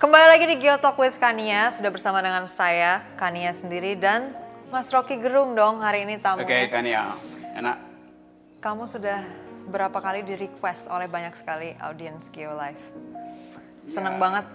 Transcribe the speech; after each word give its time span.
Kembali 0.00 0.26
lagi 0.32 0.48
di 0.48 0.56
Geotalk 0.56 0.96
with 0.96 1.20
Kania, 1.20 1.68
sudah 1.68 1.92
bersama 1.92 2.24
dengan 2.24 2.48
saya, 2.48 3.04
Kania 3.20 3.52
sendiri 3.52 4.00
dan 4.00 4.32
Mas 4.72 4.88
Rocky 4.88 5.20
Gerung 5.20 5.52
dong 5.52 5.84
hari 5.84 6.08
ini 6.08 6.16
tamunya. 6.16 6.48
Oke, 6.48 6.72
Kania. 6.72 7.20
Enak. 7.52 7.76
Kamu 8.64 8.88
sudah 8.88 9.20
berapa 9.68 10.00
kali 10.00 10.24
di 10.24 10.40
request 10.40 10.88
oleh 10.88 11.04
banyak 11.04 11.36
sekali 11.36 11.76
audiens 11.76 12.32
Geo 12.32 12.56
Live. 12.56 12.80
Senang 13.84 14.16
Ya. 14.16 14.20
banget 14.24 14.46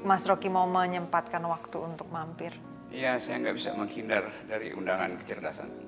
Mas 0.00 0.24
Rocky 0.24 0.48
mau 0.48 0.64
menyempatkan 0.64 1.44
waktu 1.44 1.76
untuk 1.76 2.08
mampir. 2.08 2.56
Iya, 2.88 3.20
saya 3.20 3.36
nggak 3.36 3.56
bisa 3.60 3.76
menghindar 3.76 4.32
dari 4.48 4.72
undangan 4.72 5.12
kecerdasan. 5.20 5.68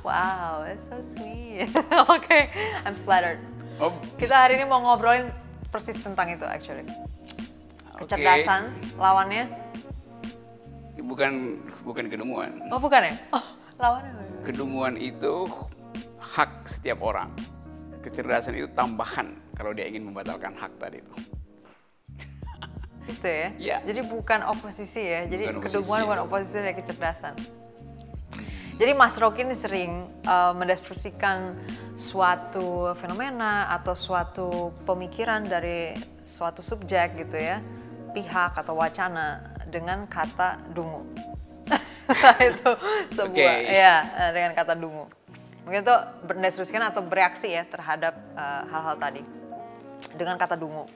Wow, 0.00 0.64
that's 0.64 0.88
so 0.88 0.96
sweet. 1.04 1.68
Oke, 2.08 2.48
I'm 2.84 2.96
flattered. 2.96 3.36
Oh, 3.76 3.92
Kita 4.16 4.48
hari 4.48 4.56
ini 4.56 4.64
mau 4.64 4.80
ngobrolin 4.80 5.28
persis 5.70 5.96
tentang 5.96 6.26
itu 6.28 6.44
actually. 6.44 6.84
Kecerdasan 7.96 8.74
lawannya. 8.98 9.46
Bukan 11.00 11.58
bukan 11.82 12.04
kedunguan. 12.12 12.60
Oh 12.68 12.78
bukan 12.78 13.08
ya? 13.08 13.14
Oh, 13.32 13.44
lawannya. 13.78 14.10
apa? 14.12 14.22
Kedunguan 14.44 14.94
itu 15.00 15.48
hak 16.20 16.68
setiap 16.68 17.00
orang. 17.00 17.32
Kecerdasan 18.00 18.56
itu 18.56 18.68
tambahan 18.72 19.36
kalau 19.54 19.72
dia 19.72 19.88
ingin 19.88 20.04
membatalkan 20.08 20.52
hak 20.56 20.72
tadi 20.76 21.00
itu. 21.00 21.14
Gitu 23.08 23.26
ya? 23.28 23.48
Iya. 23.58 23.76
Jadi 23.84 24.00
bukan 24.06 24.40
oposisi 24.48 25.02
ya. 25.02 25.20
Jadi 25.26 25.44
Bukan 25.50 25.56
oposisi. 25.60 25.72
kedunguan 25.76 26.00
bukan 26.06 26.20
oposisi 26.28 26.56
dari 26.60 26.76
kecerdasan. 26.76 27.34
Jadi 28.80 28.96
Mas 28.96 29.20
Rocky 29.20 29.44
ini 29.44 29.52
sering 29.52 30.08
uh, 30.24 30.56
mendeskripsikan 30.56 31.52
suatu 32.00 32.96
fenomena 32.96 33.68
atau 33.76 33.92
suatu 33.92 34.72
pemikiran 34.88 35.44
dari 35.44 35.92
suatu 36.24 36.64
subjek 36.64 37.12
gitu 37.20 37.36
ya, 37.36 37.60
pihak 38.16 38.56
atau 38.56 38.80
wacana 38.80 39.52
dengan 39.68 40.08
kata 40.08 40.56
dungu. 40.72 41.04
itu 42.48 42.70
sebuah 43.12 43.54
Oke. 43.60 43.68
ya 43.68 44.00
eh, 44.16 44.30
dengan 44.32 44.56
kata 44.56 44.72
dungu. 44.72 45.12
Mungkin 45.68 45.84
itu 45.84 45.96
mendeskripsikan 46.32 46.88
atau 46.88 47.04
bereaksi 47.04 47.52
ya 47.52 47.68
terhadap 47.68 48.16
eh, 48.32 48.62
hal-hal 48.64 48.96
tadi 48.96 49.20
dengan 50.16 50.40
kata 50.40 50.56
dungu. 50.56 50.88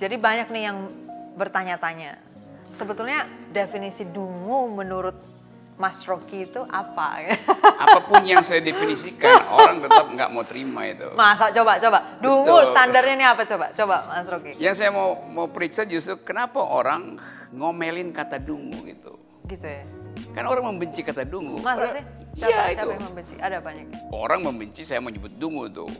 Jadi 0.00 0.16
banyak 0.16 0.48
nih 0.48 0.72
yang 0.72 0.88
bertanya-tanya, 1.36 2.24
sebetulnya 2.72 3.28
definisi 3.52 4.08
dungu 4.08 4.72
menurut 4.72 5.37
Mas 5.78 6.02
Rocky 6.02 6.42
itu 6.42 6.60
apa? 6.66 7.22
Apa 7.78 8.02
pun 8.02 8.26
yang 8.26 8.42
saya 8.42 8.58
definisikan, 8.58 9.46
orang 9.54 9.78
tetap 9.78 10.10
nggak 10.10 10.28
mau 10.28 10.42
terima 10.42 10.90
itu. 10.90 11.06
Masa 11.14 11.54
coba 11.54 11.78
coba 11.78 12.18
dungu 12.18 12.50
Betul. 12.50 12.74
standarnya 12.74 13.14
ini 13.14 13.22
apa 13.24 13.42
coba 13.46 13.70
coba 13.70 13.96
Mas 14.10 14.26
Rocky? 14.26 14.58
Yang 14.58 14.74
saya 14.74 14.90
mau 14.90 15.14
mau 15.30 15.46
periksa 15.46 15.86
justru 15.86 16.18
kenapa 16.20 16.58
orang 16.58 17.14
ngomelin 17.54 18.10
kata 18.10 18.42
dungu 18.42 18.82
gitu. 18.84 19.14
Gitu 19.46 19.64
ya. 19.64 19.86
Kan 20.34 20.50
orang 20.50 20.74
membenci 20.74 21.06
kata 21.06 21.22
dungu. 21.22 21.62
Masa 21.62 21.94
sih? 21.94 22.04
Siapa, 22.34 22.50
Iya 22.50 22.58
siapa 22.58 22.70
itu. 22.74 22.88
yang 22.90 23.04
membenci? 23.06 23.34
Ada 23.38 23.58
banyak. 23.62 23.86
Orang 24.10 24.40
membenci 24.42 24.82
saya 24.82 24.98
menyebut 24.98 25.30
dungu 25.38 25.70
tuh. 25.70 25.90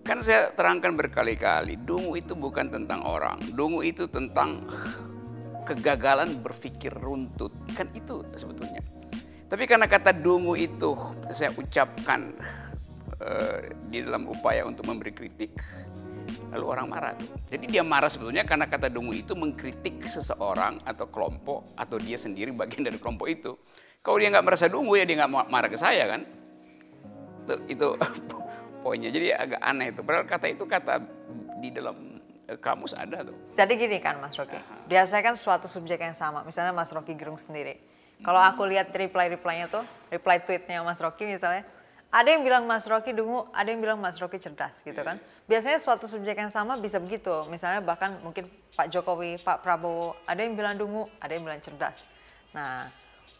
Kan 0.00 0.20
saya 0.20 0.52
terangkan 0.52 0.96
berkali-kali, 0.96 1.76
dungu 1.76 2.16
itu 2.16 2.32
bukan 2.32 2.68
tentang 2.68 3.04
orang. 3.04 3.40
Dungu 3.52 3.80
itu 3.80 4.04
tentang 4.08 4.64
kegagalan 5.64 6.40
berpikir 6.40 6.92
runtut. 6.92 7.52
Kan 7.72 7.88
itu 7.96 8.20
sebetulnya. 8.36 8.84
Tapi 9.54 9.70
karena 9.70 9.86
kata 9.86 10.10
dungu 10.10 10.58
itu 10.58 10.98
saya 11.30 11.54
ucapkan 11.54 12.26
eh, 13.22 13.70
di 13.86 14.02
dalam 14.02 14.26
upaya 14.26 14.66
untuk 14.66 14.82
memberi 14.82 15.14
kritik, 15.14 15.54
lalu 16.50 16.66
orang 16.66 16.90
marah. 16.90 17.14
Jadi 17.54 17.70
dia 17.70 17.86
marah 17.86 18.10
sebetulnya 18.10 18.42
karena 18.42 18.66
kata 18.66 18.90
dungu 18.90 19.14
itu 19.14 19.38
mengkritik 19.38 20.10
seseorang 20.10 20.82
atau 20.82 21.06
kelompok 21.06 21.70
atau 21.78 22.02
dia 22.02 22.18
sendiri 22.18 22.50
bagian 22.50 22.82
dari 22.82 22.98
kelompok 22.98 23.30
itu. 23.30 23.54
Kalau 24.02 24.18
dia 24.18 24.34
nggak 24.34 24.42
merasa 24.42 24.66
dungu 24.66 24.98
ya 24.98 25.06
dia 25.06 25.22
nggak 25.22 25.30
ma- 25.30 25.46
marah 25.46 25.70
ke 25.70 25.78
saya 25.78 26.18
kan. 26.18 26.26
Itu, 27.46 27.54
itu 27.78 27.86
poinnya. 28.82 29.14
Jadi 29.14 29.38
agak 29.38 29.62
aneh 29.62 29.94
itu. 29.94 30.02
Padahal 30.02 30.26
kata 30.26 30.46
itu 30.50 30.66
kata 30.66 30.98
di 31.62 31.70
dalam 31.70 32.18
eh, 32.50 32.58
kamus 32.58 32.98
ada 32.98 33.22
tuh. 33.22 33.54
Jadi 33.54 33.78
gini 33.78 34.02
kan 34.02 34.18
Mas 34.18 34.34
Rocky, 34.34 34.58
biasanya 34.90 35.30
kan 35.30 35.38
suatu 35.38 35.70
subjek 35.70 36.02
yang 36.02 36.18
sama, 36.18 36.42
misalnya 36.42 36.74
Mas 36.74 36.90
Rocky 36.90 37.14
Gerung 37.14 37.38
sendiri. 37.38 37.93
Kalau 38.22 38.40
aku 38.40 38.62
lihat 38.68 38.94
reply-reply-nya 38.94 39.66
tuh, 39.66 39.82
reply 40.12 40.38
tweetnya 40.44 40.84
Mas 40.86 41.02
Rocky 41.02 41.26
misalnya, 41.26 41.66
ada 42.14 42.30
yang 42.30 42.46
bilang 42.46 42.62
Mas 42.62 42.86
Rocky 42.86 43.10
dungu, 43.10 43.50
ada 43.50 43.66
yang 43.66 43.82
bilang 43.82 43.98
Mas 43.98 44.22
Rocky 44.22 44.38
cerdas 44.38 44.78
gitu 44.86 45.02
kan. 45.02 45.18
Biasanya 45.50 45.82
suatu 45.82 46.06
subjek 46.06 46.38
yang 46.38 46.46
sama 46.46 46.78
bisa 46.78 47.02
begitu, 47.02 47.42
misalnya 47.50 47.82
bahkan 47.82 48.14
mungkin 48.22 48.46
Pak 48.78 48.86
Jokowi, 48.86 49.42
Pak 49.42 49.66
Prabowo, 49.66 50.14
ada 50.22 50.38
yang 50.38 50.54
bilang 50.54 50.78
dungu, 50.78 51.10
ada 51.18 51.34
yang 51.34 51.42
bilang 51.42 51.58
cerdas. 51.58 52.06
Nah, 52.54 52.86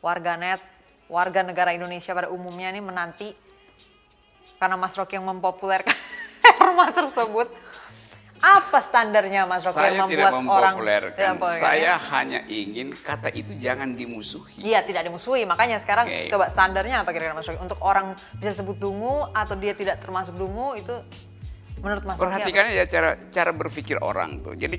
warganet, 0.03 0.59
warga 1.07 1.47
negara 1.47 1.71
Indonesia 1.71 2.11
pada 2.11 2.35
umumnya 2.35 2.75
ini 2.75 2.83
menanti 2.83 3.31
karena 4.59 4.75
Mas 4.75 4.99
Rocky 4.99 5.23
yang 5.23 5.27
mempopulerkan 5.31 5.95
terma 6.59 6.91
tersebut. 6.91 7.49
Apa 8.45 8.79
standarnya 8.85 9.49
Mas 9.49 9.65
Rocky 9.65 9.81
Saya 9.81 9.97
yang 9.97 10.09
tidak 10.13 10.37
membuat 10.37 10.53
orang 10.61 10.75
mempopulerkan. 10.77 11.17
tidak 11.17 11.57
Saya 11.57 11.81
ya? 11.81 11.95
hanya 12.13 12.41
ingin 12.45 12.93
kata 12.93 13.33
itu 13.33 13.57
jangan 13.57 13.97
dimusuhi. 13.97 14.61
Iya 14.61 14.85
tidak 14.85 15.09
dimusuhi 15.09 15.49
makanya 15.49 15.81
sekarang 15.81 16.05
Oke. 16.13 16.29
coba 16.29 16.53
standarnya 16.53 17.01
apa 17.01 17.11
kira-kira 17.17 17.33
Mas 17.33 17.49
Rocky 17.49 17.65
untuk 17.65 17.81
orang 17.81 18.13
bisa 18.37 18.53
sebut 18.53 18.77
dungu 18.77 19.25
atau 19.33 19.57
dia 19.57 19.73
tidak 19.73 20.05
termasuk 20.05 20.37
dungu 20.37 20.77
itu 20.77 20.93
menurut 21.81 22.05
Mas? 22.05 22.21
Perhatikan 22.21 22.69
ya 22.69 22.85
cara 22.85 23.17
cara 23.33 23.51
berpikir 23.57 23.97
orang 24.05 24.45
tuh. 24.45 24.53
Jadi 24.53 24.77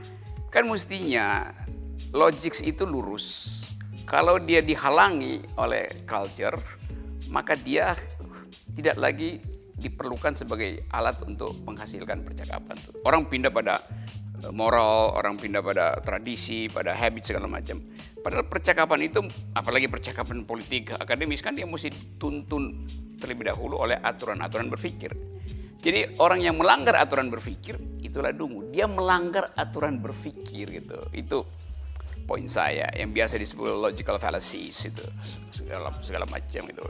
kan 0.54 0.64
mestinya 0.64 1.52
logics 2.16 2.64
itu 2.64 2.88
lurus. 2.88 3.60
Kalau 4.08 4.40
dia 4.40 4.64
dihalangi 4.64 5.40
oleh 5.60 5.88
culture, 6.08 6.56
maka 7.28 7.56
dia 7.56 7.92
tidak 8.72 8.96
lagi 8.96 9.51
diperlukan 9.82 10.38
sebagai 10.38 10.86
alat 10.94 11.18
untuk 11.26 11.58
menghasilkan 11.66 12.22
percakapan. 12.22 12.78
Orang 13.02 13.26
pindah 13.26 13.50
pada 13.50 13.82
eh, 14.46 14.52
moral, 14.54 15.18
orang 15.18 15.34
pindah 15.34 15.58
pada 15.58 15.98
tradisi, 15.98 16.70
pada 16.70 16.94
habit 16.94 17.26
segala 17.26 17.50
macam. 17.50 17.82
Padahal 18.22 18.46
percakapan 18.46 19.10
itu, 19.10 19.20
apalagi 19.58 19.90
percakapan 19.90 20.46
politik 20.46 20.94
akademis 20.94 21.42
kan 21.42 21.58
dia 21.58 21.66
mesti 21.66 21.90
tuntun 22.22 22.86
terlebih 23.18 23.50
dahulu 23.50 23.82
oleh 23.82 23.98
aturan-aturan 23.98 24.70
berpikir. 24.70 25.10
Jadi 25.82 26.14
orang 26.22 26.38
yang 26.38 26.54
melanggar 26.54 26.94
aturan 26.94 27.26
berpikir 27.26 27.74
itulah 27.98 28.30
dungu. 28.30 28.70
Dia 28.70 28.86
melanggar 28.86 29.50
aturan 29.58 29.98
berpikir 29.98 30.78
gitu. 30.78 30.94
Itu 31.10 31.42
poin 32.22 32.46
saya 32.46 32.86
yang 32.94 33.10
biasa 33.10 33.34
disebut 33.34 33.66
logical 33.90 34.14
fallacies 34.22 34.86
itu 34.86 35.02
segala 35.50 35.90
segala 35.98 36.22
macam 36.30 36.62
itu. 36.70 36.86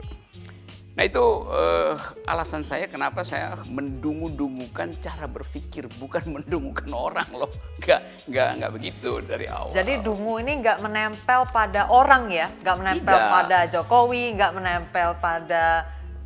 Nah 0.93 1.03
itu 1.03 1.25
eh, 1.49 1.95
alasan 2.27 2.63
saya 2.63 2.85
kenapa 2.85 3.25
saya 3.25 3.57
mendungu-dungukan 3.65 4.93
cara 5.01 5.25
berpikir 5.25 5.89
bukan 5.97 6.21
mendungukan 6.37 6.91
orang 6.91 7.29
loh. 7.33 7.49
Nggak 7.79 8.01
nggak 8.29 8.49
nggak 8.61 8.71
begitu 8.73 9.11
dari 9.23 9.49
awal. 9.49 9.73
Jadi 9.73 10.05
dungu 10.05 10.37
ini 10.39 10.61
nggak 10.61 10.79
menempel 10.81 11.49
pada 11.49 11.89
orang 11.89 12.29
ya, 12.29 12.53
nggak 12.55 12.77
menempel 12.77 13.17
Tidak. 13.17 13.33
pada 13.33 13.59
Jokowi, 13.67 14.37
nggak 14.37 14.53
menempel 14.53 15.09
pada 15.17 15.65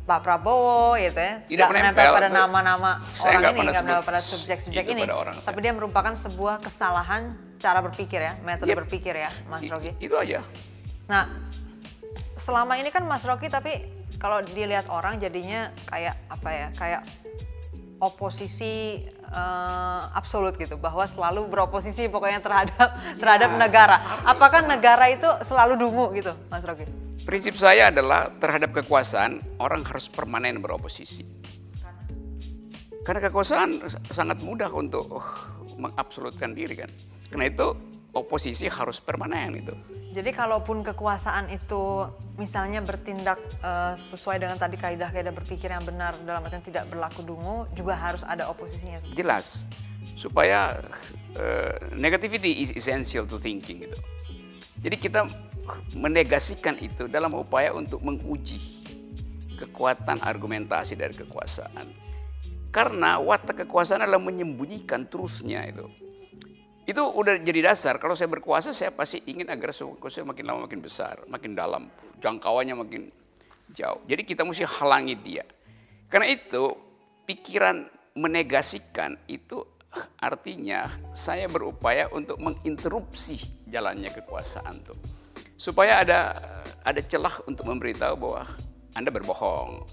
Pak 0.03 0.19
Prabowo 0.19 0.95
gitu 0.95 1.15
ya, 1.15 1.43
Tidak 1.43 1.63
nggak 1.63 1.67
menempel 1.69 1.99
menempel, 1.99 2.15
pada 2.15 2.29
nama-nama 2.29 2.91
orang 3.21 3.39
nggak 3.39 3.51
ini, 3.53 3.59
nggak 3.61 3.83
menempel 3.83 4.03
pada 4.03 4.19
subjek-subjek 4.21 4.85
ini, 4.85 5.01
pada 5.03 5.15
orang 5.17 5.35
tapi 5.37 5.59
saya. 5.59 5.65
dia 5.67 5.73
merupakan 5.75 6.13
sebuah 6.15 6.55
kesalahan 6.59 7.23
cara 7.57 7.79
berpikir 7.83 8.19
ya, 8.21 8.33
metode 8.41 8.71
Yep. 8.71 8.79
berpikir 8.83 9.13
ya, 9.13 9.27
Mas 9.45 9.63
I- 9.63 9.67
Rocky. 9.67 9.91
itu 9.99 10.15
aja. 10.15 10.39
Nah, 11.07 11.27
selama 12.35 12.75
ini 12.75 12.87
kan 12.87 13.03
Mas 13.03 13.23
Rocky 13.23 13.47
tapi 13.47 13.83
kalau 14.17 14.41
dilihat 14.41 14.89
orang 14.89 15.21
jadinya 15.21 15.69
kayak 15.89 16.17
apa 16.29 16.49
ya, 16.49 16.67
kayak 16.73 17.01
oposisi 17.97 19.05
eh, 19.09 20.01
absolut 20.13 20.53
gitu, 20.57 20.77
bahwa 20.77 21.05
selalu 21.09 21.49
beroposisi 21.49 22.09
pokoknya 22.09 22.41
terhadap 22.41 22.89
terhadap 23.21 23.51
negara. 23.57 23.97
Apakah 24.25 24.65
negara 24.65 25.09
itu 25.09 25.29
selalu 25.45 25.77
dungu 25.77 26.13
gitu, 26.13 26.33
Mas 26.49 26.61
Rocky? 26.61 26.85
Prinsip 27.25 27.57
saya 27.57 27.89
adalah 27.89 28.29
terhadap 28.37 28.71
kekuasaan 28.71 29.57
orang 29.57 29.81
harus 29.83 30.07
permanen 30.07 30.61
beroposisi. 30.61 31.25
Karena 33.03 33.23
kekuasaan 33.23 33.87
sangat 34.11 34.43
mudah 34.43 34.67
untuk 34.75 35.07
uh, 35.15 35.27
mengabsolutkan 35.79 36.51
diri 36.51 36.75
kan. 36.75 36.91
Karena 37.31 37.47
itu 37.47 37.71
oposisi 38.17 38.65
harus 38.65 38.97
permanen 38.97 39.61
itu. 39.61 39.75
Jadi 40.17 40.33
kalaupun 40.33 40.81
kekuasaan 40.81 41.53
itu 41.53 42.09
misalnya 42.41 42.81
bertindak 42.81 43.37
eh, 43.61 43.93
sesuai 43.93 44.41
dengan 44.41 44.57
tadi 44.57 44.75
kaidah-kaidah 44.81 45.33
berpikir 45.33 45.69
yang 45.69 45.85
benar 45.85 46.17
dalam 46.25 46.41
artian 46.41 46.65
tidak 46.65 46.89
berlaku 46.89 47.21
dungu, 47.21 47.69
juga 47.77 47.93
harus 47.93 48.25
ada 48.25 48.49
oposisinya. 48.49 48.97
Jelas 49.13 49.69
supaya 50.15 50.73
uh, 51.35 51.73
negativity 51.93 52.63
is 52.63 52.71
essential 52.73 53.27
to 53.27 53.35
thinking 53.37 53.83
gitu. 53.83 53.97
Jadi 54.79 54.95
kita 54.95 55.27
menegasikan 55.97 56.79
itu 56.79 57.09
dalam 57.11 57.35
upaya 57.35 57.75
untuk 57.75 57.99
menguji 57.99 58.57
kekuatan 59.57 60.21
argumentasi 60.21 60.95
dari 60.95 61.17
kekuasaan. 61.17 62.07
Karena 62.69 63.17
watak 63.17 63.65
kekuasaan 63.65 64.05
adalah 64.05 64.21
menyembunyikan 64.21 65.09
terusnya 65.09 65.65
itu. 65.65 65.89
Itu 66.87 67.03
udah 67.03 67.43
jadi 67.43 67.67
dasar. 67.67 67.99
Kalau 67.99 68.15
saya 68.15 68.31
berkuasa, 68.31 68.71
saya 68.71 68.95
pasti 68.95 69.19
ingin 69.27 69.51
agar 69.51 69.75
saya 69.75 70.23
makin 70.23 70.47
lama 70.47 70.71
makin 70.71 70.79
besar, 70.79 71.19
makin 71.27 71.51
dalam, 71.51 71.91
jangkauannya 72.23 72.75
makin 72.79 73.11
jauh. 73.75 73.99
Jadi 74.07 74.23
kita 74.23 74.47
mesti 74.47 74.63
halangi 74.63 75.19
dia. 75.19 75.43
Karena 76.07 76.31
itu 76.31 76.71
pikiran 77.27 77.83
menegasikan 78.15 79.19
itu 79.27 79.59
artinya 80.23 80.87
saya 81.11 81.51
berupaya 81.51 82.07
untuk 82.15 82.39
menginterupsi 82.39 83.67
jalannya 83.67 84.07
kekuasaan 84.15 84.87
tuh. 84.87 84.95
Supaya 85.59 86.07
ada 86.07 86.39
ada 86.87 87.01
celah 87.03 87.35
untuk 87.51 87.67
memberitahu 87.67 88.15
bahwa 88.15 88.47
Anda 88.95 89.11
berbohong, 89.11 89.83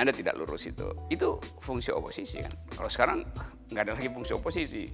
Anda 0.00 0.16
tidak 0.16 0.40
lurus 0.40 0.64
itu. 0.64 0.96
Itu 1.12 1.36
fungsi 1.60 1.92
oposisi 1.92 2.40
kan. 2.40 2.56
Kalau 2.72 2.88
sekarang 2.88 3.18
nggak 3.68 3.82
ada 3.84 3.92
lagi 3.92 4.08
fungsi 4.08 4.32
oposisi. 4.32 4.88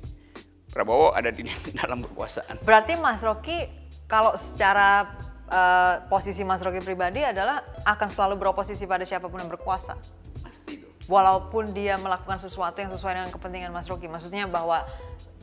Prabowo 0.75 1.15
ada 1.15 1.31
di 1.31 1.47
dalam 1.79 2.03
kekuasaan. 2.03 2.59
Berarti 2.67 2.99
Mas 2.99 3.23
Rocky 3.23 3.71
kalau 4.11 4.35
secara 4.35 5.07
uh, 5.47 6.03
posisi 6.11 6.43
Mas 6.43 6.59
Rocky 6.67 6.83
pribadi 6.83 7.23
adalah 7.23 7.63
akan 7.87 8.11
selalu 8.11 8.43
beroposisi 8.43 8.83
pada 8.91 9.07
siapa 9.07 9.31
pun 9.31 9.39
yang 9.39 9.49
berkuasa. 9.55 9.95
Pasti 10.43 10.83
itu. 10.83 10.87
Walaupun 11.07 11.71
dia 11.71 11.95
melakukan 11.95 12.43
sesuatu 12.43 12.83
yang 12.83 12.91
sesuai 12.91 13.13
dengan 13.15 13.31
kepentingan 13.31 13.71
Mas 13.71 13.87
Rocky. 13.87 14.11
Maksudnya 14.11 14.51
bahwa 14.51 14.83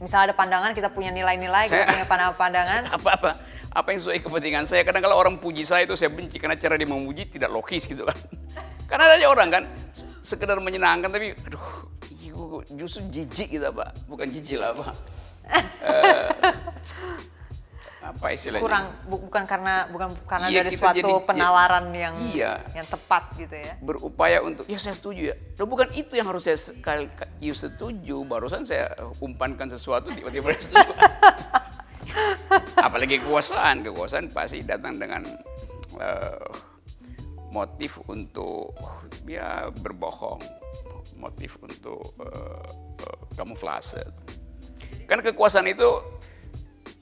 misalnya 0.03 0.33
ada 0.33 0.35
pandangan 0.35 0.75
kita 0.75 0.91
punya 0.91 1.15
nilai-nilai, 1.15 1.71
kita 1.71 1.87
punya 1.87 2.35
pandangan. 2.35 2.91
Apa-apa 2.91 3.31
apa 3.79 3.87
yang 3.87 3.99
sesuai 4.03 4.19
kepentingan 4.19 4.67
saya. 4.67 4.83
Kadang 4.83 4.99
kalau 4.99 5.15
orang 5.15 5.39
puji 5.39 5.63
saya 5.63 5.87
itu 5.87 5.95
saya 5.95 6.11
benci 6.11 6.43
karena 6.43 6.59
cara 6.59 6.75
dia 6.75 6.89
memuji 6.91 7.31
tidak 7.31 7.55
logis 7.55 7.87
gitu 7.87 8.03
kan. 8.03 8.19
Karena 8.91 9.07
ada 9.07 9.23
orang 9.23 9.47
kan 9.47 9.63
sekedar 10.19 10.59
menyenangkan 10.59 11.07
tapi 11.07 11.31
aduh 11.47 11.87
justru 12.75 13.07
jijik 13.07 13.47
gitu 13.55 13.71
Pak. 13.71 14.03
Bukan 14.11 14.27
jijik 14.27 14.59
lah 14.59 14.75
Pak 14.75 15.20
uh, 15.51 16.31
apa 18.01 18.25
istilahnya? 18.35 18.63
Kurang 18.63 18.85
bu, 19.07 19.15
bukan 19.29 19.43
karena 19.47 19.87
bukan 19.87 20.09
karena 20.27 20.47
iya, 20.51 20.61
dari 20.61 20.75
suatu 20.75 20.99
jadi, 20.99 21.13
penawaran 21.25 21.85
ya, 21.93 21.99
yang 22.09 22.15
iya, 22.33 22.53
yang 22.75 22.87
tepat 22.87 23.23
gitu 23.39 23.55
ya. 23.55 23.73
Berupaya 23.79 24.43
untuk 24.43 24.67
ya 24.67 24.77
saya 24.77 24.93
setuju 24.97 25.31
ya. 25.31 25.35
Loh 25.57 25.67
bukan 25.69 25.89
itu 25.95 26.19
yang 26.19 26.27
harus 26.27 26.45
saya 26.45 26.59
sekali 26.59 27.07
you 27.39 27.55
setuju, 27.55 28.21
barusan 28.27 28.67
saya 28.67 28.91
umpankan 29.23 29.71
sesuatu 29.71 30.11
tiba-tiba 30.11 30.51
setuju. 30.59 30.91
Apalagi 32.75 33.23
kekuasaan, 33.23 33.87
kekuasaan 33.87 34.35
pasti 34.35 34.59
datang 34.67 34.99
dengan 34.99 35.23
uh, 35.95 36.51
motif 37.47 38.03
untuk 38.11 38.75
ya 39.23 39.71
berbohong, 39.71 40.43
motif 41.15 41.55
untuk 41.63 42.11
uh, 42.19 42.59
uh, 42.99 43.21
kamuflase. 43.39 44.03
Karena 45.11 45.27
kekuasaan 45.27 45.67
itu 45.67 45.99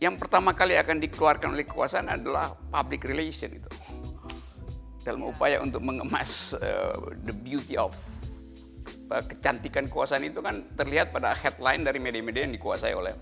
yang 0.01 0.17
pertama 0.17 0.57
kali 0.57 0.73
akan 0.81 0.97
dikeluarkan 0.97 1.53
oleh 1.53 1.61
kekuasaan 1.61 2.09
adalah 2.09 2.57
public 2.73 3.05
relation 3.05 3.53
itu. 3.53 3.69
Dalam 5.05 5.29
upaya 5.29 5.61
untuk 5.61 5.85
mengemas 5.85 6.57
uh, 6.57 6.97
the 7.21 7.29
beauty 7.29 7.77
of 7.77 7.93
uh, 9.13 9.21
kecantikan 9.21 9.85
kekuasaan 9.85 10.25
itu 10.25 10.41
kan 10.41 10.65
terlihat 10.73 11.13
pada 11.13 11.37
headline 11.37 11.85
dari 11.85 12.01
media-media 12.01 12.49
yang 12.49 12.57
dikuasai 12.57 12.97
oleh 12.97 13.13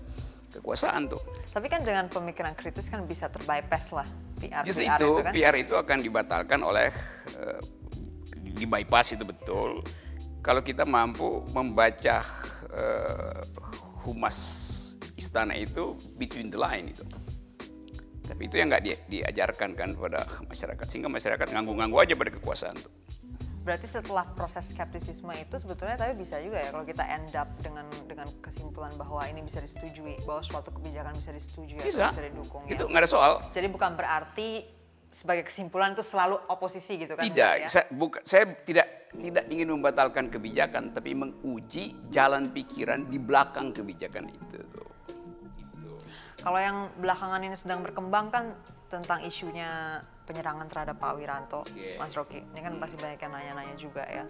kekuasaan 0.56 1.12
tuh. 1.12 1.20
Tapi 1.52 1.68
kan 1.68 1.84
dengan 1.84 2.08
pemikiran 2.08 2.56
kritis 2.56 2.88
kan 2.88 3.04
bisa 3.04 3.28
terbypass 3.28 3.92
lah 3.92 4.08
PR. 4.40 4.64
Justru 4.64 4.88
PR 4.88 4.96
itu, 4.96 5.04
itu 5.04 5.20
kan? 5.20 5.32
PR 5.36 5.56
itu 5.60 5.74
akan 5.76 5.98
dibatalkan 6.00 6.60
oleh 6.64 6.88
uh, 7.36 7.60
di 8.32 8.64
bypass 8.64 9.12
itu 9.12 9.28
betul. 9.28 9.84
Kalau 10.40 10.64
kita 10.64 10.88
mampu 10.88 11.44
membaca 11.52 12.24
uh, 12.72 13.44
humas 14.08 14.77
istana 15.18 15.58
itu 15.58 15.98
between 16.14 16.48
the 16.48 16.56
line 16.56 16.94
itu. 16.94 17.02
Tapi 18.28 18.46
itu 18.46 18.60
yang 18.60 18.70
nggak 18.70 18.84
di, 18.84 18.92
diajarkan 19.18 19.70
kan 19.74 19.90
pada 19.96 20.28
masyarakat 20.46 20.86
sehingga 20.86 21.10
masyarakat 21.10 21.48
nganggu-nganggu 21.48 21.96
aja 21.98 22.14
pada 22.14 22.30
kekuasaan 22.30 22.76
tuh. 22.78 22.92
Berarti 23.64 23.84
setelah 23.84 24.24
proses 24.32 24.72
skeptisisme 24.72 25.28
itu 25.36 25.56
sebetulnya 25.60 26.00
tapi 26.00 26.16
bisa 26.16 26.40
juga 26.40 26.56
ya 26.56 26.72
kalau 26.72 26.88
kita 26.88 27.04
end 27.04 27.32
up 27.36 27.48
dengan 27.60 27.84
dengan 28.08 28.28
kesimpulan 28.40 28.92
bahwa 28.96 29.20
ini 29.28 29.44
bisa 29.44 29.60
disetujui, 29.60 30.24
bahwa 30.24 30.40
suatu 30.40 30.72
kebijakan 30.72 31.16
bisa 31.16 31.36
disetujui 31.36 31.80
bisa. 31.80 32.08
atau 32.08 32.16
bisa 32.16 32.24
didukung. 32.32 32.62
Ya. 32.64 32.76
Itu 32.78 32.88
nggak 32.88 33.02
ada 33.04 33.10
soal. 33.10 33.32
Jadi 33.52 33.68
bukan 33.68 33.92
berarti 33.96 34.64
sebagai 35.08 35.48
kesimpulan 35.48 35.96
itu 35.96 36.04
selalu 36.04 36.36
oposisi 36.52 37.00
gitu 37.00 37.16
kan? 37.16 37.24
Tidak, 37.24 37.52
ya? 37.64 37.68
saya, 37.68 37.84
buka, 37.88 38.20
saya 38.24 38.44
tidak 38.64 39.08
tidak 39.08 39.44
ingin 39.48 39.72
membatalkan 39.72 40.28
kebijakan, 40.28 40.92
tapi 40.92 41.16
menguji 41.16 42.12
jalan 42.12 42.52
pikiran 42.52 43.08
di 43.08 43.16
belakang 43.16 43.72
kebijakan 43.72 44.28
itu. 44.28 44.60
Kalau 46.38 46.58
yang 46.62 46.94
belakangan 47.02 47.42
ini 47.42 47.56
sedang 47.58 47.82
berkembang 47.82 48.30
kan 48.30 48.54
tentang 48.86 49.26
isunya 49.26 49.98
penyerangan 50.24 50.70
terhadap 50.70 50.96
Pak 51.02 51.18
Wiranto, 51.18 51.66
yeah. 51.74 51.98
Mas 51.98 52.14
Rocky. 52.14 52.40
Ini 52.40 52.60
kan 52.62 52.78
pasti 52.78 52.96
banyak 53.00 53.18
yang 53.18 53.32
nanya-nanya 53.32 53.76
juga 53.76 54.04
ya. 54.06 54.24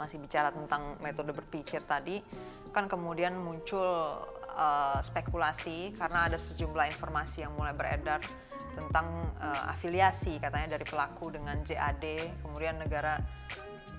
Masih 0.00 0.22
bicara 0.22 0.48
tentang 0.54 0.96
metode 1.04 1.36
berpikir 1.36 1.84
tadi, 1.84 2.22
kan 2.72 2.88
kemudian 2.88 3.36
muncul 3.36 4.24
uh, 4.56 4.98
spekulasi 5.04 5.92
karena 5.92 6.32
ada 6.32 6.40
sejumlah 6.40 6.88
informasi 6.96 7.44
yang 7.44 7.52
mulai 7.58 7.76
beredar 7.76 8.24
tentang 8.72 9.28
uh, 9.36 9.72
afiliasi 9.74 10.40
katanya 10.40 10.80
dari 10.80 10.86
pelaku 10.88 11.28
dengan 11.28 11.60
JAD, 11.60 12.04
kemudian 12.40 12.80
negara 12.80 13.20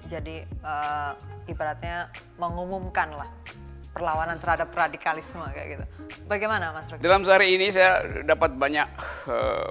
jadi 0.09 0.43
uh, 0.65 1.13
ibaratnya 1.47 2.09
mengumumkan 2.41 3.15
lah 3.15 3.29
perlawanan 3.93 4.41
terhadap 4.41 4.73
radikalisme 4.73 5.45
kayak 5.53 5.77
gitu. 5.77 5.85
Bagaimana 6.25 6.73
Mas 6.73 6.89
Rocky? 6.89 7.05
Dalam 7.05 7.21
sehari 7.21 7.53
ini 7.53 7.69
saya 7.69 8.01
dapat 8.25 8.57
banyak 8.57 8.89
uh, 9.29 9.69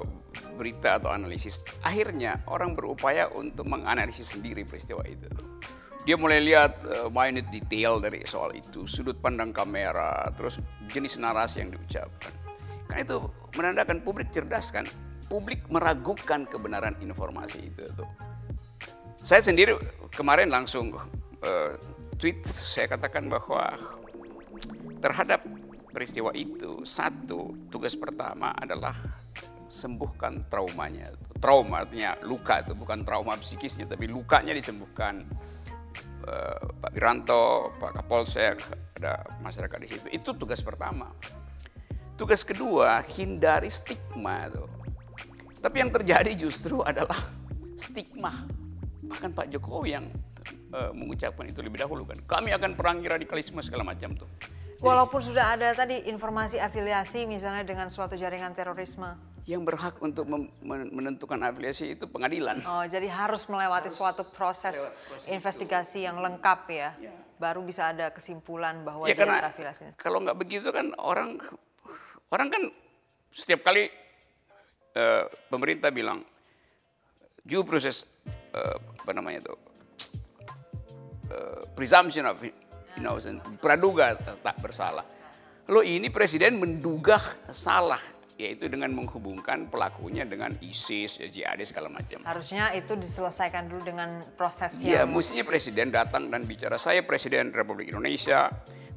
berita 0.55 1.03
atau 1.03 1.11
analisis. 1.11 1.67
Akhirnya 1.83 2.39
orang 2.47 2.79
berupaya 2.79 3.27
untuk 3.35 3.67
menganalisis 3.67 4.31
sendiri 4.33 4.63
peristiwa 4.63 5.03
itu. 5.05 5.27
Dia 6.07 6.15
mulai 6.19 6.43
lihat 6.43 6.83
uh, 6.87 7.11
minute 7.11 7.51
detail 7.51 7.99
dari 7.99 8.23
soal 8.27 8.55
itu, 8.55 8.87
sudut 8.87 9.19
pandang 9.19 9.51
kamera, 9.51 10.31
terus 10.39 10.63
jenis 10.91 11.19
narasi 11.19 11.67
yang 11.67 11.75
diucapkan. 11.75 12.33
Karena 12.87 13.01
itu 13.03 13.17
menandakan 13.59 13.99
publik 14.07 14.31
cerdas 14.31 14.71
kan. 14.71 14.87
Publik 15.27 15.67
meragukan 15.73 16.45
kebenaran 16.47 16.99
informasi 17.01 17.73
itu. 17.73 17.87
Tuh. 17.97 18.11
Saya 19.23 19.41
sendiri 19.41 19.79
kemarin 20.11 20.51
langsung 20.51 20.93
uh, 21.47 21.73
tweet 22.19 22.43
saya 22.45 22.91
katakan 22.91 23.31
bahwa 23.31 23.73
terhadap 25.03 25.43
peristiwa 25.91 26.31
itu 26.33 26.87
satu 26.87 27.69
tugas 27.69 27.99
pertama 27.99 28.55
adalah 28.55 28.95
sembuhkan 29.67 30.47
traumanya. 30.47 31.11
Trauma 31.43 31.83
artinya 31.83 32.15
luka 32.23 32.63
itu 32.63 32.73
bukan 32.73 33.03
trauma 33.03 33.35
psikisnya 33.37 33.91
tapi 33.91 34.07
lukanya 34.07 34.55
disembuhkan. 34.55 35.27
Uh, 36.23 36.71
Pak 36.79 36.95
Wiranto 36.95 37.75
Pak 37.83 37.99
Kapolsek 37.99 38.55
ada 39.03 39.27
masyarakat 39.43 39.79
di 39.83 39.89
situ. 39.91 40.07
Itu 40.15 40.39
tugas 40.39 40.63
pertama. 40.63 41.11
Tugas 42.15 42.47
kedua 42.47 43.03
hindari 43.19 43.67
stigma 43.67 44.47
itu. 44.47 44.65
Tapi 45.59 45.77
yang 45.83 45.91
terjadi 45.91 46.31
justru 46.39 46.79
adalah 46.87 47.19
stigma. 47.75 48.47
Bahkan 49.03 49.35
Pak 49.35 49.51
Jokowi 49.51 49.99
yang 49.99 50.07
uh, 50.71 50.95
mengucapkan 50.95 51.51
itu 51.51 51.59
lebih 51.59 51.83
dahulu 51.83 52.07
kan. 52.07 52.23
Kami 52.23 52.55
akan 52.55 52.79
perangi 52.79 53.11
radikalisme 53.11 53.59
segala 53.59 53.83
macam 53.83 54.15
tuh 54.15 54.31
Walaupun 54.83 55.23
sudah 55.23 55.55
ada 55.55 55.71
tadi 55.79 56.11
informasi 56.11 56.59
afiliasi 56.59 57.23
misalnya 57.23 57.63
dengan 57.63 57.87
suatu 57.87 58.19
jaringan 58.19 58.51
terorisme. 58.51 59.15
Yang 59.47 59.63
berhak 59.63 59.95
untuk 60.03 60.27
menentukan 60.67 61.39
afiliasi 61.39 61.95
itu 61.95 62.11
pengadilan. 62.11 62.63
Oh, 62.67 62.83
jadi 62.87 63.07
harus 63.07 63.47
melewati 63.47 63.91
harus 63.91 63.99
suatu 63.99 64.23
proses, 64.27 64.75
proses 64.75 65.27
investigasi 65.31 66.03
itu. 66.03 66.07
yang 66.11 66.19
lengkap 66.19 66.61
ya. 66.67 66.91
ya. 66.99 67.15
Baru 67.39 67.63
bisa 67.63 67.95
ada 67.95 68.11
kesimpulan 68.11 68.83
bahwa 68.83 69.07
ya, 69.07 69.15
dia 69.15 69.23
karena 69.23 69.51
afiliasi. 69.51 69.95
Kalau 69.99 70.19
nggak 70.23 70.39
begitu 70.39 70.71
kan 70.75 70.95
orang 70.99 71.39
orang 72.35 72.49
kan 72.51 72.63
setiap 73.31 73.63
kali 73.67 73.87
uh, 74.99 75.27
pemerintah 75.47 75.95
bilang 75.95 76.27
due 77.43 77.63
proses 77.67 78.07
uh, 78.55 78.79
apa 78.79 79.11
namanya 79.15 79.47
itu 79.47 79.55
uh, 81.31 81.63
presumption 81.75 82.27
of 82.27 82.39
innocent, 82.99 83.41
praduga 83.61 84.17
tak 84.19 84.57
bersalah. 84.61 85.05
Lo 85.71 85.81
ini 85.81 86.11
presiden 86.11 86.59
menduga 86.59 87.23
salah, 87.55 88.01
yaitu 88.35 88.67
dengan 88.67 88.91
menghubungkan 88.91 89.71
pelakunya 89.71 90.27
dengan 90.27 90.59
ISIS, 90.59 91.23
ya, 91.23 91.29
jihadis 91.31 91.71
segala 91.71 91.87
macam. 91.87 92.27
Harusnya 92.27 92.75
itu 92.75 92.99
diselesaikan 92.99 93.71
dulu 93.71 93.95
dengan 93.95 94.27
proses 94.35 94.83
iya, 94.83 95.07
yang... 95.07 95.09
Ya, 95.09 95.15
mestinya 95.15 95.45
presiden 95.47 95.89
datang 95.95 96.29
dan 96.29 96.43
bicara, 96.45 96.75
saya 96.77 97.07
presiden 97.07 97.55
Republik 97.55 97.95
Indonesia, 97.95 98.51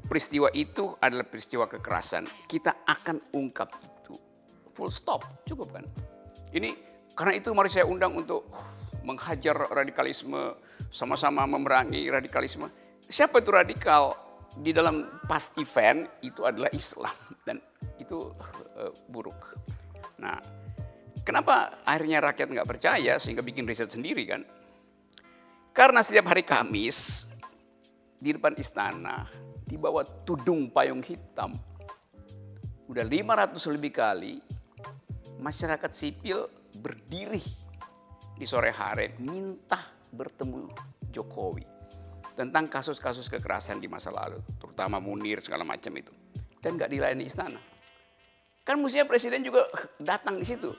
peristiwa 0.10 0.50
itu 0.58 0.98
adalah 0.98 1.30
peristiwa 1.30 1.70
kekerasan. 1.70 2.26
Kita 2.50 2.82
akan 2.82 3.30
ungkap 3.38 3.70
itu. 3.86 4.18
Full 4.74 4.92
stop, 4.92 5.46
cukup 5.46 5.70
kan? 5.80 5.86
Ini, 6.50 6.74
karena 7.14 7.38
itu 7.38 7.54
mari 7.54 7.70
saya 7.70 7.86
undang 7.86 8.18
untuk 8.18 8.50
menghajar 9.06 9.70
radikalisme, 9.70 10.58
sama-sama 10.90 11.46
memerangi 11.46 12.10
radikalisme 12.10 12.85
siapa 13.10 13.42
itu 13.42 13.52
radikal 13.54 14.18
di 14.56 14.72
dalam 14.72 15.20
pas 15.28 15.52
event 15.60 16.08
itu 16.24 16.48
adalah 16.48 16.72
Islam 16.72 17.16
dan 17.44 17.60
itu 18.00 18.32
uh, 18.80 18.92
buruk. 19.12 19.60
Nah, 20.22 20.40
kenapa 21.28 21.84
akhirnya 21.84 22.24
rakyat 22.24 22.48
nggak 22.56 22.70
percaya 22.70 23.20
sehingga 23.20 23.44
bikin 23.44 23.68
riset 23.68 23.92
sendiri 23.92 24.24
kan? 24.24 24.42
Karena 25.76 26.00
setiap 26.00 26.32
hari 26.32 26.48
Kamis 26.48 27.28
di 28.16 28.32
depan 28.32 28.56
istana 28.56 29.28
dibawa 29.68 30.08
tudung 30.24 30.72
payung 30.72 31.04
hitam. 31.04 31.60
Udah 32.88 33.04
500 33.04 33.60
lebih 33.76 33.92
kali 33.92 34.40
masyarakat 35.42 35.92
sipil 35.92 36.48
berdiri 36.80 37.44
di 38.40 38.46
sore 38.48 38.72
hari 38.72 39.20
minta 39.20 39.80
bertemu 40.16 40.72
Jokowi 41.12 41.75
tentang 42.36 42.68
kasus-kasus 42.68 43.32
kekerasan 43.32 43.80
di 43.80 43.88
masa 43.88 44.12
lalu, 44.12 44.44
terutama 44.60 45.00
Munir 45.00 45.40
segala 45.40 45.64
macam 45.64 45.96
itu, 45.96 46.12
dan 46.60 46.76
nggak 46.76 46.92
dilayani 46.92 47.24
istana. 47.26 47.60
Kan 48.68 48.82
mestinya 48.82 49.08
presiden 49.08 49.46
juga 49.46 49.66
datang 50.02 50.42
di 50.42 50.46
situ 50.46 50.76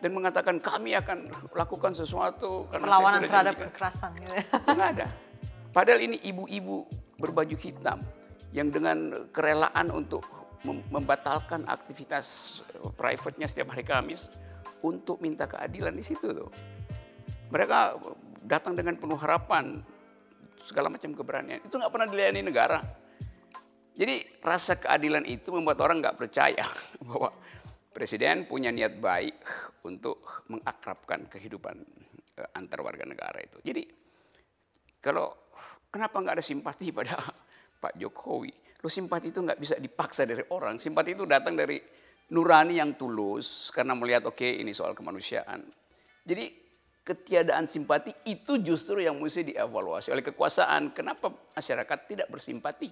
dan 0.00 0.10
mengatakan 0.12 0.60
kami 0.60 0.92
akan 0.96 1.30
lakukan 1.56 1.92
sesuatu 1.96 2.68
karena 2.68 2.84
perlawanan 2.84 3.20
terhadap 3.24 3.54
janjikan. 3.56 3.72
kekerasan. 3.72 4.10
Gitu. 4.20 4.32
Ya. 4.32 4.42
Nggak 4.72 4.88
ada. 4.98 5.06
Padahal 5.72 6.00
ini 6.00 6.16
ibu-ibu 6.24 6.88
berbaju 7.20 7.56
hitam 7.56 8.00
yang 8.52 8.72
dengan 8.72 9.28
kerelaan 9.32 9.92
untuk 9.92 10.24
membatalkan 10.66 11.68
aktivitas 11.68 12.58
private-nya 12.96 13.46
setiap 13.46 13.76
hari 13.76 13.84
Kamis 13.84 14.32
untuk 14.80 15.20
minta 15.20 15.44
keadilan 15.44 15.92
di 15.94 16.04
situ 16.04 16.32
tuh. 16.32 16.50
Mereka 17.52 18.00
datang 18.48 18.74
dengan 18.74 18.98
penuh 18.98 19.20
harapan, 19.20 19.84
segala 20.62 20.88
macam 20.88 21.12
keberanian. 21.12 21.60
Itu 21.64 21.76
nggak 21.76 21.92
pernah 21.92 22.08
dilayani 22.08 22.40
negara. 22.40 22.78
Jadi 23.96 24.44
rasa 24.44 24.76
keadilan 24.76 25.24
itu 25.24 25.48
membuat 25.52 25.80
orang 25.80 26.04
nggak 26.04 26.16
percaya 26.20 26.64
bahwa 27.08 27.32
presiden 27.92 28.44
punya 28.44 28.68
niat 28.68 29.00
baik 29.00 29.40
untuk 29.88 30.20
mengakrabkan 30.52 31.24
kehidupan 31.32 31.76
eh, 32.36 32.58
antar 32.60 32.84
warga 32.84 33.08
negara 33.08 33.40
itu. 33.40 33.56
Jadi 33.64 33.82
kalau 35.00 35.32
kenapa 35.88 36.20
nggak 36.20 36.36
ada 36.36 36.44
simpati 36.44 36.92
pada 36.92 37.16
Pak 37.82 37.96
Jokowi? 37.96 38.52
Lo 38.84 38.92
simpati 38.92 39.32
itu 39.32 39.40
nggak 39.40 39.56
bisa 39.56 39.74
dipaksa 39.80 40.28
dari 40.28 40.44
orang. 40.52 40.76
Simpati 40.76 41.16
itu 41.16 41.24
datang 41.24 41.56
dari 41.56 41.80
nurani 42.36 42.76
yang 42.76 42.98
tulus 42.98 43.72
karena 43.72 43.94
melihat 43.96 44.28
oke 44.28 44.44
okay, 44.44 44.60
ini 44.60 44.76
soal 44.76 44.92
kemanusiaan. 44.92 45.64
Jadi 46.26 46.65
ketiadaan 47.06 47.70
simpati 47.70 48.10
itu 48.26 48.58
justru 48.58 48.98
yang 48.98 49.22
mesti 49.22 49.54
dievaluasi 49.54 50.10
oleh 50.10 50.26
kekuasaan. 50.26 50.90
Kenapa 50.90 51.30
masyarakat 51.30 51.98
tidak 52.10 52.26
bersimpati 52.26 52.90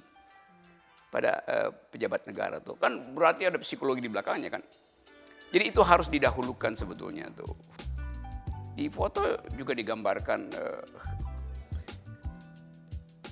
pada 1.11 1.43
uh, 1.43 1.71
pejabat 1.91 2.23
negara 2.31 2.63
tuh? 2.63 2.79
Kan 2.79 3.11
berarti 3.11 3.51
ada 3.51 3.59
psikologi 3.59 3.99
di 3.99 4.07
belakangnya 4.07 4.55
kan. 4.55 4.63
Jadi 5.51 5.65
itu 5.67 5.83
harus 5.83 6.07
didahulukan 6.07 6.79
sebetulnya 6.79 7.27
tuh. 7.35 7.59
Di 8.79 8.87
foto 8.87 9.43
juga 9.59 9.75
digambarkan 9.75 10.41
uh, 10.55 10.83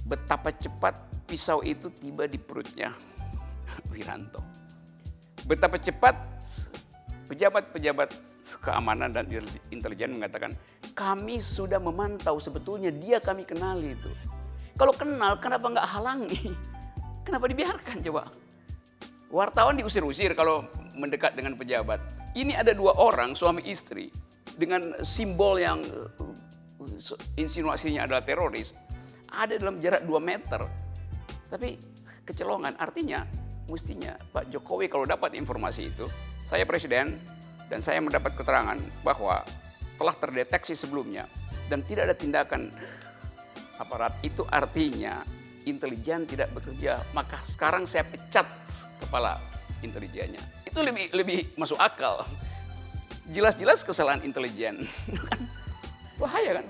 betapa 0.02 0.50
cepat 0.50 0.98
pisau 1.30 1.62
itu 1.62 1.94
tiba 1.94 2.26
di 2.26 2.42
perutnya 2.42 2.90
Wiranto. 3.94 4.42
Betapa 5.46 5.78
cepat 5.78 6.18
pejabat-pejabat 7.30 8.31
keamanan 8.42 9.14
dan 9.14 9.30
intelijen 9.70 10.18
mengatakan 10.18 10.52
kami 10.92 11.38
sudah 11.38 11.78
memantau 11.78 12.36
sebetulnya 12.42 12.90
dia 12.90 13.22
kami 13.22 13.46
kenali 13.46 13.94
itu. 13.94 14.10
Kalau 14.74 14.92
kenal 14.92 15.38
kenapa 15.38 15.68
nggak 15.68 15.88
halangi? 15.88 16.44
Kenapa 17.26 17.46
dibiarkan 17.46 18.02
coba? 18.02 18.34
Wartawan 19.30 19.78
diusir-usir 19.78 20.34
kalau 20.34 20.66
mendekat 20.98 21.38
dengan 21.38 21.54
pejabat. 21.54 22.02
Ini 22.34 22.58
ada 22.58 22.74
dua 22.74 22.98
orang 22.98 23.38
suami 23.38 23.62
istri 23.62 24.10
dengan 24.58 24.90
simbol 25.06 25.54
yang 25.60 25.86
uh, 26.18 26.34
insinuasinya 27.38 28.04
adalah 28.04 28.22
teroris. 28.24 28.74
Ada 29.32 29.56
dalam 29.56 29.80
jarak 29.80 30.04
2 30.04 30.18
meter. 30.20 30.60
Tapi 31.48 31.80
kecelongan 32.28 32.76
artinya 32.76 33.24
mestinya 33.70 34.12
Pak 34.32 34.52
Jokowi 34.52 34.92
kalau 34.92 35.08
dapat 35.08 35.32
informasi 35.32 35.88
itu, 35.88 36.04
saya 36.44 36.68
presiden, 36.68 37.16
dan 37.72 37.80
saya 37.80 38.04
mendapat 38.04 38.36
keterangan 38.36 38.76
bahwa 39.00 39.40
telah 39.96 40.12
terdeteksi 40.12 40.76
sebelumnya 40.76 41.24
dan 41.72 41.80
tidak 41.80 42.12
ada 42.12 42.16
tindakan 42.20 42.68
aparat. 43.80 44.12
Itu 44.20 44.44
artinya 44.44 45.24
intelijen 45.64 46.28
tidak 46.28 46.52
bekerja. 46.52 47.00
Maka 47.16 47.40
sekarang 47.40 47.88
saya 47.88 48.04
pecat 48.04 48.44
kepala 49.00 49.40
intelijennya. 49.80 50.44
Itu 50.68 50.84
lebih 50.84 51.16
lebih 51.16 51.56
masuk 51.56 51.80
akal. 51.80 52.28
Jelas-jelas 53.32 53.80
kesalahan 53.80 54.20
intelijen. 54.20 54.84
Bahaya 56.20 56.60
kan? 56.60 56.66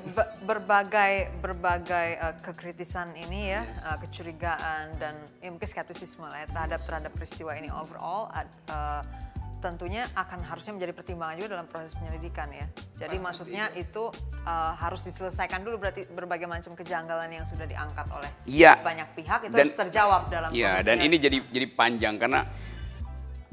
Berbagai 0.46 1.34
berbagai 1.42 2.08
uh, 2.22 2.34
kekritisan 2.40 3.12
ini 3.18 3.52
ya 3.52 3.66
yes. 3.66 3.84
uh, 3.84 3.98
kecurigaan 4.00 4.96
dan 4.96 5.18
ya 5.42 5.50
mungkin 5.50 5.66
skeptisisme 5.66 6.24
lah 6.24 6.46
ya 6.46 6.48
terhadap 6.48 6.80
terhadap 6.86 7.12
peristiwa 7.12 7.52
ini 7.58 7.68
overall. 7.68 8.30
Uh, 8.70 9.02
tentunya 9.62 10.02
akan 10.18 10.42
harusnya 10.42 10.74
menjadi 10.74 10.92
pertimbangan 10.92 11.34
juga 11.38 11.48
dalam 11.54 11.66
proses 11.70 11.94
penyelidikan 11.94 12.50
ya. 12.50 12.66
Jadi 12.98 13.16
Pasti. 13.16 13.26
maksudnya 13.30 13.64
itu 13.78 14.10
uh, 14.42 14.74
harus 14.74 15.06
diselesaikan 15.06 15.62
dulu 15.62 15.86
berarti 15.86 16.10
berbagai 16.10 16.50
macam 16.50 16.74
kejanggalan 16.74 17.30
yang 17.30 17.46
sudah 17.46 17.64
diangkat 17.64 18.06
oleh 18.10 18.30
ya. 18.50 18.74
banyak 18.82 19.06
pihak 19.14 19.46
itu 19.46 19.54
dan, 19.54 19.62
harus 19.62 19.78
terjawab 19.78 20.22
dalam 20.26 20.50
Iya, 20.50 20.82
dan 20.82 20.98
ini 20.98 21.16
jadi 21.22 21.38
jadi 21.46 21.66
panjang 21.70 22.18
karena 22.18 22.42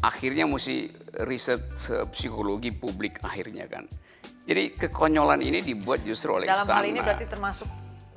akhirnya 0.01 0.49
mesti 0.49 0.89
riset 1.29 1.61
psikologi 2.09 2.73
publik 2.73 3.21
akhirnya 3.21 3.69
kan. 3.69 3.85
Jadi 4.49 4.73
kekonyolan 4.73 5.45
ini 5.45 5.61
dibuat 5.61 6.01
justru 6.01 6.33
oleh 6.33 6.49
dalam 6.49 6.65
istana. 6.65 6.81
hal 6.81 6.85
ini 6.89 6.99
berarti 7.05 7.25
termasuk 7.29 7.69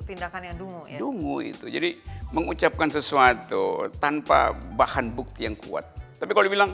tindakan 0.09 0.41
yang 0.49 0.55
dungu 0.57 0.83
ya. 0.89 0.97
Dungu 0.97 1.37
itu. 1.45 1.69
Jadi 1.69 2.01
mengucapkan 2.33 2.89
sesuatu 2.89 3.85
tanpa 4.01 4.57
bahan 4.73 5.13
bukti 5.13 5.45
yang 5.45 5.53
kuat. 5.53 5.85
Tapi 6.17 6.31
kalau 6.33 6.45
dibilang 6.49 6.73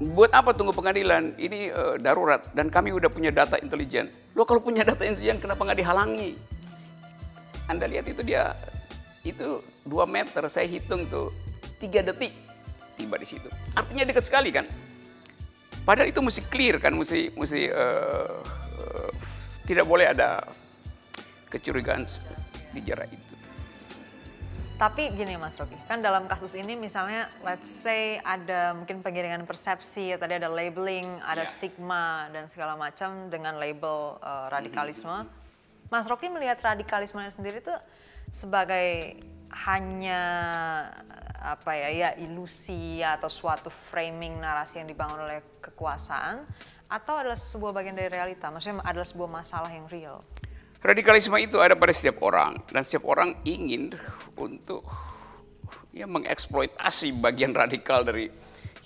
Buat 0.00 0.32
apa 0.32 0.56
tunggu 0.56 0.72
pengadilan? 0.72 1.36
Ini 1.36 1.76
uh, 1.76 1.96
darurat 2.00 2.40
dan 2.56 2.72
kami 2.72 2.88
udah 2.96 3.12
punya 3.12 3.28
data 3.28 3.60
intelijen. 3.60 4.08
Lo 4.32 4.48
kalau 4.48 4.64
punya 4.64 4.80
data 4.80 5.04
intelijen 5.04 5.36
kenapa 5.36 5.60
nggak 5.60 5.78
dihalangi? 5.84 6.40
Anda 7.68 7.84
lihat 7.84 8.08
itu 8.08 8.24
dia 8.24 8.56
itu 9.20 9.60
2 9.84 9.92
meter 10.08 10.48
saya 10.48 10.64
hitung 10.64 11.04
tuh 11.12 11.28
3 11.84 12.00
detik 12.00 12.32
tiba 12.96 13.20
di 13.20 13.28
situ. 13.28 13.52
Artinya 13.76 14.08
dekat 14.08 14.24
sekali 14.24 14.48
kan? 14.48 14.64
Padahal 15.84 16.08
itu 16.08 16.20
mesti 16.24 16.48
clear 16.48 16.80
kan, 16.80 16.96
mesti 16.96 17.36
mesti 17.36 17.68
uh, 17.68 18.40
uh, 18.80 19.10
tidak 19.68 19.84
boleh 19.84 20.16
ada 20.16 20.44
kecurigaan 21.52 22.08
di 22.72 22.80
jarak 22.84 23.12
itu. 23.12 23.29
Tapi 24.80 25.12
gini 25.12 25.36
Mas 25.36 25.60
Rocky, 25.60 25.76
kan 25.84 26.00
dalam 26.00 26.24
kasus 26.24 26.56
ini 26.56 26.72
misalnya 26.72 27.28
let's 27.44 27.68
say 27.68 28.16
ada 28.24 28.72
mungkin 28.72 29.04
pengiringan 29.04 29.44
persepsi, 29.44 30.16
tadi 30.16 30.40
ada 30.40 30.48
labeling, 30.48 31.20
ada 31.20 31.44
yeah. 31.44 31.52
stigma 31.52 32.32
dan 32.32 32.48
segala 32.48 32.80
macam 32.80 33.28
dengan 33.28 33.60
label 33.60 34.16
uh, 34.24 34.48
radikalisme. 34.48 35.12
Mm-hmm. 35.28 35.92
Mas 35.92 36.08
Rocky 36.08 36.32
melihat 36.32 36.64
radikalisme 36.64 37.20
sendiri 37.28 37.60
itu 37.60 37.76
sebagai 38.32 39.20
hanya 39.68 40.22
apa 41.36 41.76
ya 41.76 41.88
ya 41.92 42.10
ilusi 42.16 43.04
atau 43.04 43.28
suatu 43.28 43.68
framing 43.68 44.40
narasi 44.40 44.80
yang 44.80 44.88
dibangun 44.88 45.28
oleh 45.28 45.60
kekuasaan 45.60 46.48
atau 46.88 47.20
adalah 47.20 47.36
sebuah 47.36 47.76
bagian 47.76 48.00
dari 48.00 48.08
realita, 48.08 48.48
maksudnya 48.48 48.80
adalah 48.80 49.04
sebuah 49.04 49.28
masalah 49.28 49.68
yang 49.68 49.84
real. 49.92 50.24
Radikalisme 50.80 51.36
itu 51.36 51.60
ada 51.60 51.76
pada 51.76 51.92
setiap 51.92 52.24
orang 52.24 52.56
dan 52.72 52.80
setiap 52.80 53.04
orang 53.12 53.36
ingin 53.44 53.92
untuk 54.32 54.88
ya 55.92 56.08
mengeksploitasi 56.08 57.20
bagian 57.20 57.52
radikal 57.52 58.00
dari 58.00 58.32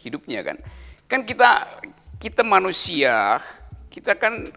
hidupnya 0.02 0.42
kan. 0.42 0.58
Kan 1.06 1.22
kita 1.22 1.78
kita 2.18 2.42
manusia, 2.42 3.38
kita 3.94 4.18
kan 4.18 4.50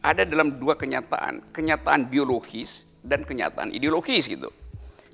ada 0.00 0.24
dalam 0.24 0.56
dua 0.56 0.80
kenyataan, 0.80 1.52
kenyataan 1.52 2.08
biologis 2.08 2.88
dan 3.04 3.20
kenyataan 3.20 3.68
ideologis 3.68 4.24
gitu. 4.30 4.48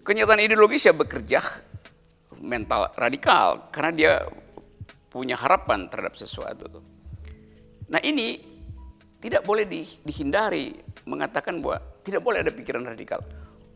Kenyataan 0.07 0.47
ideologis 0.47 0.87
ya 0.87 0.95
bekerja 0.95 1.43
mental 2.39 2.93
radikal 2.95 3.73
karena 3.73 3.91
dia 3.91 4.13
punya 5.09 5.35
harapan 5.35 5.91
terhadap 5.91 6.15
sesuatu. 6.15 6.85
Nah 7.89 7.99
ini 8.05 8.39
tidak 9.19 9.43
boleh 9.43 9.65
dihindari 10.05 10.84
mengatakan 11.05 11.61
bahwa 11.61 11.81
tidak 12.05 12.21
boleh 12.25 12.41
ada 12.41 12.53
pikiran 12.53 12.85
radikal. 12.85 13.21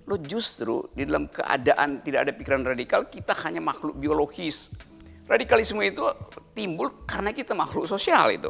Lo 0.08 0.16
justru 0.16 0.88
di 0.96 1.04
dalam 1.04 1.28
keadaan 1.28 2.00
tidak 2.00 2.28
ada 2.28 2.32
pikiran 2.32 2.64
radikal, 2.64 3.04
kita 3.08 3.36
hanya 3.44 3.60
makhluk 3.60 3.96
biologis. 3.96 4.72
Radikalisme 5.28 5.84
itu 5.84 6.00
timbul 6.56 7.04
karena 7.04 7.36
kita 7.36 7.52
makhluk 7.52 7.84
sosial 7.84 8.32
itu. 8.32 8.48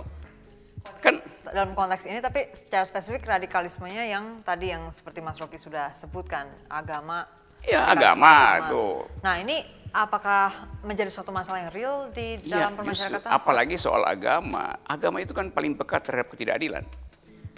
Kan 1.02 1.18
dalam 1.42 1.74
konteks 1.74 2.06
ini 2.06 2.22
tapi 2.22 2.54
secara 2.54 2.86
spesifik 2.86 3.26
radikalismenya 3.26 4.06
yang 4.06 4.46
tadi 4.46 4.70
yang 4.70 4.94
seperti 4.94 5.18
Mas 5.18 5.34
Rocky 5.42 5.58
sudah 5.58 5.90
sebutkan, 5.90 6.46
agama 6.70 7.26
Ya 7.66 7.90
agama, 7.90 8.62
agama 8.62 8.70
tuh. 8.70 8.94
Nah 9.18 9.34
ini 9.42 9.66
apakah 9.90 10.70
menjadi 10.86 11.10
suatu 11.10 11.34
masalah 11.34 11.66
yang 11.66 11.72
real 11.74 11.96
di 12.14 12.38
Iya, 12.46 12.70
dalam 12.70 12.78
justru, 12.78 12.78
permasyarakatan? 12.86 13.30
apalagi 13.34 13.76
soal 13.80 14.02
agama. 14.06 14.78
Agama 14.86 15.18
itu 15.18 15.34
kan 15.34 15.50
paling 15.50 15.74
pekat 15.74 16.06
terhadap 16.06 16.30
ketidakadilan. 16.30 16.86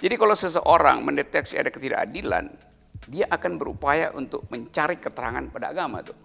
Jadi 0.00 0.14
kalau 0.16 0.32
seseorang 0.32 1.04
mendeteksi 1.04 1.60
ada 1.60 1.68
ketidakadilan, 1.68 2.48
dia 3.04 3.28
akan 3.28 3.60
berupaya 3.60 4.08
untuk 4.16 4.48
mencari 4.48 4.96
keterangan 4.96 5.44
pada 5.52 5.76
agama 5.76 6.00
tuh. 6.00 6.16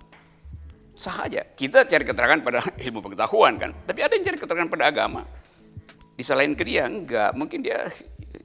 Sah 0.95 1.27
aja. 1.27 1.43
Kita 1.43 1.83
cari 1.83 2.07
keterangan 2.07 2.39
pada 2.39 2.63
ilmu 2.87 3.03
pengetahuan 3.03 3.59
kan. 3.59 3.75
Tapi 3.83 3.99
ada 3.99 4.15
yang 4.15 4.23
cari 4.23 4.37
keterangan 4.39 4.69
pada 4.71 4.87
agama. 4.87 5.27
Disalahin 6.15 6.55
ke 6.55 6.63
dia 6.63 6.87
enggak. 6.87 7.35
Mungkin 7.35 7.59
dia 7.59 7.83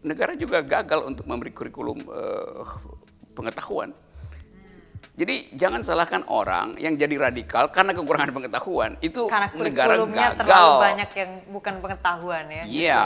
negara 0.03 0.35
juga 0.35 0.67
gagal 0.67 1.07
untuk 1.07 1.31
memberi 1.31 1.55
kurikulum 1.55 2.03
eh, 2.11 2.63
pengetahuan. 3.39 3.95
Jadi 5.15 5.53
jangan 5.53 5.85
salahkan 5.85 6.25
orang 6.33 6.81
yang 6.81 6.97
jadi 6.97 7.13
radikal 7.21 7.69
karena 7.69 7.93
kekurangan 7.93 8.33
pengetahuan. 8.33 8.97
Itu 9.05 9.29
Karena 9.29 9.53
negara 9.53 10.01
gagal. 10.01 10.33
terlalu 10.41 10.73
banyak 10.81 11.11
yang 11.13 11.31
bukan 11.53 11.75
pengetahuan 11.85 12.45
ya. 12.49 12.63
Iya, 12.65 13.05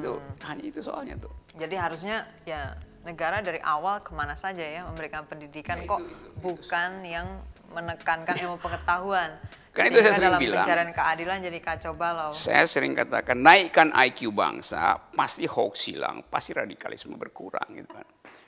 itu 0.00 0.12
hanya 0.42 0.64
itu 0.66 0.80
soalnya 0.82 1.14
tuh. 1.22 1.30
Jadi 1.56 1.74
harusnya 1.74 2.16
ya 2.44 2.76
negara 3.02 3.40
dari 3.40 3.58
awal 3.62 4.02
ke 4.02 4.12
mana 4.12 4.36
saja 4.36 4.60
ya 4.60 4.84
memberikan 4.84 5.24
pendidikan 5.24 5.80
Ya, 5.80 5.88
kok 5.88 6.00
itu- 6.00 6.10
itu- 6.10 6.30
bukan 6.42 6.90
yang 7.02 7.26
menekankan 7.72 8.34
ilmu 8.36 8.56
pengetahuan. 8.58 9.36
Kan 9.76 9.92
itu 9.92 10.00
saya 10.00 10.16
sering 10.16 10.32
dalam 10.32 10.40
bilang. 10.40 10.64
pencarian 10.64 10.90
keadilan 10.90 11.36
jadi 11.44 11.58
kacau 11.60 11.92
balau. 11.92 12.32
Saya 12.32 12.64
sering 12.64 12.96
katakan 12.96 13.36
naikkan 13.36 13.92
IQ 13.92 14.32
bangsa, 14.32 14.96
pasti 15.12 15.44
hoax 15.44 15.92
hilang, 15.92 16.24
pasti 16.32 16.56
radikalisme 16.56 17.12
berkurang 17.20 17.68
gitu 17.76 17.92
kan. 17.92 18.06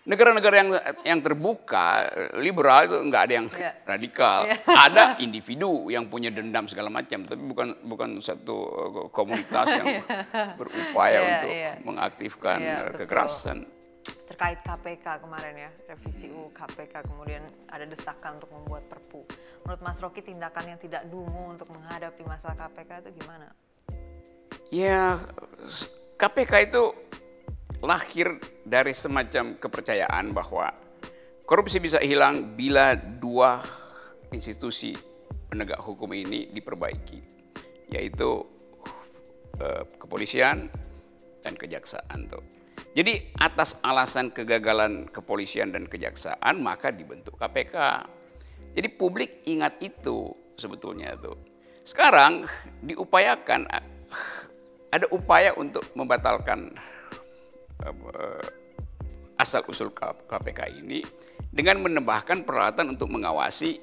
Negara-negara 0.08 0.54
yang 0.56 0.70
yang 1.04 1.20
terbuka, 1.20 2.08
liberal 2.40 2.88
itu 2.88 2.96
nggak 2.96 3.22
ada 3.28 3.34
yang 3.36 3.48
Iya. 3.52 3.72
radikal. 3.84 4.38
Iya. 4.48 4.56
Ada 4.88 5.02
individu 5.26 5.92
yang 5.92 6.08
punya 6.08 6.32
dendam 6.32 6.64
segala 6.64 6.88
macam, 6.88 7.28
tapi 7.28 7.42
bukan 7.44 7.76
bukan 7.84 8.10
satu 8.16 8.56
uh, 8.56 9.08
komunitas 9.12 9.68
yang 9.68 10.00
berupaya 10.58 11.12
Iya, 11.12 11.28
untuk 11.28 11.50
iya. 11.52 11.72
mengaktifkan 11.84 12.56
uh, 12.56 12.72
betul. 12.88 12.98
kekerasan. 13.04 13.58
Terkait 14.24 14.64
KPK 14.64 15.20
kemarin 15.20 15.68
ya, 15.68 15.70
revisi 15.84 16.32
UU 16.32 16.48
KPK 16.56 17.04
kemudian 17.04 17.44
ada 17.68 17.84
desakan 17.84 18.40
untuk 18.40 18.48
membuat 18.56 18.88
perpu. 18.88 19.28
Menurut 19.68 19.80
Mas 19.84 20.00
Rocky 20.00 20.24
tindakan 20.24 20.72
yang 20.72 20.80
tidak 20.80 21.04
dungu 21.12 21.52
untuk 21.52 21.68
menghadapi 21.68 22.24
masalah 22.24 22.56
KPK 22.56 23.04
itu 23.04 23.10
gimana? 23.20 23.52
Ya, 24.72 25.20
KPK 26.16 26.72
itu 26.72 26.82
lahir 27.82 28.38
dari 28.66 28.90
semacam 28.90 29.54
kepercayaan 29.58 30.34
bahwa 30.34 30.74
korupsi 31.46 31.78
bisa 31.78 32.02
hilang 32.02 32.58
bila 32.58 32.98
dua 32.98 33.62
institusi 34.34 34.92
penegak 35.48 35.80
hukum 35.80 36.12
ini 36.12 36.50
diperbaiki, 36.52 37.18
yaitu 37.94 38.44
eh, 39.62 39.84
kepolisian 39.96 40.68
dan 41.40 41.54
kejaksaan 41.56 42.28
tuh. 42.28 42.44
Jadi 42.92 43.30
atas 43.38 43.78
alasan 43.86 44.34
kegagalan 44.34 45.06
kepolisian 45.08 45.70
dan 45.70 45.86
kejaksaan 45.86 46.58
maka 46.58 46.90
dibentuk 46.90 47.38
KPK. 47.38 47.76
Jadi 48.74 48.88
publik 48.94 49.46
ingat 49.48 49.78
itu 49.80 50.34
sebetulnya 50.58 51.14
tuh. 51.16 51.38
Sekarang 51.86 52.44
diupayakan 52.84 53.64
ada 54.94 55.06
upaya 55.14 55.54
untuk 55.56 55.84
membatalkan 55.96 56.74
eh, 56.74 56.97
asal 59.38 59.62
usul 59.70 59.94
KPK 59.94 60.60
ini 60.82 61.00
dengan 61.54 61.80
menambahkan 61.82 62.42
peralatan 62.42 62.98
untuk 62.98 63.08
mengawasi 63.08 63.78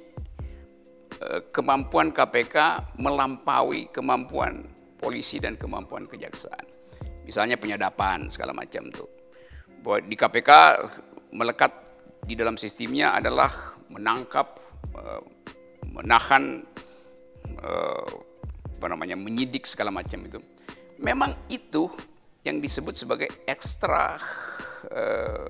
eh, 1.24 1.42
kemampuan 1.50 2.12
KPK 2.12 2.56
melampaui 3.00 3.90
kemampuan 3.90 4.68
polisi 5.00 5.40
dan 5.40 5.56
kemampuan 5.56 6.08
kejaksaan. 6.08 6.66
Misalnya 7.26 7.58
penyadapan 7.58 8.30
segala 8.30 8.54
macam 8.54 8.92
tuh. 8.94 9.10
Bahwa 9.82 9.98
di 10.02 10.16
KPK 10.18 10.52
melekat 11.34 11.72
di 12.26 12.34
dalam 12.34 12.58
sistemnya 12.58 13.18
adalah 13.18 13.50
menangkap, 13.90 14.60
eh, 14.98 15.24
menahan, 15.90 16.62
eh, 17.64 18.12
apa 18.76 18.88
namanya, 18.92 19.18
menyidik 19.18 19.66
segala 19.66 19.90
macam 19.90 20.26
itu. 20.26 20.38
Memang 21.00 21.36
itu 21.52 21.90
yang 22.46 22.62
disebut 22.62 22.94
sebagai 22.94 23.28
extra, 23.50 24.16
eh, 24.94 25.50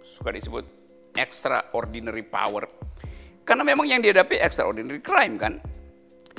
suka 0.00 0.32
disebut 0.32 0.64
extraordinary 1.12 2.24
power. 2.24 2.64
Karena 3.44 3.62
memang 3.62 3.84
yang 3.84 4.00
dihadapi 4.00 4.40
extraordinary 4.40 5.04
crime 5.04 5.36
kan. 5.36 5.60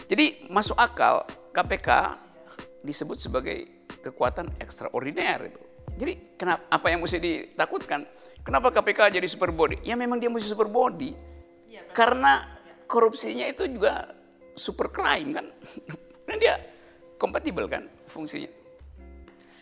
Jadi 0.09 0.49
masuk 0.49 0.75
akal 0.75 1.23
KPK 1.53 2.17
disebut 2.81 3.17
sebagai 3.21 3.57
kekuatan 4.01 4.49
ekstraordiner 4.57 5.53
itu. 5.53 5.61
Jadi 6.01 6.13
kenapa 6.33 6.65
apa 6.73 6.87
yang 6.89 7.05
mesti 7.05 7.21
ditakutkan? 7.21 8.01
Kenapa 8.41 8.73
KPK 8.73 9.21
jadi 9.21 9.27
super 9.29 9.53
body? 9.53 9.85
Ya 9.85 9.93
memang 9.93 10.17
dia 10.17 10.33
mesti 10.33 10.49
super 10.49 10.65
body. 10.65 11.13
Karena 11.93 12.47
korupsinya 12.89 13.45
itu 13.45 13.69
juga 13.69 14.09
super 14.57 14.89
crime 14.89 15.29
kan. 15.29 15.45
Dan 16.27 16.37
dia 16.41 16.57
kompatibel 17.21 17.69
kan 17.69 17.85
fungsinya. 18.09 18.60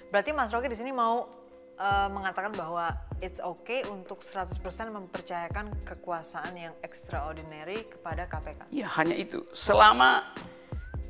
Berarti 0.09 0.33
Mas 0.33 0.49
Rocky 0.49 0.69
di 0.69 0.77
sini 0.77 0.89
mau 0.89 1.29
eh, 1.77 2.09
mengatakan 2.09 2.53
bahwa 2.57 2.89
it's 3.21 3.37
okay 3.41 3.85
untuk 3.85 4.25
100% 4.25 4.57
mempercayakan 4.89 5.73
kekuasaan 5.85 6.53
yang 6.57 6.73
extraordinary 6.81 7.85
kepada 7.85 8.25
KPK. 8.25 8.73
Ya 8.73 8.89
hanya 8.97 9.13
itu. 9.13 9.45
Selama 9.53 10.25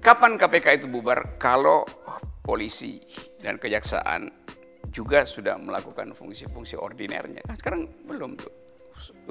kapan 0.04 0.36
KPK 0.36 0.84
itu 0.84 0.88
bubar? 0.92 1.40
Kalau 1.40 1.88
polisi 2.44 3.00
dan 3.40 3.56
kejaksaan 3.56 4.28
juga 4.90 5.24
sudah 5.24 5.56
melakukan 5.56 6.12
fungsi-fungsi 6.12 6.76
ordinernya. 6.76 7.46
Kan 7.46 7.56
sekarang 7.56 7.82
belum 8.10 8.36
tuh. 8.36 8.54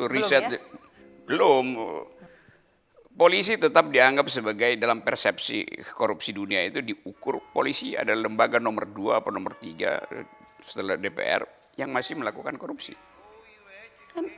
Riset 0.08 0.48
ya? 0.48 0.60
belum. 1.28 1.66
Polisi 3.18 3.58
tetap 3.58 3.90
dianggap 3.90 4.30
sebagai 4.30 4.78
dalam 4.78 5.02
persepsi 5.02 5.66
korupsi 5.90 6.30
dunia 6.30 6.62
itu 6.62 6.78
diukur 6.78 7.42
polisi 7.50 7.98
ada 7.98 8.14
lembaga 8.14 8.62
nomor 8.62 8.86
dua 8.86 9.18
atau 9.18 9.34
nomor 9.34 9.58
tiga 9.58 9.98
setelah 10.62 10.94
DPR 10.94 11.42
yang 11.74 11.90
masih 11.90 12.14
melakukan 12.14 12.54
korupsi. 12.54 12.94
Kan 14.14 14.30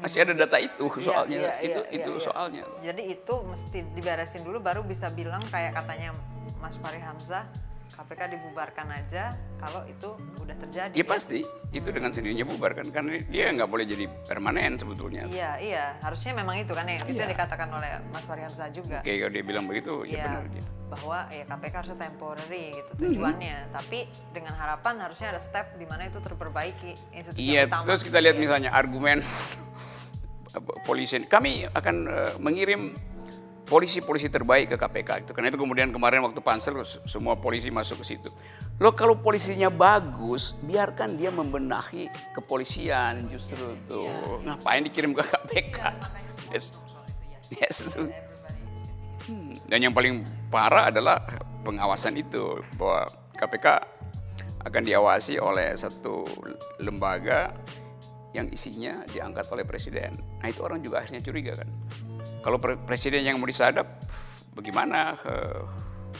masih 0.00 0.24
ada 0.24 0.32
data 0.32 0.56
itu 0.56 0.88
soalnya 1.04 1.36
Iya, 1.36 1.52
iya, 1.60 1.66
itu 1.68 1.80
iya, 1.84 1.96
itu 2.00 2.10
iya. 2.16 2.24
soalnya. 2.24 2.64
Jadi 2.80 3.02
itu 3.12 3.34
mesti 3.44 3.78
diberesin 3.92 4.40
dulu 4.40 4.56
baru 4.56 4.80
bisa 4.88 5.12
bilang 5.12 5.44
kayak 5.52 5.76
katanya 5.76 6.16
Mas 6.64 6.80
Fahri 6.80 7.04
Hamzah 7.04 7.44
KPK 7.88 8.20
dibubarkan 8.30 8.86
aja 8.88 9.32
kalau 9.56 9.82
itu 9.84 10.12
udah 10.38 10.56
terjadi. 10.58 10.94
Ya 10.94 11.04
pasti 11.04 11.40
itu 11.70 11.88
dengan 11.88 12.10
sendirinya 12.10 12.44
bubar 12.44 12.72
kan 12.72 12.86
karena 12.88 13.18
dia 13.24 13.50
nggak 13.50 13.66
boleh 13.66 13.84
jadi 13.84 14.06
permanen 14.24 14.76
sebetulnya. 14.76 15.26
Iya, 15.26 15.50
iya. 15.58 15.84
Harusnya 15.98 16.32
memang 16.34 16.58
itu 16.58 16.72
kan 16.72 16.84
yang 16.84 17.00
itu 17.00 17.12
yang 17.12 17.26
Iya. 17.26 17.34
dikatakan 17.34 17.68
oleh 17.68 17.90
Mas 18.08 18.24
Fahri 18.24 18.42
Hamzah 18.42 18.68
juga. 18.70 19.00
Oke 19.00 19.12
kalau 19.14 19.32
dia 19.32 19.44
bilang 19.44 19.64
begitu 19.64 20.04
ya 20.04 20.12
Iya, 20.12 20.24
benar 20.28 20.46
dia. 20.48 20.64
bahwa 20.88 21.18
ya 21.28 21.44
KPK 21.44 21.74
harusnya 21.74 21.98
temporary 22.00 22.64
gitu 22.72 22.90
tujuannya. 22.98 23.56
Tapi 23.70 23.98
dengan 24.30 24.54
harapan 24.54 24.94
harusnya 25.00 25.28
ada 25.30 25.40
step 25.40 25.76
di 25.76 25.84
mana 25.84 26.06
itu 26.06 26.16
terperbaiki 26.18 26.92
institusi 27.12 27.40
Iya 27.40 27.66
yang 27.66 27.84
terus 27.84 28.00
kita 28.00 28.18
lihat 28.18 28.36
Iya. 28.36 28.42
misalnya 28.42 28.70
argumen 28.70 29.20
polisi 30.84 31.20
kami 31.20 31.68
akan 31.68 31.96
eh, 32.08 32.32
mengirim 32.38 32.96
polisi-polisi 33.68 34.32
terbaik 34.32 34.74
ke 34.74 34.76
KPK 34.80 35.28
itu 35.28 35.30
karena 35.36 35.52
itu 35.52 35.60
kemudian 35.60 35.92
kemarin 35.92 36.24
waktu 36.24 36.40
pansel 36.40 36.80
semua 37.04 37.36
polisi 37.36 37.68
masuk 37.68 38.00
ke 38.00 38.16
situ. 38.16 38.28
Loh 38.80 38.96
kalau 38.96 39.20
polisinya 39.20 39.68
bagus, 39.68 40.56
biarkan 40.64 41.20
dia 41.20 41.28
membenahi 41.28 42.08
kepolisian 42.32 43.28
justru 43.28 43.76
tuh. 43.84 44.40
Ngapain 44.42 44.82
dikirim 44.88 45.12
ke 45.12 45.22
KPK? 45.22 45.78
Yes. 46.48 46.72
Yes, 47.48 47.84
tuh. 47.88 48.08
Hmm, 49.28 49.52
Dan 49.68 49.88
yang 49.88 49.94
paling 49.96 50.24
parah 50.48 50.88
adalah 50.88 51.20
pengawasan 51.64 52.16
itu 52.16 52.60
bahwa 52.80 53.08
KPK 53.36 53.66
akan 54.64 54.82
diawasi 54.84 55.40
oleh 55.40 55.76
satu 55.76 56.24
lembaga 56.80 57.52
yang 58.36 58.48
isinya 58.52 59.04
diangkat 59.08 59.48
oleh 59.52 59.64
presiden. 59.64 60.16
Nah 60.40 60.48
itu 60.48 60.60
orang 60.60 60.84
juga 60.84 61.00
akhirnya 61.00 61.24
curiga 61.24 61.56
kan. 61.56 61.68
Kalau 62.48 62.56
pre- 62.56 62.80
presiden 62.80 63.20
yang 63.20 63.36
mau 63.36 63.44
disadap, 63.44 63.84
bagaimana? 64.56 65.12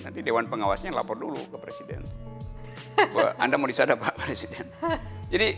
Nanti 0.04 0.20
dewan 0.20 0.44
pengawasnya 0.44 0.92
lapor 0.92 1.16
dulu 1.16 1.40
ke 1.48 1.56
presiden. 1.56 2.04
Bahwa 2.92 3.32
Anda 3.40 3.56
mau 3.56 3.64
disadap 3.64 3.96
Pak 3.96 4.20
Presiden. 4.20 4.68
Jadi 5.32 5.56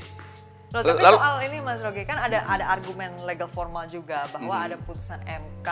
Loh, 0.70 0.86
tapi 0.86 1.02
lalu- 1.02 1.18
soal 1.18 1.36
ini 1.42 1.58
Mas 1.58 1.82
Rogi 1.82 2.06
kan 2.06 2.22
ada 2.22 2.46
ada 2.46 2.70
argumen 2.70 3.10
legal 3.26 3.50
formal 3.50 3.90
juga 3.90 4.22
bahwa 4.30 4.54
Hmm. 4.54 4.66
ada 4.70 4.76
putusan 4.78 5.18
MK 5.26 5.68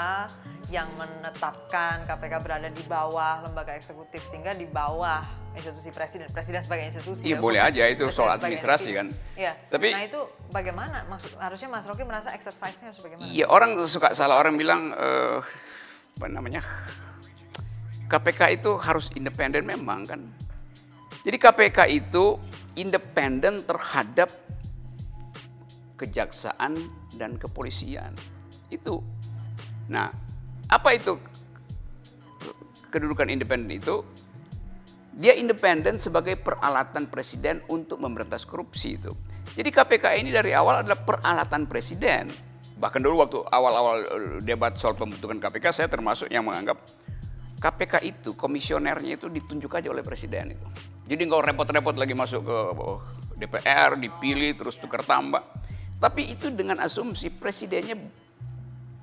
yang 0.68 0.90
menetapkan 0.98 2.02
KPK 2.02 2.34
berada 2.42 2.66
di 2.66 2.82
bawah 2.82 3.46
lembaga 3.46 3.78
eksekutif 3.78 4.26
sehingga 4.26 4.50
di 4.50 4.66
bawah 4.66 5.22
institusi 5.58 5.90
presiden 5.90 6.26
presiden 6.30 6.60
sebagai 6.62 6.84
institusi 6.88 7.22
Iya, 7.26 7.36
ya, 7.36 7.42
boleh 7.42 7.60
aja, 7.60 7.82
itu 7.90 8.04
soal 8.08 8.38
administrasi 8.38 8.90
kan. 8.94 9.06
Iya. 9.34 9.52
Tapi- 9.68 9.92
nah 9.92 10.04
itu 10.06 10.20
bagaimana 10.48 11.04
maksud 11.10 11.34
harusnya 11.36 11.68
Mas 11.68 11.84
Rogi 11.84 12.06
merasa 12.06 12.30
exercise-nya 12.32 12.94
harus 12.94 13.02
bagaimana? 13.02 13.26
Iya 13.26 13.46
orang 13.50 13.74
suka 13.84 14.14
salah 14.14 14.38
orang 14.38 14.54
bilang 14.54 14.94
eh, 14.94 15.38
apa 16.18 16.26
namanya 16.30 16.62
KPK 18.08 18.62
itu 18.62 18.70
harus 18.80 19.12
independen 19.12 19.68
memang 19.68 20.08
kan. 20.08 20.20
Jadi 21.26 21.36
KPK 21.36 21.78
itu 21.92 22.40
independen 22.72 23.66
terhadap 23.66 24.32
kejaksaan 25.98 26.78
dan 27.18 27.36
kepolisian. 27.36 28.14
Itu. 28.70 29.02
Nah, 29.90 30.08
apa 30.70 30.94
itu 30.94 31.18
kedudukan 32.88 33.28
independen 33.28 33.76
itu? 33.76 34.00
Dia 35.18 35.34
independen 35.34 35.98
sebagai 35.98 36.38
peralatan 36.38 37.10
presiden 37.10 37.58
untuk 37.66 37.98
memberantas 37.98 38.46
korupsi 38.46 38.94
itu. 38.94 39.10
Jadi 39.58 39.74
KPK 39.74 40.14
ini 40.22 40.30
dari 40.30 40.54
awal 40.54 40.86
adalah 40.86 41.02
peralatan 41.02 41.66
presiden. 41.66 42.30
Bahkan 42.78 43.02
dulu 43.02 43.26
waktu 43.26 43.38
awal-awal 43.50 43.96
debat 44.46 44.78
soal 44.78 44.94
pembentukan 44.94 45.42
KPK 45.42 45.74
saya 45.74 45.88
termasuk 45.90 46.30
yang 46.30 46.46
menganggap 46.46 46.78
KPK 47.58 48.06
itu 48.06 48.38
komisionernya 48.38 49.18
itu 49.18 49.26
ditunjuk 49.26 49.74
aja 49.74 49.90
oleh 49.90 50.06
presiden 50.06 50.54
itu. 50.54 50.66
Jadi 51.10 51.26
nggak 51.26 51.50
repot-repot 51.50 51.98
lagi 51.98 52.14
masuk 52.14 52.46
ke 52.46 52.58
DPR, 53.42 53.98
dipilih 53.98 54.54
terus 54.54 54.78
tukar 54.78 55.02
tambah. 55.02 55.42
Tapi 55.98 56.30
itu 56.30 56.54
dengan 56.54 56.78
asumsi 56.78 57.34
presidennya 57.34 57.98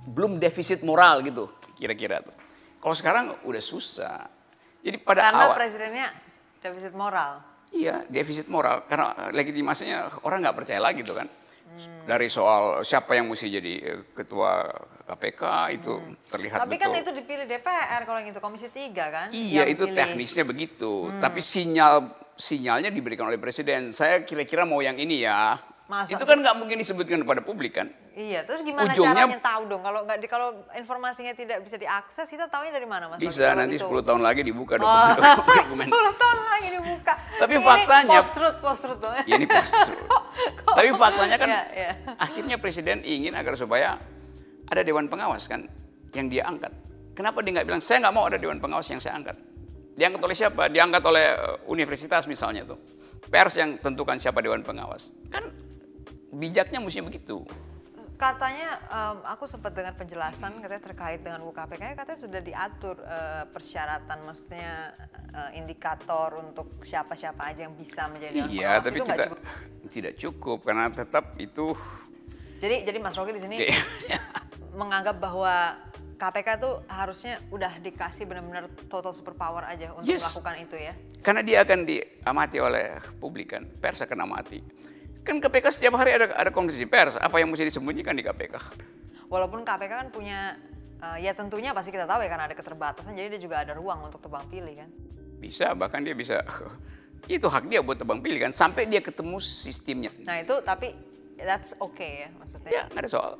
belum 0.07 0.39
defisit 0.39 0.79
moral 0.87 1.19
gitu 1.27 1.51
kira-kira 1.75 2.23
tuh. 2.23 2.31
Kalau 2.79 2.95
sekarang 2.95 3.25
udah 3.43 3.59
susah. 3.59 4.34
Jadi 4.85 4.97
pada 5.01 5.33
Karena 5.33 5.49
awal 5.49 5.57
presidennya 5.57 6.07
defisit 6.61 6.93
moral. 6.93 7.41
Iya, 7.73 8.05
defisit 8.05 8.45
moral 8.45 8.85
karena 8.85 9.33
legitimasinya 9.33 10.21
orang 10.21 10.45
nggak 10.45 10.57
percaya 10.61 10.77
lagi 10.77 11.01
tuh 11.01 11.17
kan. 11.17 11.27
Dari 12.05 12.29
soal 12.31 12.85
siapa 12.85 13.17
yang 13.17 13.27
mesti 13.27 13.51
jadi 13.51 13.73
eh, 13.83 13.99
ketua 14.15 14.69
KPK 15.09 15.43
itu 15.75 15.93
terlihat 16.31 16.63
Tapi 16.63 16.77
betul. 16.77 16.87
kan 16.87 17.01
itu 17.03 17.11
dipilih 17.11 17.45
DPR 17.49 18.01
kalau 18.07 18.19
yang 18.21 18.31
itu 18.31 18.39
Komisi 18.39 18.71
3 18.71 18.95
kan? 18.95 19.27
Iya, 19.35 19.67
itu 19.67 19.83
pilih. 19.83 19.97
teknisnya 19.97 20.47
begitu. 20.47 21.11
Tapi 21.19 21.43
sinyal 21.43 22.07
sinyalnya 22.39 22.93
diberikan 22.93 23.27
oleh 23.27 23.41
presiden. 23.41 23.91
Saya 23.91 24.23
kira-kira 24.23 24.63
mau 24.63 24.79
yang 24.79 24.95
ini 24.95 25.25
ya. 25.25 25.59
Masa 25.85 26.17
itu 26.17 26.25
kan 26.25 26.41
nggak 26.41 26.55
mungkin 26.57 26.81
disebutkan 26.81 27.21
kepada 27.21 27.45
publik 27.45 27.77
kan. 27.77 27.93
Iya, 28.11 28.41
terus 28.41 28.65
gimana 28.65 28.89
Ujungnya- 28.89 29.21
caranya 29.29 29.37
tahu 29.37 29.69
dong 29.69 29.81
kalau 29.81 30.01
nggak 30.01 30.17
di 30.17 30.25
kalau 30.25 30.47
informasinya 30.73 31.29
tidak 31.31 31.61
bisa 31.61 31.77
diakses, 31.77 32.25
kita 32.25 32.49
tahunya 32.49 32.73
dari 32.73 32.89
mana 32.89 33.05
Mas? 33.05 33.21
Bisa 33.21 33.53
nanti 33.53 33.77
itu? 33.77 33.85
10 33.85 34.01
tahun 34.01 34.25
lagi 34.25 34.41
dibuka 34.41 34.81
Oh, 34.81 35.13
dokumen. 35.13 35.85
10 35.93 35.93
tahun 36.15 36.39
lagi 36.43 36.67
dibuka. 36.73 37.13
Tapi 37.37 37.53
Ini 37.53 37.61
faktanya- 37.61 38.17
post 38.17 38.31
truth, 38.33 38.57
post 38.59 38.81
truth 38.81 38.99
dong. 38.99 39.13
Ya 39.13 39.23
ini 39.29 39.45
pasti. 39.45 39.93
Tapi 40.77 40.89
faktanya 40.91 41.37
kan 41.37 41.49
Iya, 41.49 41.63
iya. 41.71 41.91
akhirnya 42.17 42.57
presiden 42.57 43.05
ingin 43.05 43.37
agar 43.37 43.53
supaya 43.53 44.01
ada 44.65 44.81
dewan 44.81 45.05
pengawas 45.05 45.45
kan 45.45 45.69
yang 46.11 46.25
dia 46.25 46.49
angkat. 46.49 46.73
Kenapa 47.13 47.45
dia 47.45 47.51
nggak 47.53 47.67
bilang 47.69 47.79
saya 47.79 48.01
nggak 48.01 48.11
mau 48.11 48.25
ada 48.25 48.35
dewan 48.35 48.57
pengawas 48.57 48.89
yang 48.89 48.97
saya 48.97 49.15
angkat? 49.15 49.37
Diangkat 49.93 50.19
oleh 50.19 50.33
siapa? 50.33 50.65
Diangkat 50.65 51.03
oleh 51.03 51.25
eh, 51.29 51.55
universitas 51.67 52.25
misalnya 52.25 52.65
tuh. 52.65 52.81
Pers 53.25 53.53
yang 53.53 53.77
tentukan 53.77 54.17
siapa 54.17 54.39
dewan 54.39 54.61
pengawas. 54.61 55.13
Kan 55.29 55.45
bijaknya 56.35 56.79
mestinya 56.79 57.07
begitu. 57.07 57.47
Katanya 58.15 58.79
em, 58.87 59.17
aku 59.27 59.43
sempat 59.43 59.75
dengar 59.75 59.91
penjelasan 59.91 60.55
katanya 60.57 60.79
terkait 60.81 61.19
dengan 61.19 61.43
UKPK 61.43 61.99
katanya 61.99 62.15
sudah 62.17 62.39
diatur 62.39 62.95
eh, 62.97 63.43
persyaratan 63.45 64.23
maksudnya 64.23 64.95
eh, 65.31 65.59
indikator 65.59 66.39
untuk 66.39 66.79
siapa-siapa 66.79 67.43
aja 67.45 67.67
yang 67.67 67.75
bisa 67.75 68.07
menjadi 68.07 68.47
Iya, 68.47 68.79
tapi 68.79 68.99
Itu 68.99 69.05
tidak 69.05 69.19
cukup. 69.27 69.39
tidak 69.85 70.13
cukup 70.15 70.57
karena 70.63 70.85
tetap 70.89 71.25
itu 71.35 71.75
Jadi 72.55 72.87
jadi 72.87 72.97
Mas 72.99 73.19
Rocky 73.19 73.35
di 73.35 73.43
sini 73.43 73.55
menganggap 74.79 75.19
bahwa 75.19 75.75
KPK 76.15 76.47
itu 76.55 76.71
harusnya 76.87 77.43
udah 77.51 77.83
dikasih 77.83 78.23
benar-benar 78.23 78.71
total 78.87 79.11
superpower 79.11 79.67
aja 79.67 79.91
untuk 79.91 80.07
Yes. 80.07 80.23
melakukan 80.23 80.55
itu 80.63 80.75
ya. 80.79 80.93
Karena 81.19 81.43
dia 81.43 81.59
akan 81.59 81.83
diamati 81.83 82.57
oleh 82.57 82.87
publik 83.19 83.51
kan, 83.51 83.67
pers 83.67 83.99
akan 83.99 84.23
amati. 84.23 84.63
Kan 85.25 85.41
KPK 85.41 85.65
setiap 85.73 85.97
hari 85.97 86.13
ada 86.13 86.29
ada 86.37 86.53
konferensi 86.53 86.85
pers, 86.85 87.17
apa 87.17 87.41
yang 87.41 87.49
mesti 87.49 87.65
disembunyikan 87.65 88.13
di 88.13 88.21
KPK? 88.21 88.55
Walaupun 89.25 89.65
KPK 89.65 89.89
kan 89.89 90.07
punya 90.13 90.53
eh, 91.01 91.25
ya 91.25 91.33
tentunya 91.33 91.73
pasti 91.73 91.89
kita 91.89 92.05
tahu 92.05 92.21
ya 92.21 92.29
karena 92.29 92.45
ada 92.45 92.53
keterbatasan 92.53 93.17
jadi 93.17 93.33
dia 93.33 93.41
juga 93.41 93.65
ada 93.65 93.73
ruang 93.73 94.05
untuk 94.05 94.21
tebang 94.21 94.45
pilih 94.53 94.85
kan. 94.85 94.89
Bisa, 95.41 95.73
bahkan 95.73 96.05
dia 96.05 96.13
bisa, 96.13 96.45
itu 97.25 97.49
hak 97.49 97.65
dia 97.65 97.81
buat 97.81 97.97
tebang 97.97 98.21
pilih 98.21 98.37
kan, 98.37 98.53
sampai 98.53 98.85
dia 98.85 99.01
ketemu 99.01 99.41
sistemnya. 99.41 100.13
Nah 100.21 100.45
itu 100.45 100.61
tapi 100.61 100.93
that's 101.41 101.73
okay 101.81 102.29
ya 102.29 102.29
maksudnya. 102.37 102.69
Ya, 102.69 102.83
nggak 102.93 103.01
ada 103.01 103.09
soal. 103.09 103.33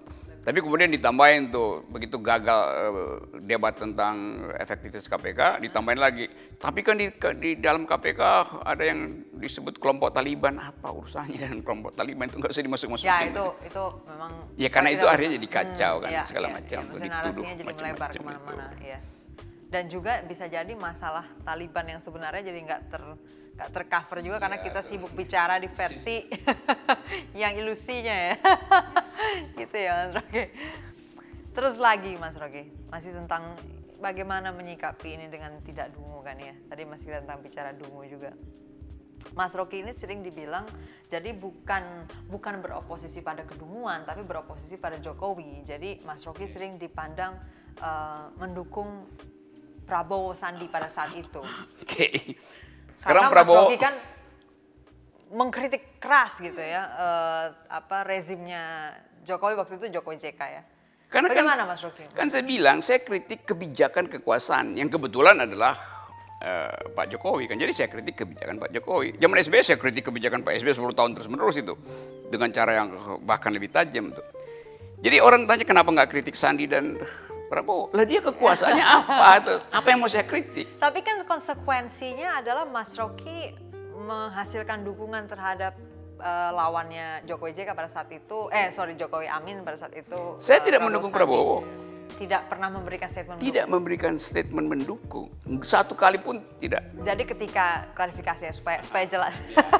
Tapi 0.45 0.62
kemudian 0.62 0.93
ditambahin 0.93 1.49
tuh, 1.49 1.81
begitu 1.89 2.21
gagal 2.21 2.62
eh, 2.69 3.17
debat 3.49 3.73
tentang 3.73 4.45
efektivitas 4.62 5.10
KPK, 5.10 5.58
ditambahin 5.65 5.97
lagi. 5.97 6.29
Tapi 6.62 6.86
kan 6.86 7.01
di, 7.01 7.10
di 7.41 7.58
dalam 7.58 7.89
KPK 7.89 8.21
ada 8.62 8.84
yang 8.86 9.25
disebut 9.34 9.81
kelompok 9.81 10.13
Taliban. 10.13 10.62
Apa 10.62 10.93
urusannya 10.93 11.41
dengan 11.41 11.65
kelompok 11.65 11.97
Taliban 11.97 12.29
itu 12.29 12.38
nggak 12.38 12.53
usah 12.53 12.62
dimasuk-masukin. 12.62 13.10
Ya 13.10 13.25
itu 13.25 13.45
itu 13.65 13.84
memang. 14.05 14.31
Ya, 14.53 14.69
karena 14.69 14.89
itu 14.93 15.05
akhirnya 15.10 15.31
jadi 15.41 15.47
kacau 15.49 15.93
kan, 16.05 16.12
iya, 16.13 16.23
segala 16.29 16.47
iya, 16.47 16.55
macam 16.62 16.81
maksudnya 16.86 17.01
dituduh 17.01 17.25
narasinya 17.25 17.55
jadi 17.58 17.65
melebar 17.65 18.10
macam-macam 18.13 18.21
ke 18.21 18.29
mana-mana. 18.29 18.65
itu. 18.69 18.86
Iya. 18.86 18.99
Dan 19.65 19.84
juga 19.89 20.13
bisa 20.29 20.45
jadi 20.45 20.73
masalah 20.77 21.25
Taliban 21.41 21.86
yang 21.89 22.01
sebenarnya 22.05 22.43
jadi 22.45 22.60
nggak 22.69 22.81
ter 22.93 23.03
nggak 23.55 23.71
tercover 23.71 24.19
juga 24.19 24.37
karena 24.43 24.59
Iya, 24.59 24.67
kita 24.67 24.81
sibuk 24.83 25.15
bicara 25.15 25.55
di 25.59 25.71
versi 25.71 26.27
yang 27.41 27.55
ilusinya 27.55 28.15
ya. 28.31 28.35
gitu 29.59 29.75
ya 29.79 29.91
Mas 29.95 30.11
Rocky. 30.19 30.43
Terus 31.55 31.75
lagi 31.79 32.19
Mas 32.19 32.35
Rocky, 32.35 32.67
masih 32.91 33.15
tentang 33.15 33.55
bagaimana 34.03 34.51
menyikapi 34.51 35.15
ini 35.15 35.31
dengan 35.31 35.55
tidak 35.63 35.95
dungu 35.95 36.19
kan 36.19 36.35
ya. 36.35 36.51
Tadi 36.67 36.83
masih 36.83 37.07
kita 37.07 37.19
tentang 37.23 37.39
bicara 37.39 37.71
dungu 37.71 38.03
juga. 38.03 38.35
Mas 39.31 39.55
Rocky 39.55 39.79
ini 39.79 39.95
sering 39.95 40.19
dibilang 40.19 40.67
jadi 41.07 41.31
bukan 41.31 42.03
bukan 42.27 42.59
beroposisi 42.59 43.23
pada 43.23 43.47
kedunguan 43.47 44.03
tapi 44.03 44.27
beroposisi 44.27 44.75
pada 44.75 44.99
Jokowi. 44.99 45.63
Jadi 45.63 46.03
Mas 46.03 46.27
Rocky 46.27 46.43
sering 46.43 46.75
dipandang 46.75 47.39
eh, 47.79 48.25
mendukung 48.35 49.07
Prabowo 49.85 50.35
Sandi 50.35 50.67
pada 50.67 50.91
saat 50.91 51.15
itu. 51.15 51.39
Oke. 51.81 52.35
Karena 52.35 52.74
Sekarang 52.97 53.23
Mas 53.23 53.34
Prabowo 53.34 53.58
Rocky 53.67 53.77
kan 53.77 53.93
mengkritik 55.29 55.97
keras 55.97 56.38
gitu 56.38 56.60
ya 56.60 56.84
eh, 56.86 57.45
apa 57.67 58.05
rezimnya 58.05 58.93
Jokowi 59.25 59.58
waktu 59.58 59.73
itu 59.75 59.89
Jokowi 59.91 60.21
JK 60.21 60.41
ya. 60.41 60.62
Karena 61.10 61.29
kan- 61.29 61.38
Bagaimana 61.38 61.63
Mas 61.65 61.81
Rocky? 61.81 62.05
Kan 62.13 62.27
saya 62.29 62.43
bilang, 62.43 62.77
saya 62.79 63.01
kritik 63.01 63.45
kebijakan 63.45 64.05
kekuasaan 64.08 64.77
yang 64.77 64.86
kebetulan 64.86 65.38
adalah 65.39 65.73
eh, 66.39 66.91
Pak 66.93 67.10
Jokowi 67.10 67.49
kan. 67.49 67.58
Jadi 67.58 67.73
saya 67.73 67.89
kritik 67.89 68.15
kebijakan 68.15 68.62
Pak 68.62 68.69
Jokowi. 68.69 69.17
Zaman 69.17 69.38
SBY 69.39 69.62
saya 69.65 69.77
kritik 69.77 70.05
kebijakan 70.05 70.45
Pak 70.45 70.53
SBY 70.55 70.77
10 70.77 70.93
tahun 70.93 71.12
terus 71.17 71.27
menerus 71.27 71.58
itu 71.58 71.73
dengan 72.29 72.53
cara 72.53 72.77
yang 72.77 72.89
bahkan 73.25 73.49
lebih 73.49 73.73
tajam 73.73 74.13
tuh. 74.13 74.25
Jadi 75.01 75.17
orang 75.19 75.45
tanya 75.45 75.65
kenapa 75.65 75.89
nggak 75.89 76.10
kritik 76.10 76.34
Sandi 76.34 76.65
dan 76.65 76.97
Prabowo? 77.45 77.93
Lah 77.93 78.05
dia 78.05 78.19
kekuasaannya 78.21 78.86
apa 78.86 79.29
tuh? 79.45 79.60
Apa 79.69 79.88
yang 79.93 79.99
mau 80.01 80.10
saya 80.10 80.25
kritik? 80.25 80.77
Tapi 80.81 80.99
kan 81.05 81.21
konsekuensinya 81.23 82.41
adalah 82.41 82.65
Mas 82.65 82.93
Rocky 82.97 83.53
menghasilkan 83.95 84.86
dukungan 84.86 85.25
terhadap 85.25 85.73
eh, 86.21 86.49
lawannya 86.53 87.25
Jokowi 87.25 87.53
JK 87.58 87.73
pada 87.73 87.89
saat 87.89 88.10
itu, 88.13 88.49
eh 88.53 88.69
sorry 88.69 88.93
Jokowi 88.97 89.29
Amin 89.29 89.65
pada 89.65 89.77
saat 89.77 89.93
itu. 89.97 90.38
Saya 90.38 90.62
eh, 90.62 90.63
tidak 90.65 90.86
mendukung 90.86 91.10
Sandi. 91.10 91.19
Prabowo. 91.21 91.58
Tidak 92.15 92.47
pernah 92.47 92.69
memberikan 92.71 93.09
statement. 93.11 93.41
Tidak 93.41 93.65
memberikan 93.67 94.15
statement 94.15 94.67
mendukung. 94.69 95.27
Satu 95.65 95.97
kali 95.97 96.21
pun 96.21 96.39
tidak. 96.61 96.87
mendukung. 96.89 97.05
Jadi 97.05 97.23
ketika 97.27 97.65
klarifikasi 97.91 98.43
ya 98.47 98.53
supaya 98.53 98.79
supaya 98.85 99.05
jelas, 99.09 99.35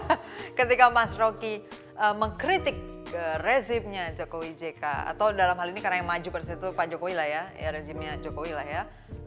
ketika 0.60 0.92
Mas 0.92 1.16
Rocky 1.16 1.64
eh, 1.96 2.16
mengkritik 2.18 2.76
eh, 3.14 3.36
rezimnya 3.40 4.12
Jokowi 4.18 4.58
JK 4.58 4.84
atau 5.16 5.32
dalam 5.32 5.56
hal 5.56 5.72
ini 5.72 5.80
karena 5.80 6.04
yang 6.04 6.10
maju 6.10 6.28
pada 6.28 6.44
itu 6.44 6.70
Pak 6.76 6.86
Jokowi 6.92 7.14
lah 7.16 7.28
ya, 7.28 7.44
ya 7.56 7.70
rezimnya 7.72 8.20
Jokowi 8.20 8.52
lah 8.52 8.68
ya, 8.68 8.82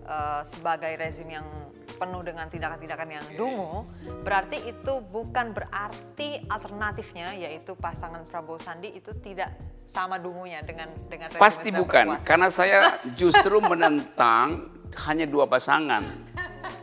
eh, 0.05 0.41
sebagai 0.45 0.93
rezim 0.99 1.29
yang 1.33 1.47
penuh 1.99 2.23
dengan 2.23 2.47
tindakan-tindakan 2.47 3.09
yang 3.11 3.27
dungu, 3.35 3.83
berarti 4.23 4.71
itu 4.71 5.03
bukan 5.03 5.51
berarti 5.51 6.47
alternatifnya 6.47 7.35
yaitu 7.35 7.75
pasangan 7.75 8.23
Prabowo 8.23 8.63
Sandi 8.63 8.95
itu 8.95 9.11
tidak 9.19 9.51
sama 9.89 10.21
dungunya 10.21 10.61
dengan 10.61 10.93
dengan 11.09 11.33
Pasti 11.35 11.73
bukan, 11.73 12.13
berkuasa. 12.13 12.27
karena 12.29 12.49
saya 12.49 12.81
justru 13.21 13.57
menentang 13.59 14.69
hanya 15.09 15.25
dua 15.25 15.49
pasangan. 15.49 16.05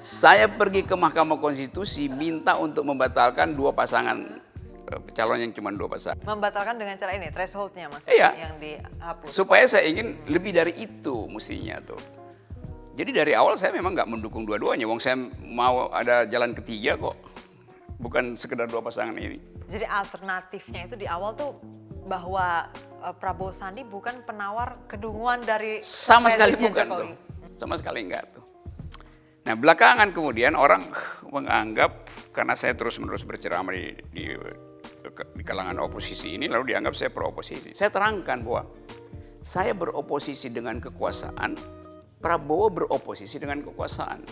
Saya 0.02 0.46
pergi 0.46 0.82
ke 0.82 0.94
Mahkamah 0.94 1.38
Konstitusi 1.38 2.06
minta 2.08 2.58
untuk 2.58 2.82
membatalkan 2.84 3.54
dua 3.54 3.74
pasangan 3.74 4.41
eh, 4.86 5.00
calon 5.13 5.38
yang 5.39 5.52
cuma 5.52 5.70
dua 5.70 5.86
pasangan. 5.88 6.22
membatalkan 6.22 6.78
dengan 6.78 6.94
cara 6.96 7.13
ini 7.13 7.30
thresholdnya 7.30 7.89
mas 7.89 8.06
Iya. 8.06 8.34
yang 8.36 8.54
dihapus. 8.58 9.30
Supaya 9.30 9.65
saya 9.65 9.86
ingin 9.86 10.26
lebih 10.26 10.54
dari 10.54 10.74
itu 10.76 11.26
mestinya 11.26 11.78
tuh. 11.82 11.98
Jadi 12.96 13.12
dari 13.12 13.34
awal 13.34 13.58
saya 13.58 13.70
memang 13.72 13.91
nggak 13.94 14.08
mendukung 14.08 14.46
dua-duanya. 14.46 14.86
Wong 14.86 14.98
saya 14.98 15.18
mau 15.41 15.89
ada 15.89 16.24
jalan 16.24 16.54
ketiga 16.54 16.96
kok. 16.96 17.18
Bukan 17.98 18.34
sekedar 18.36 18.65
dua 18.65 18.80
pasangan 18.80 19.13
ini. 19.13 19.41
Jadi 19.65 19.84
alternatifnya 19.84 20.86
itu 20.86 20.96
di 20.96 21.04
awal 21.04 21.34
tuh 21.34 21.58
bahwa 22.06 22.70
Prabowo 23.13 23.54
Sandi 23.54 23.86
bukan 23.86 24.26
penawar 24.26 24.89
kedunguan 24.89 25.46
dari 25.46 25.84
Sama 25.86 26.34
sekali 26.34 26.58
bukan. 26.58 26.86
Jokowi. 26.88 27.06
tuh. 27.06 27.18
sama 27.56 27.76
sekali 27.80 28.04
enggak 28.04 28.26
tuh. 28.36 28.44
Nah 29.46 29.54
belakangan 29.54 30.10
kemudian 30.10 30.58
orang 30.58 30.82
menganggap 31.30 32.10
karena 32.34 32.58
saya 32.58 32.74
terus-menerus 32.74 33.24
berceramah 33.24 33.72
di, 33.72 33.94
di, 34.12 34.26
di 35.13 35.44
kalangan 35.46 35.80
oposisi 35.86 36.34
ini 36.34 36.50
lalu 36.50 36.74
dianggap 36.74 36.98
saya 36.98 37.13
pro 37.13 37.30
oposisi. 37.30 37.78
Saya 37.78 37.94
terangkan 37.94 38.41
bahwa 38.41 38.65
saya 39.46 39.78
beroposisi 39.78 40.50
dengan 40.50 40.82
kekuasaan, 40.82 41.54
Prabowo 42.18 42.74
beroposisi 42.74 43.38
dengan 43.38 43.62
kekuasaan. 43.62 44.26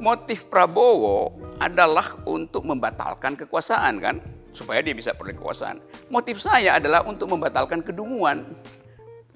Motif 0.00 0.48
Prabowo 0.48 1.36
adalah 1.60 2.24
untuk 2.24 2.64
membatalkan 2.64 3.36
kekuasaan 3.36 4.00
kan, 4.00 4.16
supaya 4.50 4.82
dia 4.82 4.94
bisa 4.94 5.14
peroleh 5.14 5.34
kekuasaan. 5.38 5.78
Motif 6.10 6.42
saya 6.42 6.78
adalah 6.78 7.06
untuk 7.06 7.30
membatalkan 7.30 7.82
kedunguan, 7.82 8.44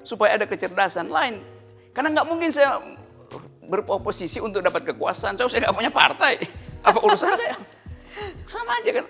supaya 0.05 0.37
ada 0.37 0.47
kecerdasan 0.47 1.09
lain. 1.09 1.41
Karena 1.95 2.21
nggak 2.21 2.27
mungkin 2.29 2.51
saya 2.51 2.79
beroposisi 3.65 4.39
untuk 4.43 4.61
dapat 4.61 4.85
kekuasaan. 4.93 5.39
Saya 5.39 5.71
nggak 5.71 5.77
punya 5.77 5.91
partai. 5.91 6.43
Apa 6.85 7.01
urusan 7.01 7.33
saya? 7.41 7.57
Sama 8.45 8.79
aja 8.79 9.03
kan. 9.03 9.07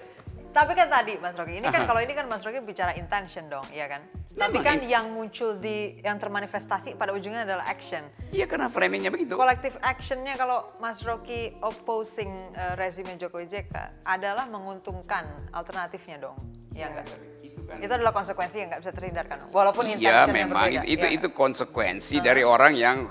Tapi 0.54 0.72
kan 0.78 0.86
tadi 0.86 1.18
Mas 1.18 1.34
Rocky, 1.34 1.58
ini 1.58 1.66
kan 1.66 1.82
kalau 1.82 1.98
ini 1.98 2.14
kan 2.14 2.30
Mas 2.30 2.46
Rocky 2.46 2.62
bicara 2.62 2.94
intention 2.94 3.50
dong, 3.50 3.66
iya 3.74 3.90
kan? 3.90 4.06
Tapi 4.34 4.58
kan 4.66 4.82
yang 4.82 5.14
muncul 5.14 5.54
di, 5.62 6.02
yang 6.02 6.18
termanifestasi 6.18 6.98
pada 6.98 7.14
ujungnya 7.14 7.46
adalah 7.46 7.70
action. 7.70 8.02
Iya 8.34 8.50
karena 8.50 8.66
framingnya 8.66 9.14
begitu. 9.14 9.38
Kolektif 9.38 9.78
actionnya 9.78 10.34
kalau 10.34 10.74
Mas 10.82 11.06
Rocky 11.06 11.54
opposing 11.62 12.50
uh, 12.58 12.74
rezimnya 12.74 13.14
Jokowi 13.14 13.46
JK 13.46 14.02
adalah 14.02 14.50
menguntungkan 14.50 15.54
alternatifnya 15.54 16.18
dong, 16.18 16.36
ya 16.74 16.90
enggak? 16.90 17.06
Itu, 17.46 17.60
kan. 17.62 17.78
itu 17.78 17.92
adalah 17.94 18.10
konsekuensi 18.10 18.56
yang 18.58 18.68
nggak 18.74 18.82
bisa 18.82 18.92
terhindarkan, 18.92 19.38
walaupun 19.54 19.86
iya, 19.94 20.26
memang 20.26 20.66
berbeda. 20.66 20.82
Itu, 20.82 21.06
ya 21.06 21.10
itu, 21.14 21.22
itu 21.22 21.28
konsekuensi 21.30 22.18
uh. 22.18 22.22
dari 22.26 22.42
orang 22.42 22.72
yang 22.74 23.06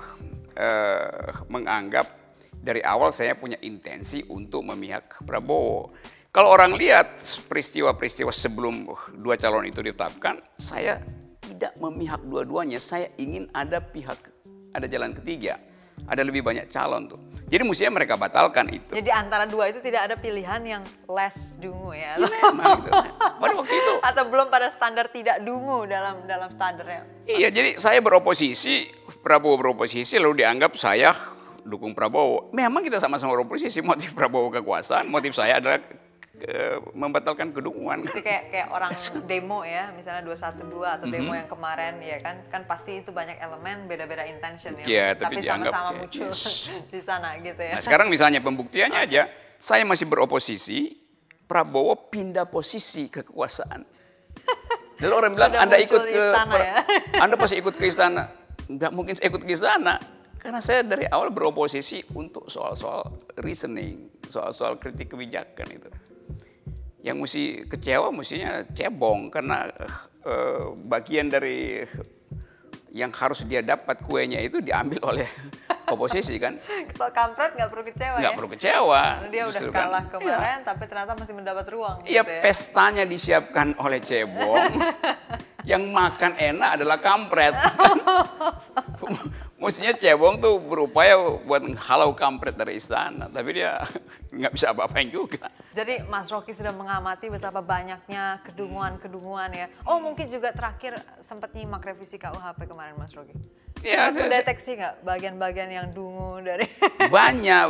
uh, 0.60 1.32
menganggap 1.48 2.06
dari 2.64 2.80
awal 2.80 3.12
saya 3.12 3.36
punya 3.36 3.60
intensi 3.64 4.24
untuk 4.28 4.64
memihak 4.64 5.24
Prabowo. 5.24 5.92
Kalau 6.34 6.50
orang 6.50 6.74
lihat 6.74 7.22
peristiwa-peristiwa 7.46 8.34
sebelum 8.34 8.90
dua 9.22 9.38
calon 9.38 9.70
itu 9.70 9.86
ditetapkan, 9.86 10.42
saya 10.58 10.98
tidak 11.46 11.78
memihak 11.78 12.26
dua-duanya. 12.26 12.82
Saya 12.82 13.14
ingin 13.22 13.46
ada 13.54 13.78
pihak, 13.78 14.18
ada 14.74 14.90
jalan 14.90 15.14
ketiga. 15.14 15.62
Ada 16.10 16.26
lebih 16.26 16.42
banyak 16.42 16.74
calon 16.74 17.06
tuh. 17.06 17.22
Jadi 17.46 17.62
mestinya 17.70 18.02
mereka 18.02 18.18
batalkan 18.18 18.66
itu. 18.74 18.98
Jadi 18.98 19.14
antara 19.14 19.46
dua 19.46 19.70
itu 19.70 19.78
tidak 19.86 20.10
ada 20.10 20.18
pilihan 20.18 20.58
yang 20.66 20.82
less 21.06 21.54
dungu 21.62 21.94
ya? 21.94 22.18
ya 22.18 22.26
memang 22.50 22.82
itu. 22.82 22.92
Pada 23.22 23.54
waktu 23.54 23.76
itu. 23.78 23.94
Atau 24.10 24.24
belum 24.34 24.50
pada 24.50 24.74
standar 24.74 25.14
tidak 25.14 25.38
dungu 25.46 25.86
dalam 25.86 26.26
dalam 26.26 26.50
standarnya. 26.50 27.30
Iya, 27.30 27.54
jadi 27.54 27.78
saya 27.78 28.02
beroposisi, 28.02 28.90
Prabowo 29.22 29.62
beroposisi, 29.62 30.18
lalu 30.18 30.42
dianggap 30.42 30.74
saya 30.74 31.14
dukung 31.62 31.94
Prabowo. 31.94 32.50
Memang 32.58 32.82
kita 32.82 32.98
sama-sama 32.98 33.38
beroposisi, 33.38 33.86
motif 33.86 34.18
Prabowo 34.18 34.50
kekuasaan, 34.50 35.06
motif 35.14 35.38
saya 35.38 35.62
adalah 35.62 35.78
membatalkan 36.92 37.56
kedunguan. 37.56 38.04
Jadi 38.04 38.20
kayak 38.20 38.44
kayak 38.52 38.68
orang 38.76 38.92
demo 39.30 39.64
ya, 39.64 39.96
misalnya 39.96 40.28
212 40.28 40.60
atau 41.00 41.08
demo 41.08 41.24
mm 41.24 41.32
-hmm. 41.32 41.40
yang 41.40 41.50
kemarin 41.50 41.94
ya 42.04 42.18
kan, 42.20 42.36
kan 42.52 42.62
pasti 42.68 43.00
itu 43.00 43.16
banyak 43.16 43.40
elemen 43.40 43.88
beda-beda 43.88 44.28
intention 44.28 44.76
ya. 44.84 44.86
Yeah, 44.86 45.10
tapi, 45.16 45.40
sama-sama 45.40 46.04
muncul 46.04 46.32
yes. 46.36 46.68
di 46.94 47.00
sana 47.00 47.40
gitu 47.40 47.62
ya. 47.64 47.80
Nah, 47.80 47.82
sekarang 47.84 48.12
misalnya 48.12 48.44
pembuktiannya 48.44 49.00
aja, 49.00 49.32
saya 49.56 49.88
masih 49.88 50.08
beroposisi, 50.12 51.00
Prabowo 51.48 52.12
pindah 52.12 52.48
posisi 52.48 53.08
kekuasaan. 53.08 53.84
Lalu 55.04 55.14
orang 55.16 55.32
bilang, 55.36 55.52
Anda 55.60 55.76
ikut 55.80 56.02
ke 56.08 56.16
istana, 56.16 56.56
ya? 56.60 56.76
Anda 57.20 57.36
pasti 57.36 57.56
ikut 57.60 57.76
ke 57.76 57.86
istana. 57.88 58.24
Enggak 58.68 58.92
mungkin 58.96 59.14
saya 59.20 59.28
ikut 59.32 59.44
ke 59.44 59.52
istana. 59.52 59.96
Karena 60.40 60.60
saya 60.60 60.84
dari 60.84 61.08
awal 61.08 61.32
beroposisi 61.32 62.04
untuk 62.16 62.52
soal-soal 62.52 63.32
reasoning, 63.40 64.12
soal-soal 64.28 64.76
kritik 64.76 65.16
kebijakan 65.16 65.68
itu 65.72 65.88
yang 67.04 67.20
mesti 67.20 67.68
kecewa 67.68 68.10
mestinya 68.16 68.64
cebong 68.72 69.28
karena 69.28 69.68
uh, 70.24 70.72
bagian 70.88 71.28
dari 71.28 71.84
yang 72.94 73.12
harus 73.12 73.44
dia 73.44 73.60
dapat 73.60 74.00
kuenya 74.06 74.40
itu 74.40 74.64
diambil 74.64 75.02
oleh 75.12 75.28
oposisi 75.94 76.40
kan. 76.40 76.56
Kalau 76.96 77.12
kampret 77.12 77.58
nggak 77.60 77.70
perlu 77.74 77.84
kecewa 77.90 78.18
Nggak 78.22 78.32
ya? 78.32 78.38
perlu 78.38 78.50
kecewa. 78.56 79.04
Dia 79.28 79.44
udah 79.50 79.62
kan. 79.68 79.74
kalah 79.74 80.04
kemarin 80.08 80.60
ya. 80.62 80.66
tapi 80.66 80.84
ternyata 80.88 81.12
masih 81.18 81.34
mendapat 81.36 81.66
ruang. 81.74 81.98
Iya 82.08 82.22
gitu 82.24 82.32
ya. 82.32 82.42
pestanya 82.46 83.04
disiapkan 83.04 83.68
oleh 83.82 84.00
cebong. 84.00 84.80
yang 85.72 85.84
makan 85.92 86.40
enak 86.40 86.70
adalah 86.80 86.98
kampret. 87.04 87.56
Mestinya 89.64 89.96
cebong 89.96 90.44
tuh 90.44 90.60
berupaya 90.60 91.16
buat 91.48 91.64
halau 91.88 92.12
kampret 92.12 92.60
dari 92.60 92.76
istana, 92.76 93.32
tapi 93.32 93.64
dia 93.64 93.80
nggak 94.36 94.52
bisa 94.52 94.76
apa-apain 94.76 95.08
juga. 95.08 95.48
Jadi 95.72 96.04
Mas 96.12 96.28
Rocky 96.28 96.52
sudah 96.52 96.76
mengamati 96.76 97.32
betapa 97.32 97.64
banyaknya 97.64 98.44
kedunguan-kedunguan 98.44 99.56
ya. 99.56 99.68
Oh 99.88 100.04
mungkin 100.04 100.28
juga 100.28 100.52
terakhir 100.52 101.00
sempat 101.24 101.56
nyimak 101.56 101.82
revisi 101.88 102.20
KUHP 102.20 102.68
kemarin 102.68 103.00
Mas 103.00 103.16
Rocky. 103.16 103.34
Ya, 103.84 104.12
deteksi 104.12 104.80
nggak 104.80 105.04
bagian-bagian 105.04 105.68
yang 105.68 105.88
dungu 105.92 106.40
dari? 106.40 106.64
Banyak 107.12 107.68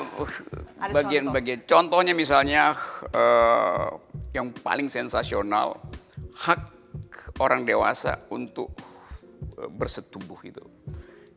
bagian-bagian. 0.94 1.66
Contoh? 1.66 2.02
Contohnya 2.04 2.14
misalnya 2.14 2.78
uh, 3.14 3.98
yang 4.34 4.50
paling 4.50 4.90
sensasional 4.90 5.78
hak 6.38 6.70
orang 7.42 7.66
dewasa 7.66 8.22
untuk 8.30 8.74
uh, 9.58 9.70
bersetubuh 9.70 10.38
itu 10.46 10.62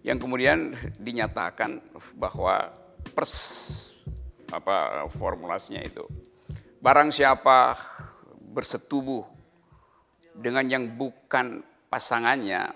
yang 0.06 0.22
kemudian 0.22 0.70
dinyatakan 1.02 1.82
bahwa 2.14 2.70
pers 3.10 3.34
apa 4.54 5.10
formulasinya 5.10 5.82
itu 5.82 6.06
barang 6.78 7.10
siapa 7.10 7.74
bersetubuh 8.54 9.26
dengan 10.38 10.62
yang 10.70 10.94
bukan 10.94 11.58
pasangannya 11.90 12.70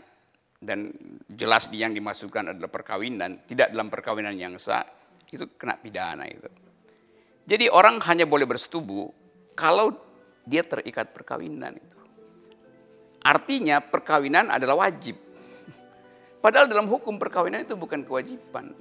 dan 0.58 0.90
jelas 1.30 1.70
yang 1.70 1.94
dimasukkan 1.94 2.52
adalah 2.52 2.66
perkawinan 2.66 3.46
tidak 3.46 3.70
dalam 3.70 3.86
perkawinan 3.86 4.34
yang 4.34 4.58
sah 4.58 4.82
itu 5.30 5.46
kena 5.54 5.78
pidana 5.78 6.26
itu. 6.26 6.50
Jadi 7.46 7.70
orang 7.70 8.02
hanya 8.10 8.26
boleh 8.26 8.50
bersetubuh 8.50 9.06
kalau 9.54 9.94
dia 10.42 10.66
terikat 10.66 11.14
perkawinan 11.14 11.78
itu. 11.78 11.98
Artinya 13.22 13.78
perkawinan 13.78 14.50
adalah 14.50 14.90
wajib 14.90 15.14
Padahal 16.40 16.66
dalam 16.66 16.88
hukum 16.88 17.20
perkawinan 17.20 17.68
itu 17.68 17.76
bukan 17.76 18.00
kewajiban. 18.00 18.72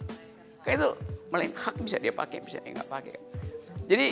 Kayak 0.63 0.75
itu 0.79 0.89
melain 1.27 1.51
hak 1.51 1.75
bisa 1.83 1.99
dia 1.99 2.15
pakai, 2.15 2.39
bisa 2.39 2.63
dia 2.63 2.71
nggak 2.71 2.91
pakai. 2.91 3.15
Jadi 3.83 4.07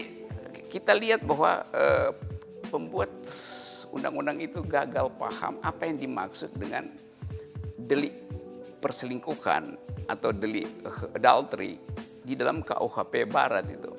kita 0.67 0.91
lihat 0.91 1.23
bahwa 1.23 1.63
eh, 1.71 2.11
pembuat 2.67 3.11
undang-undang 3.95 4.37
itu 4.43 4.59
gagal 4.67 5.07
paham 5.15 5.63
apa 5.63 5.87
yang 5.87 5.95
dimaksud 5.95 6.51
dengan 6.59 6.91
delik 7.79 8.13
perselingkuhan 8.83 9.79
atau 10.11 10.35
delik 10.35 10.67
adultery 11.15 11.79
di 12.27 12.35
dalam 12.35 12.59
KUHP 12.59 13.31
Barat 13.31 13.65
itu. 13.71 13.91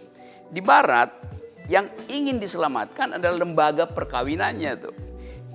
Di 0.52 0.60
Barat 0.60 1.08
yang 1.68 1.88
ingin 2.08 2.36
diselamatkan 2.36 3.16
adalah 3.16 3.40
lembaga 3.40 3.88
perkawinannya 3.88 4.72
tuh. 4.76 4.94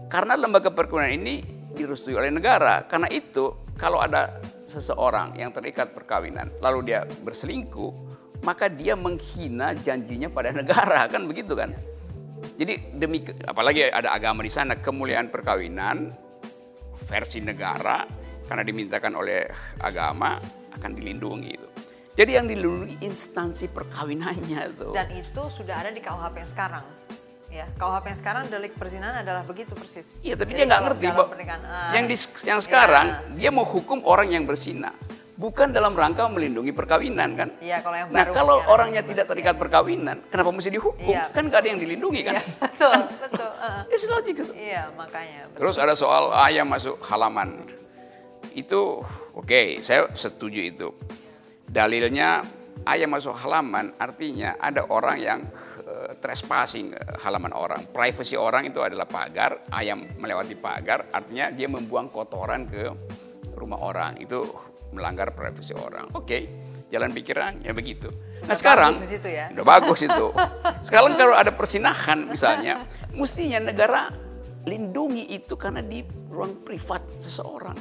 Karena 0.10 0.38
lembaga 0.38 0.69
perkawinan 0.69 1.13
ini 1.25 1.36
direstui 1.73 2.15
oleh 2.15 2.29
negara. 2.29 2.86
Karena 2.86 3.09
itu 3.09 3.73
kalau 3.75 3.99
ada 3.99 4.39
seseorang 4.69 5.38
yang 5.38 5.51
terikat 5.53 5.91
perkawinan 5.91 6.49
lalu 6.62 6.93
dia 6.93 7.03
berselingkuh, 7.03 7.91
maka 8.45 8.69
dia 8.69 8.93
menghina 8.93 9.73
janjinya 9.73 10.29
pada 10.29 10.53
negara 10.59 11.09
kan 11.09 11.25
begitu 11.25 11.57
kan? 11.57 11.73
Jadi 12.53 12.93
demi 12.93 13.25
apalagi 13.43 13.89
ada 13.89 14.13
agama 14.13 14.45
di 14.45 14.51
sana 14.51 14.77
kemuliaan 14.77 15.33
perkawinan 15.33 16.12
versi 17.09 17.41
negara 17.41 18.05
karena 18.45 18.62
dimintakan 18.62 19.13
oleh 19.17 19.47
agama 19.81 20.38
akan 20.75 20.91
dilindungi 20.93 21.49
itu. 21.49 21.67
Jadi 22.13 22.31
yang 22.38 22.45
dilindungi 22.45 23.01
instansi 23.01 23.73
perkawinannya 23.73 24.59
itu. 24.69 24.93
Dan 24.93 25.09
itu 25.17 25.41
sudah 25.49 25.81
ada 25.81 25.89
di 25.89 25.97
KUHP 25.97 26.45
yang 26.45 26.51
sekarang 26.51 26.86
ya 27.54 27.66
KUHP 27.78 28.06
yang 28.10 28.20
sekarang 28.20 28.44
delik 28.50 28.74
perzinahan 28.74 29.22
adalah 29.22 29.46
begitu 29.46 29.78
persis. 29.78 30.18
Iya, 30.26 30.34
tapi 30.34 30.58
Jadi 30.58 30.66
dia 30.66 30.66
nggak 30.66 30.82
ngerti, 30.89 31.06
Pak. 31.13 31.28
Yang 31.94 32.06
di, 32.10 32.16
yang 32.50 32.60
sekarang 32.60 33.08
ya. 33.08 33.18
dia 33.38 33.50
mau 33.54 33.62
hukum 33.62 34.02
orang 34.10 34.34
yang 34.34 34.50
berzina, 34.50 34.89
bukan 35.38 35.70
dalam 35.70 35.94
rangka 35.94 36.26
melindungi 36.26 36.74
perkawinan 36.74 37.30
kan? 37.38 37.50
Iya, 37.62 37.86
kalau 37.86 37.96
yang 38.02 38.10
Nah, 38.10 38.26
baru, 38.26 38.34
kalau 38.34 38.58
ya, 38.58 38.66
orangnya 38.74 39.02
ya. 39.06 39.10
tidak 39.13 39.26
terikat 39.30 39.56
perkawinan, 39.62 40.18
kenapa 40.34 40.50
mesti 40.50 40.70
dihukum? 40.74 41.06
Ya. 41.06 41.30
Kan 41.30 41.54
nggak 41.54 41.62
ada 41.62 41.68
yang 41.70 41.80
dilindungi 41.80 42.22
kan? 42.26 42.34
Ya, 42.42 42.44
betul, 42.58 42.94
betul. 43.30 43.50
Uh. 43.62 43.82
It's 43.94 44.06
logic 44.10 44.34
itu. 44.34 44.54
Iya, 44.58 44.89
makanya. 44.98 45.46
Betul. 45.54 45.58
Terus 45.62 45.76
ada 45.78 45.94
soal 45.94 46.34
ayam 46.34 46.66
masuk 46.66 46.98
halaman. 47.06 47.70
Itu 48.58 49.06
oke, 49.38 49.46
okay, 49.46 49.68
saya 49.86 50.10
setuju 50.18 50.62
itu. 50.74 50.89
Dalilnya 51.70 52.46
ayam 52.84 53.12
masuk 53.12 53.36
halaman 53.38 53.91
artinya 53.98 54.56
ada 54.60 54.86
orang 54.88 55.17
yang 55.19 55.39
trespassing 56.19 56.93
eh, 56.93 57.15
halaman 57.24 57.54
orang. 57.56 57.82
Privacy 57.89 58.36
orang 58.38 58.67
itu 58.69 58.80
adalah 58.84 59.08
pagar, 59.08 59.67
ayam 59.74 60.04
melewati 60.19 60.56
pagar, 60.58 61.10
artinya 61.12 61.50
dia 61.52 61.67
membuang 61.67 62.10
kotoran 62.12 62.67
ke 62.67 62.88
rumah 63.56 63.80
orang. 63.82 64.19
Itu 64.19 64.43
melanggar 64.93 65.34
privasi 65.34 65.74
orang. 65.74 66.13
Oke, 66.13 66.46
jalan 66.88 67.10
pikiran 67.10 67.60
ya 67.65 67.74
begitu. 67.74 68.10
Nah 68.43 68.54
Udah 68.54 68.58
sekarang 68.58 68.91
bagus 68.93 69.06
di 69.08 69.12
situ 69.17 69.30
ya. 69.32 69.46
udah 69.50 69.65
bagus 69.65 70.00
itu. 70.04 70.28
Sekarang 70.86 71.15
kalau 71.17 71.36
ada 71.36 71.52
persinahan 71.56 72.19
misalnya, 72.30 72.86
mestinya 73.15 73.72
negara 73.72 74.12
lindungi 74.63 75.34
itu 75.34 75.58
karena 75.58 75.82
di 75.82 76.04
ruang 76.30 76.62
privat 76.62 77.02
seseorang. 77.24 77.76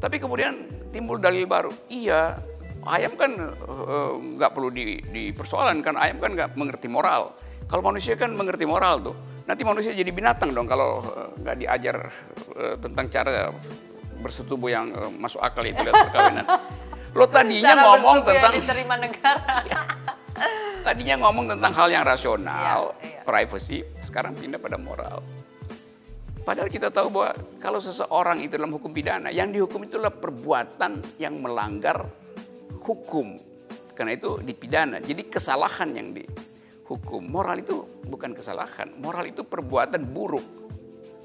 Tapi 0.00 0.16
kemudian 0.16 0.88
timbul 0.92 1.20
dalil 1.20 1.44
baru. 1.44 1.72
Iya, 1.92 2.40
ayam 2.88 3.12
kan 3.16 3.32
eh, 3.36 4.12
nggak 4.40 4.50
perlu 4.52 4.72
di, 4.72 5.00
dipersoalan 5.04 5.84
kan 5.84 5.96
ayam 6.00 6.22
kan 6.22 6.32
nggak 6.32 6.50
mengerti 6.56 6.88
moral. 6.88 7.34
Kalau 7.68 7.82
manusia 7.84 8.16
kan 8.16 8.32
mengerti 8.34 8.64
moral 8.66 8.98
tuh. 9.02 9.16
Nanti 9.46 9.66
manusia 9.66 9.90
jadi 9.90 10.10
binatang 10.14 10.54
dong 10.54 10.70
kalau 10.70 11.02
eh, 11.02 11.28
nggak 11.42 11.56
diajar 11.60 11.96
eh, 12.56 12.76
tentang 12.80 13.06
cara 13.10 13.50
bersetubuh 14.20 14.68
yang 14.70 14.92
eh, 14.94 15.10
masuk 15.18 15.40
akal 15.42 15.64
itu 15.66 15.80
lihat 15.80 15.96
perkawinan. 16.08 16.46
Lo 17.10 17.26
tadinya 17.26 17.74
Cara 17.74 17.82
ngomong 17.90 18.16
bersetubuh 18.22 18.30
yang 18.30 18.38
tentang 18.38 18.54
diterima 18.54 18.94
negara. 18.96 19.54
tadinya 20.86 21.16
ngomong 21.26 21.44
tentang 21.52 21.72
hal 21.76 21.88
yang 21.92 22.04
rasional, 22.06 22.96
Iya, 22.96 23.04
iya. 23.04 23.20
privacy, 23.28 23.84
sekarang 24.00 24.32
pindah 24.32 24.56
pada 24.56 24.80
moral. 24.80 25.20
Padahal 26.40 26.72
kita 26.72 26.88
tahu 26.88 27.12
bahwa 27.12 27.36
kalau 27.60 27.78
seseorang 27.84 28.40
itu 28.40 28.56
dalam 28.56 28.72
hukum 28.72 28.88
pidana, 28.88 29.28
yang 29.28 29.52
dihukum 29.52 29.84
itulah 29.84 30.08
perbuatan 30.08 31.20
yang 31.20 31.36
melanggar 31.36 32.08
hukum. 32.90 33.38
Karena 33.94 34.16
itu 34.16 34.40
dipidana. 34.42 34.98
Jadi 34.98 35.30
kesalahan 35.30 35.94
yang 35.94 36.10
dihukum. 36.10 37.22
Moral 37.22 37.62
itu 37.62 37.86
bukan 38.08 38.34
kesalahan. 38.34 38.90
Moral 38.98 39.30
itu 39.30 39.46
perbuatan 39.46 40.02
buruk. 40.10 40.42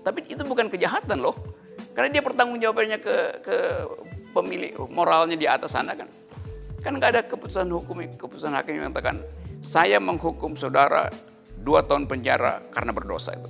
Tapi 0.06 0.30
itu 0.30 0.46
bukan 0.46 0.70
kejahatan 0.70 1.26
loh. 1.26 1.34
Karena 1.98 2.20
dia 2.20 2.22
pertanggungjawabannya 2.22 3.00
ke, 3.02 3.16
ke 3.42 3.58
pemilik 4.36 4.76
moralnya 4.92 5.40
di 5.40 5.48
atas 5.48 5.74
sana 5.74 5.96
kan. 5.96 6.12
Kan 6.84 7.02
nggak 7.02 7.12
ada 7.18 7.22
keputusan 7.26 7.66
hukum, 7.72 8.04
keputusan 8.14 8.54
hakim 8.54 8.78
yang 8.78 8.92
mengatakan 8.92 9.24
saya 9.64 9.98
menghukum 9.98 10.54
saudara 10.54 11.10
dua 11.58 11.82
tahun 11.82 12.06
penjara 12.06 12.62
karena 12.70 12.94
berdosa 12.94 13.34
itu. 13.34 13.50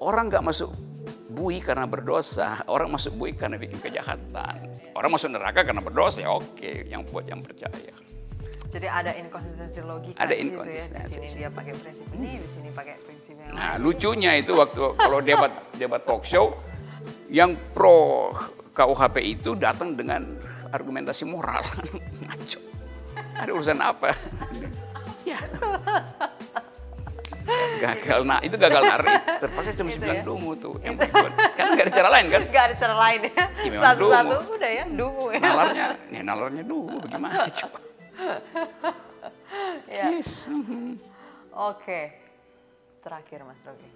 Orang 0.00 0.32
nggak 0.32 0.40
masuk 0.40 0.72
bui 1.30 1.62
karena 1.62 1.86
berdosa, 1.86 2.66
orang 2.66 2.90
masuk 2.90 3.14
bui 3.14 3.30
karena 3.32 3.54
bikin 3.54 3.78
kejahatan. 3.78 4.66
Orang 4.92 5.10
masuk 5.14 5.30
neraka 5.30 5.62
karena 5.62 5.78
berdosa, 5.78 6.26
ya 6.26 6.34
oke, 6.34 6.90
yang 6.90 7.06
buat 7.06 7.24
yang 7.24 7.38
percaya. 7.38 7.94
Jadi 8.70 8.86
ada 8.86 9.10
inkonsistensi 9.18 9.82
logika 9.82 10.18
Ada 10.22 10.30
di 10.30 10.42
situ 10.42 10.46
ya. 10.46 10.54
inkonsistensi. 10.62 11.18
Di 11.18 11.26
sini 11.26 11.38
dia 11.42 11.50
pakai 11.50 11.74
prinsip 11.74 12.06
ini, 12.14 12.30
di 12.38 12.48
sini 12.50 12.68
pakai 12.70 12.94
prinsip 13.02 13.34
yang 13.34 13.50
Nah 13.50 13.74
lain. 13.74 13.82
lucunya 13.82 14.32
itu 14.38 14.52
waktu 14.54 14.82
kalau 14.94 15.18
debat 15.18 15.50
debat 15.74 16.02
talk 16.06 16.22
show, 16.22 16.54
yang 17.26 17.58
pro 17.74 18.30
KUHP 18.70 19.16
itu 19.26 19.58
datang 19.58 19.98
dengan 19.98 20.38
argumentasi 20.70 21.26
moral, 21.26 21.62
ngaco. 22.22 22.60
Ada 23.34 23.50
urusan 23.50 23.78
apa? 23.82 24.14
ya. 25.30 25.38
Gagal, 27.80 28.20
nah 28.28 28.38
itu 28.44 28.54
gagal 28.54 28.82
narik. 28.84 29.08
Terpaksa 29.40 29.70
cuma 29.72 29.88
Itu 29.88 29.96
sembilan 29.96 30.16
ya. 30.16 30.22
dungu 30.22 30.52
tuh. 30.56 30.74
Yang 30.84 30.94
berbuat. 31.00 31.32
Karena 31.56 31.70
nggak 31.72 31.86
ada 31.88 31.94
cara 31.96 32.08
lain 32.12 32.26
kan? 32.28 32.40
Gak 32.52 32.64
ada 32.68 32.74
cara 32.76 32.94
lain 32.94 33.20
ya. 33.24 33.44
Ya, 33.60 33.80
Satu-satu 33.80 34.34
dungu. 34.36 34.52
udah 34.56 34.70
ya, 34.70 34.84
dungu 34.86 35.24
ya. 35.32 35.40
Nalarnya, 35.40 35.86
ya 36.12 36.20
nalarnya 36.20 36.64
dulu 36.64 36.94
bagaimana 37.00 37.34
coba? 37.48 37.78
Ya. 39.90 40.14
Yes. 40.14 40.46
Oke. 41.50 42.14
Terakhir 43.02 43.42
Mas 43.42 43.58
Rocky. 43.66 43.90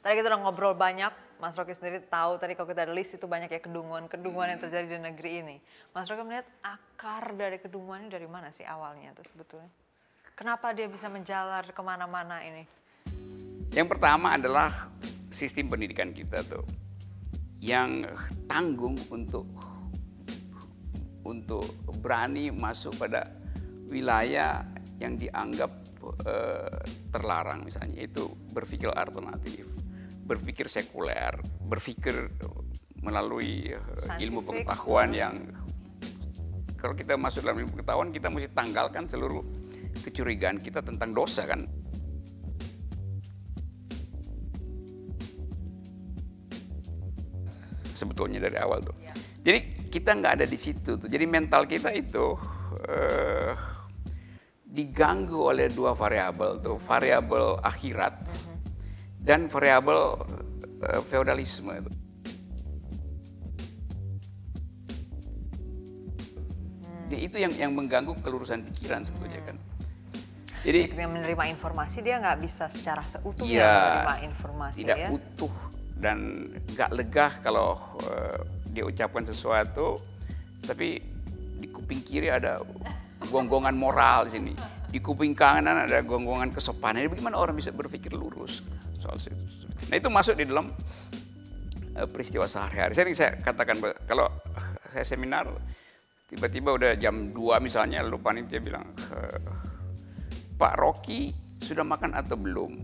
Tadi 0.00 0.12
kita 0.16 0.26
udah 0.32 0.40
ngobrol 0.40 0.72
banyak, 0.72 1.12
Mas 1.36 1.52
Rocky 1.52 1.76
sendiri 1.76 2.00
tahu 2.00 2.38
tadi 2.40 2.56
kalau 2.56 2.64
kita 2.64 2.88
ada 2.88 2.94
list 2.94 3.12
itu 3.12 3.26
banyak 3.28 3.50
ya 3.50 3.60
kedunguan-kedunguan 3.60 4.54
yang 4.54 4.60
terjadi 4.62 4.86
di 4.88 4.98
negeri 4.98 5.30
ini. 5.44 5.56
Mas 5.92 6.08
Rocky 6.08 6.24
melihat 6.24 6.48
akar 6.64 7.36
dari 7.36 7.60
kedunguan 7.60 8.06
ini 8.06 8.10
dari 8.10 8.24
mana 8.24 8.48
sih 8.48 8.64
awalnya 8.64 9.12
tuh 9.12 9.26
sebetulnya? 9.28 9.68
Kenapa 10.36 10.76
dia 10.76 10.84
bisa 10.84 11.08
menjalar 11.08 11.64
ke 11.72 11.80
mana-mana 11.80 12.44
ini? 12.44 12.68
Yang 13.72 13.96
pertama 13.96 14.36
adalah 14.36 14.92
sistem 15.32 15.72
pendidikan 15.72 16.12
kita 16.12 16.44
tuh 16.44 16.60
yang 17.64 18.04
tanggung 18.44 19.00
untuk 19.08 19.48
untuk 21.24 21.64
berani 22.04 22.52
masuk 22.52 23.00
pada 23.00 23.24
wilayah 23.88 24.60
yang 25.00 25.16
dianggap 25.16 25.72
eh, 26.28 26.84
terlarang 27.08 27.64
misalnya 27.64 28.04
itu 28.04 28.28
berpikir 28.52 28.92
alternatif, 28.92 29.64
berpikir 30.20 30.68
sekuler, 30.68 31.32
berpikir 31.64 32.28
melalui 33.00 33.72
eh, 33.72 33.80
ilmu 34.20 34.44
Scientific. 34.44 34.68
pengetahuan 34.68 35.16
yang 35.16 35.32
kalau 36.76 36.92
kita 36.92 37.16
masuk 37.16 37.40
dalam 37.40 37.64
ilmu 37.64 37.72
pengetahuan 37.80 38.12
kita 38.12 38.28
mesti 38.28 38.52
tanggalkan 38.52 39.08
seluruh 39.08 39.55
kecurigaan 40.04 40.60
kita 40.60 40.84
tentang 40.84 41.12
dosa 41.16 41.44
kan. 41.48 41.64
sebetulnya 47.96 48.44
dari 48.44 48.60
awal 48.60 48.84
tuh. 48.84 48.94
Jadi 49.40 49.88
kita 49.88 50.12
nggak 50.20 50.32
ada 50.42 50.46
di 50.46 50.58
situ 50.60 51.00
tuh. 51.00 51.08
Jadi 51.08 51.24
mental 51.24 51.64
kita 51.64 51.90
itu 51.96 52.36
eh, 52.84 53.56
diganggu 54.68 55.56
oleh 55.56 55.72
dua 55.72 55.96
variabel 55.96 56.60
tuh, 56.60 56.76
variabel 56.76 57.56
akhirat 57.64 58.28
dan 59.16 59.48
variabel 59.48 60.20
eh, 60.84 61.00
feodalisme 61.00 61.72
itu. 61.72 61.90
Jadi 67.06 67.22
itu 67.22 67.36
yang 67.38 67.52
yang 67.54 67.72
mengganggu 67.72 68.18
kelurusan 68.20 68.66
pikiran 68.66 69.06
sebetulnya 69.06 69.40
kan. 69.46 69.56
Jadi 70.66 70.90
Ketika 70.90 71.06
menerima 71.06 71.44
informasi 71.46 72.02
dia 72.02 72.18
nggak 72.18 72.38
bisa 72.42 72.66
secara 72.66 73.06
seutuhnya 73.06 73.62
Iya, 73.62 73.70
menerima 73.78 74.14
informasi 74.26 74.78
tidak 74.82 74.96
ya. 74.98 75.08
utuh 75.14 75.54
dan 75.94 76.18
nggak 76.74 76.90
legah 76.90 77.32
kalau 77.38 77.78
eh, 78.02 78.38
dia 78.74 78.82
ucapkan 78.82 79.22
sesuatu, 79.22 79.94
tapi 80.66 80.98
di 81.56 81.70
kuping 81.70 82.02
kiri 82.02 82.28
ada 82.28 82.58
gonggongan 83.30 83.78
moral 83.78 84.26
di 84.26 84.34
sini, 84.34 84.52
di 84.90 84.98
kuping 84.98 85.32
kanan 85.32 85.86
ada 85.86 86.02
gonggongan 86.02 86.50
kesopanan. 86.50 87.00
Jadi 87.00 87.14
bagaimana 87.14 87.38
orang 87.38 87.54
bisa 87.54 87.70
berpikir 87.70 88.10
lurus 88.12 88.66
soal 88.98 89.16
itu? 89.16 89.30
Nah 89.86 89.96
itu 89.96 90.10
masuk 90.10 90.34
di 90.34 90.50
dalam 90.50 90.74
eh, 91.94 92.08
peristiwa 92.10 92.42
sehari-hari. 92.44 92.92
Sering 92.92 93.14
saya 93.14 93.38
katakan 93.38 93.78
kalau 94.04 94.26
saya 94.90 95.06
seminar 95.06 95.46
tiba-tiba 96.26 96.74
udah 96.74 96.92
jam 96.98 97.30
2 97.30 97.38
misalnya 97.62 98.02
lalu 98.02 98.18
panitia 98.18 98.58
bilang 98.58 98.82
"Eh, 99.14 99.38
Pak 100.56 100.74
Rocky 100.80 101.36
sudah 101.60 101.84
makan 101.84 102.16
atau 102.16 102.36
belum? 102.36 102.80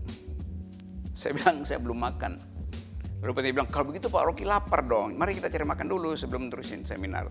Saya 1.17 1.33
bilang 1.33 1.65
saya 1.65 1.81
belum 1.81 1.97
makan. 1.97 2.37
Lalu 3.25 3.31
panitia 3.33 3.55
bilang 3.57 3.69
kalau 3.69 3.89
begitu 3.89 4.13
Pak 4.13 4.23
Rocky 4.29 4.45
lapar 4.45 4.85
dong. 4.85 5.17
Mari 5.17 5.41
kita 5.41 5.49
cari 5.49 5.65
makan 5.65 5.87
dulu 5.89 6.13
sebelum 6.13 6.53
terusin 6.53 6.85
seminar. 6.85 7.25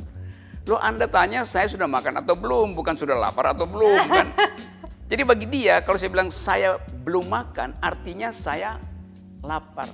Lo 0.66 0.78
Anda 0.78 1.06
tanya 1.06 1.42
saya 1.46 1.66
sudah 1.70 1.86
makan 1.86 2.22
atau 2.22 2.34
belum, 2.34 2.74
bukan 2.74 2.94
sudah 2.94 3.18
lapar 3.18 3.54
atau 3.54 3.66
belum 3.66 4.02
kan? 4.10 4.26
Jadi 5.10 5.22
bagi 5.28 5.46
dia 5.46 5.82
kalau 5.84 5.98
saya 5.98 6.10
bilang 6.10 6.30
saya 6.32 6.78
belum 6.78 7.26
makan 7.30 7.78
artinya 7.78 8.34
saya 8.34 8.82
lapar. 9.46 9.90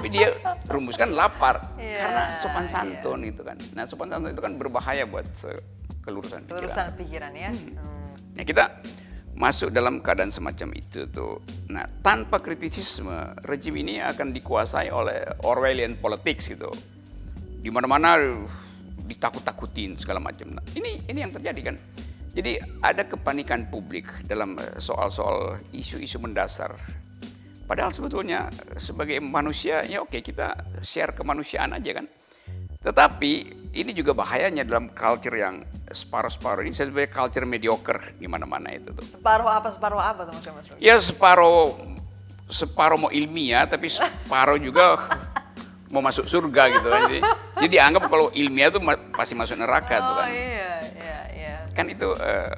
Tapi 0.00 0.16
dia 0.16 0.32
rumuskan 0.72 1.12
lapar 1.12 1.76
Iya, 1.76 2.00
karena 2.00 2.22
sopan 2.40 2.64
iya. 2.64 2.72
santun 2.72 3.20
itu 3.20 3.44
kan. 3.44 3.56
Nah 3.76 3.84
sopan 3.84 4.08
santun 4.08 4.32
itu 4.32 4.40
kan 4.40 4.56
berbahaya 4.56 5.04
buat 5.04 5.28
kelurusan 6.00 6.48
pikiran. 6.48 6.56
Kelurusan 6.56 6.86
pikiran 6.96 7.32
ya. 7.36 7.52
Hmm. 7.52 8.16
Nah 8.32 8.44
kita 8.48 8.80
masuk 9.36 9.68
dalam 9.68 10.00
keadaan 10.00 10.32
semacam 10.32 10.72
itu 10.72 11.04
tuh. 11.12 11.44
Nah 11.68 11.84
tanpa 12.00 12.40
kritisisme 12.40 13.36
rejim 13.44 13.76
ini 13.76 14.00
akan 14.00 14.32
dikuasai 14.32 14.88
oleh 14.88 15.44
Orwellian 15.44 16.00
politics 16.00 16.48
gitu. 16.48 16.72
Di 17.60 17.68
mana-mana 17.68 18.16
uh, 18.16 18.48
ditakut-takutin 19.04 20.00
segala 20.00 20.16
macam. 20.16 20.56
Nah, 20.56 20.64
ini 20.72 20.96
ini 21.04 21.18
yang 21.20 21.28
terjadi 21.28 21.60
kan. 21.60 21.76
Jadi 22.30 22.62
ada 22.80 23.02
kepanikan 23.04 23.68
publik 23.68 24.06
dalam 24.24 24.54
eh, 24.56 24.78
soal-soal 24.78 25.58
isu-isu 25.74 26.22
mendasar. 26.22 26.72
Padahal 27.70 27.94
sebetulnya 27.94 28.50
sebagai 28.82 29.22
manusia 29.22 29.86
ya 29.86 30.02
oke 30.02 30.18
kita 30.18 30.58
share 30.82 31.14
kemanusiaan 31.14 31.70
aja 31.70 32.02
kan. 32.02 32.06
Tetapi 32.82 33.32
ini 33.78 33.94
juga 33.94 34.10
bahayanya 34.10 34.66
dalam 34.66 34.90
culture 34.90 35.38
yang 35.38 35.62
separuh-separuh 35.86 36.66
ini 36.66 36.74
saya 36.74 36.90
sebagai 36.90 37.14
culture 37.14 37.46
mediocre 37.46 38.18
di 38.18 38.26
mana-mana 38.26 38.74
itu 38.74 38.90
tuh. 38.90 39.06
Separuh 39.06 39.46
apa 39.46 39.70
separuh 39.70 40.02
apa 40.02 40.26
tuh 40.26 40.34
Mas? 40.34 40.66
Ya 40.82 40.98
separuh 40.98 41.78
separuh 42.50 43.06
mau 43.06 43.10
ilmiah 43.14 43.70
tapi 43.70 43.86
separuh 43.86 44.58
juga 44.58 44.98
mau 45.94 46.02
masuk 46.02 46.26
surga 46.26 46.74
gitu 46.74 46.90
kan. 46.90 47.00
Jadi, 47.06 47.18
jadi 47.54 47.68
dianggap 47.70 48.02
kalau 48.10 48.34
ilmiah 48.34 48.74
tuh 48.74 48.82
pasti 49.14 49.38
masuk 49.38 49.54
neraka 49.54 49.94
tuh 50.02 50.10
Oh 50.10 50.18
kan. 50.18 50.28
iya, 50.34 50.74
iya, 50.98 51.18
iya. 51.38 51.54
Kan 51.70 51.86
itu 51.86 52.18
eh, 52.18 52.50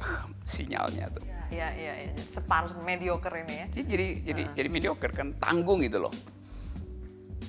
sinyalnya 0.49 1.13
tuh. 1.13 1.32
Iya, 1.53 1.69
iya, 1.77 1.95
iya. 2.09 2.13
Separuh 2.17 2.73
mediocre 2.83 3.45
ini 3.45 3.55
ya. 3.55 3.67
Dia 3.69 3.85
jadi 3.85 4.09
jadi 4.25 4.43
jadi 4.57 4.69
mediocre 4.73 5.13
kan 5.13 5.37
tanggung 5.37 5.85
gitu 5.85 6.01
loh. 6.01 6.15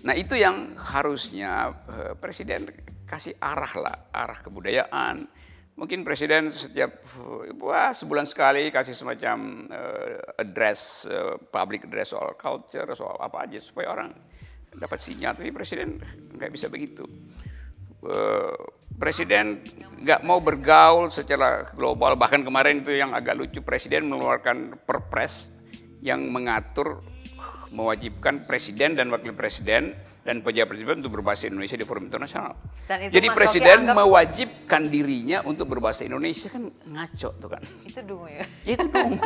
Nah 0.04 0.14
itu 0.14 0.36
yang 0.36 0.76
harusnya 0.76 1.72
eh, 1.88 2.14
presiden 2.20 2.68
kasih 3.08 3.40
arah 3.40 3.74
lah, 3.80 3.98
arah 4.12 4.40
kebudayaan. 4.44 5.28
Mungkin 5.74 6.06
presiden 6.06 6.52
setiap 6.52 7.00
eh, 7.48 7.56
wah 7.58 7.96
sebulan 7.96 8.28
sekali 8.28 8.68
kasih 8.68 8.94
semacam 8.94 9.68
eh, 9.72 10.44
address, 10.44 11.08
eh, 11.08 11.40
public 11.40 11.88
address 11.88 12.12
soal 12.12 12.36
culture, 12.36 12.92
soal 12.94 13.16
apa 13.24 13.48
aja 13.48 13.64
supaya 13.64 13.96
orang 13.96 14.12
dapat 14.76 15.00
sinyal. 15.00 15.40
Tapi 15.40 15.56
presiden 15.56 16.04
nggak 16.36 16.52
bisa 16.52 16.68
begitu. 16.68 17.08
Eh, 18.04 18.58
presiden 18.96 19.62
nggak 20.00 20.22
mau 20.24 20.40
bergaul 20.40 21.10
secara 21.10 21.68
global. 21.74 22.16
Bahkan 22.16 22.44
kemarin 22.44 22.82
itu 22.82 22.94
yang 22.94 23.12
agak 23.12 23.36
lucu, 23.36 23.60
presiden 23.62 24.08
mengeluarkan 24.08 24.80
perpres 24.84 25.52
yang 26.04 26.28
mengatur 26.28 27.00
mewajibkan 27.74 28.46
presiden 28.46 28.94
dan 28.94 29.10
wakil 29.10 29.34
presiden 29.34 29.98
dan 30.22 30.46
pejabat 30.46 30.78
pejabat 30.78 31.02
untuk 31.02 31.18
berbahasa 31.20 31.50
Indonesia 31.50 31.74
di 31.74 31.82
forum 31.82 32.06
internasional. 32.06 32.54
Dan 32.86 33.10
itu 33.10 33.18
Jadi 33.18 33.28
Mas 33.28 33.36
presiden 33.36 33.78
anggap- 33.82 33.98
mewajibkan 33.98 34.82
dirinya 34.86 35.42
untuk 35.42 35.74
berbahasa 35.74 36.06
Indonesia 36.06 36.54
kan 36.54 36.70
ngaco 36.70 37.30
tuh 37.42 37.50
kan. 37.50 37.64
Itu 37.82 38.06
dungu 38.06 38.30
ya. 38.30 38.46
Ya 38.62 38.74
itu 38.78 38.86
dungu. 38.86 39.26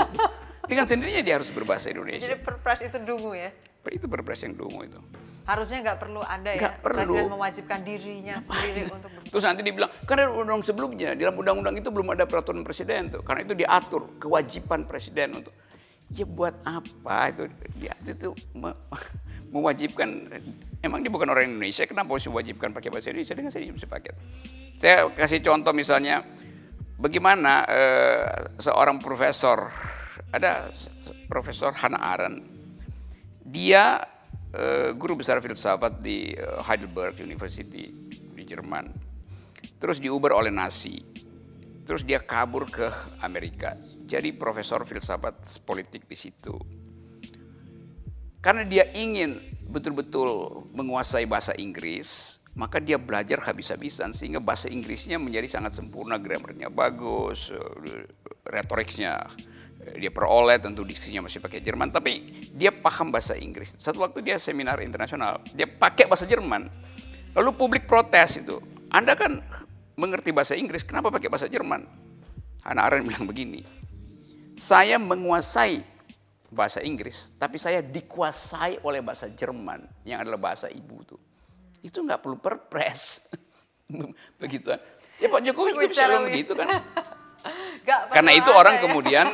Dengan 0.63 0.85
sendirinya 0.87 1.21
dia 1.27 1.35
harus 1.35 1.51
berbahasa 1.51 1.91
Indonesia. 1.91 2.23
Jadi 2.23 2.39
perpres 2.39 2.79
itu 2.87 2.97
dungu 3.03 3.35
ya. 3.35 3.51
Itu 3.87 4.05
perpres 4.07 4.39
yang 4.47 4.55
dungu 4.55 4.79
itu. 4.83 4.99
Harusnya 5.47 5.79
nggak 5.79 5.99
perlu 6.03 6.19
ada 6.19 6.51
ya. 6.51 6.59
Nggak 6.59 6.75
perlu. 6.83 7.15
Presiden 7.15 7.31
mewajibkan 7.31 7.79
dirinya 7.79 8.35
sendiri 8.35 8.81
untuk 8.91 9.09
ber- 9.09 9.31
Terus 9.31 9.43
nanti 9.47 9.61
dibilang, 9.63 9.91
karena 10.03 10.27
undang 10.27 10.59
sebelumnya, 10.59 11.15
dalam 11.15 11.39
undang-undang 11.39 11.75
itu 11.79 11.87
belum 11.87 12.11
ada 12.11 12.27
peraturan 12.27 12.67
presiden 12.67 13.07
tuh. 13.07 13.23
Karena 13.23 13.47
itu 13.47 13.55
diatur, 13.55 14.19
kewajiban 14.19 14.83
presiden 14.83 15.39
untuk. 15.39 15.55
Ya 16.11 16.27
buat 16.27 16.51
apa 16.67 17.31
itu? 17.31 17.47
Dia 17.79 17.95
itu 17.95 18.35
me- 18.51 18.75
mewajibkan, 19.55 20.27
emang 20.83 20.99
dia 20.99 21.07
bukan 21.07 21.31
orang 21.31 21.47
Indonesia, 21.47 21.87
kenapa 21.87 22.11
harus 22.11 22.27
diwajibkan 22.27 22.75
pakai 22.75 22.91
bahasa 22.91 23.15
Indonesia? 23.15 23.31
Dengan 23.31 23.51
saya 23.55 23.71
bisa 23.71 23.87
pakai. 23.87 24.11
Saya 24.75 25.07
kasih 25.15 25.39
contoh 25.39 25.71
misalnya, 25.71 26.27
bagaimana 26.99 27.63
eh, 27.71 28.27
seorang 28.59 28.99
profesor, 28.99 29.71
ada 30.27 30.67
Profesor 31.31 31.71
Hannah 31.71 32.03
Arendt, 32.03 32.43
dia 33.47 34.03
eh, 34.53 34.91
guru 34.95 35.19
besar 35.19 35.41
filsafat 35.43 35.99
di 35.99 36.31
eh, 36.31 36.59
Heidelberg 36.63 37.19
University 37.19 37.91
di 38.11 38.43
Jerman. 38.45 38.91
Terus 39.81 39.99
diuber 39.99 40.31
oleh 40.31 40.53
Nazi. 40.53 40.95
Terus 41.87 42.03
dia 42.03 42.19
kabur 42.19 42.67
ke 42.67 42.87
Amerika. 43.23 43.79
Jadi 44.03 44.35
profesor 44.35 44.83
filsafat 44.83 45.47
politik 45.63 46.03
di 46.03 46.17
situ. 46.19 46.55
Karena 48.43 48.63
dia 48.67 48.91
ingin 48.91 49.39
betul-betul 49.67 50.63
menguasai 50.71 51.27
bahasa 51.27 51.51
Inggris, 51.55 52.39
maka 52.57 52.79
dia 52.79 52.97
belajar 52.97 53.43
habis-habisan 53.43 54.11
sehingga 54.15 54.39
bahasa 54.41 54.71
Inggrisnya 54.71 55.19
menjadi 55.21 55.59
sangat 55.59 55.77
sempurna, 55.77 56.17
grammarnya 56.17 56.71
bagus, 56.71 57.51
eh, 57.51 58.07
retoriknya 58.47 59.27
dia 59.95 60.11
peroleh, 60.11 60.59
tentu 60.59 60.83
diksinya 60.83 61.23
masih 61.23 61.39
pakai 61.39 61.63
Jerman, 61.63 61.93
tapi 61.93 62.43
dia 62.51 62.75
paham 62.75 63.13
bahasa 63.13 63.39
Inggris. 63.39 63.79
Satu 63.79 64.03
waktu 64.03 64.19
dia 64.19 64.35
seminar 64.35 64.83
internasional, 64.83 65.39
dia 65.55 65.69
pakai 65.69 66.09
bahasa 66.09 66.27
Jerman. 66.27 66.67
Lalu 67.37 67.49
publik 67.55 67.87
protes 67.87 68.43
itu, 68.43 68.57
Anda 68.91 69.15
kan 69.15 69.39
mengerti 69.95 70.35
bahasa 70.35 70.57
Inggris, 70.57 70.83
kenapa 70.83 71.13
pakai 71.13 71.31
bahasa 71.31 71.47
Jerman? 71.47 71.85
Hannah 72.67 72.83
Arendt 72.89 73.07
bilang 73.07 73.29
begini, 73.29 73.63
saya 74.57 74.99
menguasai 74.99 75.85
bahasa 76.49 76.81
Inggris, 76.81 77.35
tapi 77.37 77.61
saya 77.61 77.79
dikuasai 77.83 78.81
oleh 78.83 78.99
bahasa 78.99 79.31
Jerman 79.31 79.85
yang 80.03 80.23
adalah 80.23 80.51
bahasa 80.51 80.67
ibu 80.71 80.97
tuh. 81.05 81.21
Itu 81.83 82.03
nggak 82.03 82.19
perlu 82.23 82.37
perpres. 82.41 83.31
begitu. 84.41 84.73
Ya 85.17 85.27
Pak 85.31 85.41
Jokowi 85.45 85.69
juga 85.77 85.87
bisa 85.89 86.05
bilang 86.09 86.25
begitu 86.27 86.51
kan. 86.53 86.67
Karena 88.11 88.31
itu 88.35 88.49
orang 88.51 88.77
ya. 88.77 88.81
kemudian 88.83 89.27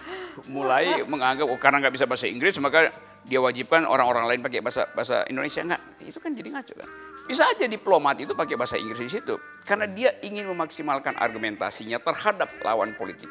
mulai 0.54 1.04
menganggap 1.04 1.44
oh 1.44 1.58
karena 1.60 1.82
nggak 1.84 1.94
bisa 1.94 2.06
bahasa 2.08 2.24
Inggris 2.24 2.56
maka 2.62 2.88
dia 3.28 3.42
wajibkan 3.42 3.84
orang-orang 3.84 4.24
lain 4.24 4.40
pakai 4.40 4.64
bahasa 4.64 4.88
bahasa 4.96 5.26
Indonesia. 5.28 5.60
Nggak 5.60 5.82
itu 6.08 6.18
kan 6.18 6.30
jadi 6.32 6.48
ngaco 6.48 6.74
kan? 6.78 6.88
Bisa 7.28 7.44
aja 7.44 7.68
diplomat 7.68 8.16
itu 8.24 8.32
pakai 8.32 8.56
bahasa 8.56 8.80
Inggris 8.80 9.04
di 9.04 9.12
situ 9.20 9.36
karena 9.68 9.84
dia 9.84 10.16
ingin 10.24 10.48
memaksimalkan 10.48 11.12
argumentasinya 11.20 12.00
terhadap 12.00 12.48
lawan 12.64 12.96
politik 12.96 13.28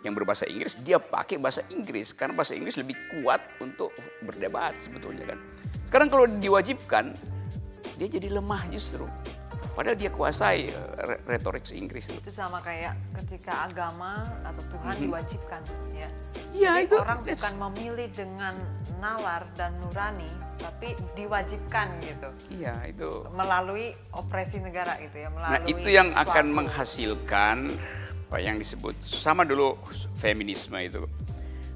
yang 0.00 0.16
berbahasa 0.16 0.48
Inggris 0.48 0.76
dia 0.80 0.96
pakai 0.96 1.36
bahasa 1.36 1.60
Inggris 1.68 2.16
karena 2.16 2.32
bahasa 2.32 2.56
Inggris 2.56 2.80
lebih 2.80 2.96
kuat 3.12 3.40
untuk 3.60 3.92
berdebat 4.24 4.72
sebetulnya 4.80 5.36
kan? 5.36 5.38
Sekarang 5.92 6.08
kalau 6.08 6.24
diwajibkan 6.24 7.12
dia 8.00 8.08
jadi 8.10 8.32
lemah 8.32 8.64
justru 8.72 9.06
padahal 9.74 9.94
dia 9.94 10.08
kuasai 10.08 10.66
eh, 10.66 10.74
re- 10.96 11.20
retorik 11.26 11.66
Inggris 11.70 12.06
itu 12.06 12.16
itu 12.16 12.30
sama 12.30 12.58
kayak 12.58 12.94
ketika 13.18 13.66
agama 13.66 14.16
atau 14.42 14.62
Tuhan 14.70 14.94
diwajibkan 15.00 15.60
ya. 15.92 16.08
Iya, 16.54 16.72
itu- 16.80 16.96
orang 16.96 17.20
that's- 17.20 17.42
bukan 17.42 17.54
memilih 17.68 18.08
dengan 18.08 18.54
nalar 18.96 19.42
dan 19.52 19.74
nurani, 19.76 20.30
tapi 20.56 20.94
diwajibkan 21.12 21.90
gitu 22.00 22.28
iya 22.54 22.72
itu 22.86 23.26
melalui 23.30 23.90
opresi 24.12 24.58
negara 24.58 24.94
gitu 24.96 25.18
ya, 25.18 25.28
melalui 25.28 25.50
Nah 25.52 25.60
itu 25.66 25.88
yang 25.88 26.08
akan 26.08 26.24
suatu- 26.46 26.54
menghasilkan 26.54 27.56
apa 28.24 28.38
yang 28.40 28.56
disebut 28.56 28.94
sama 28.98 29.42
dulu 29.42 29.74
feminisme 30.16 30.74
itu. 30.76 31.02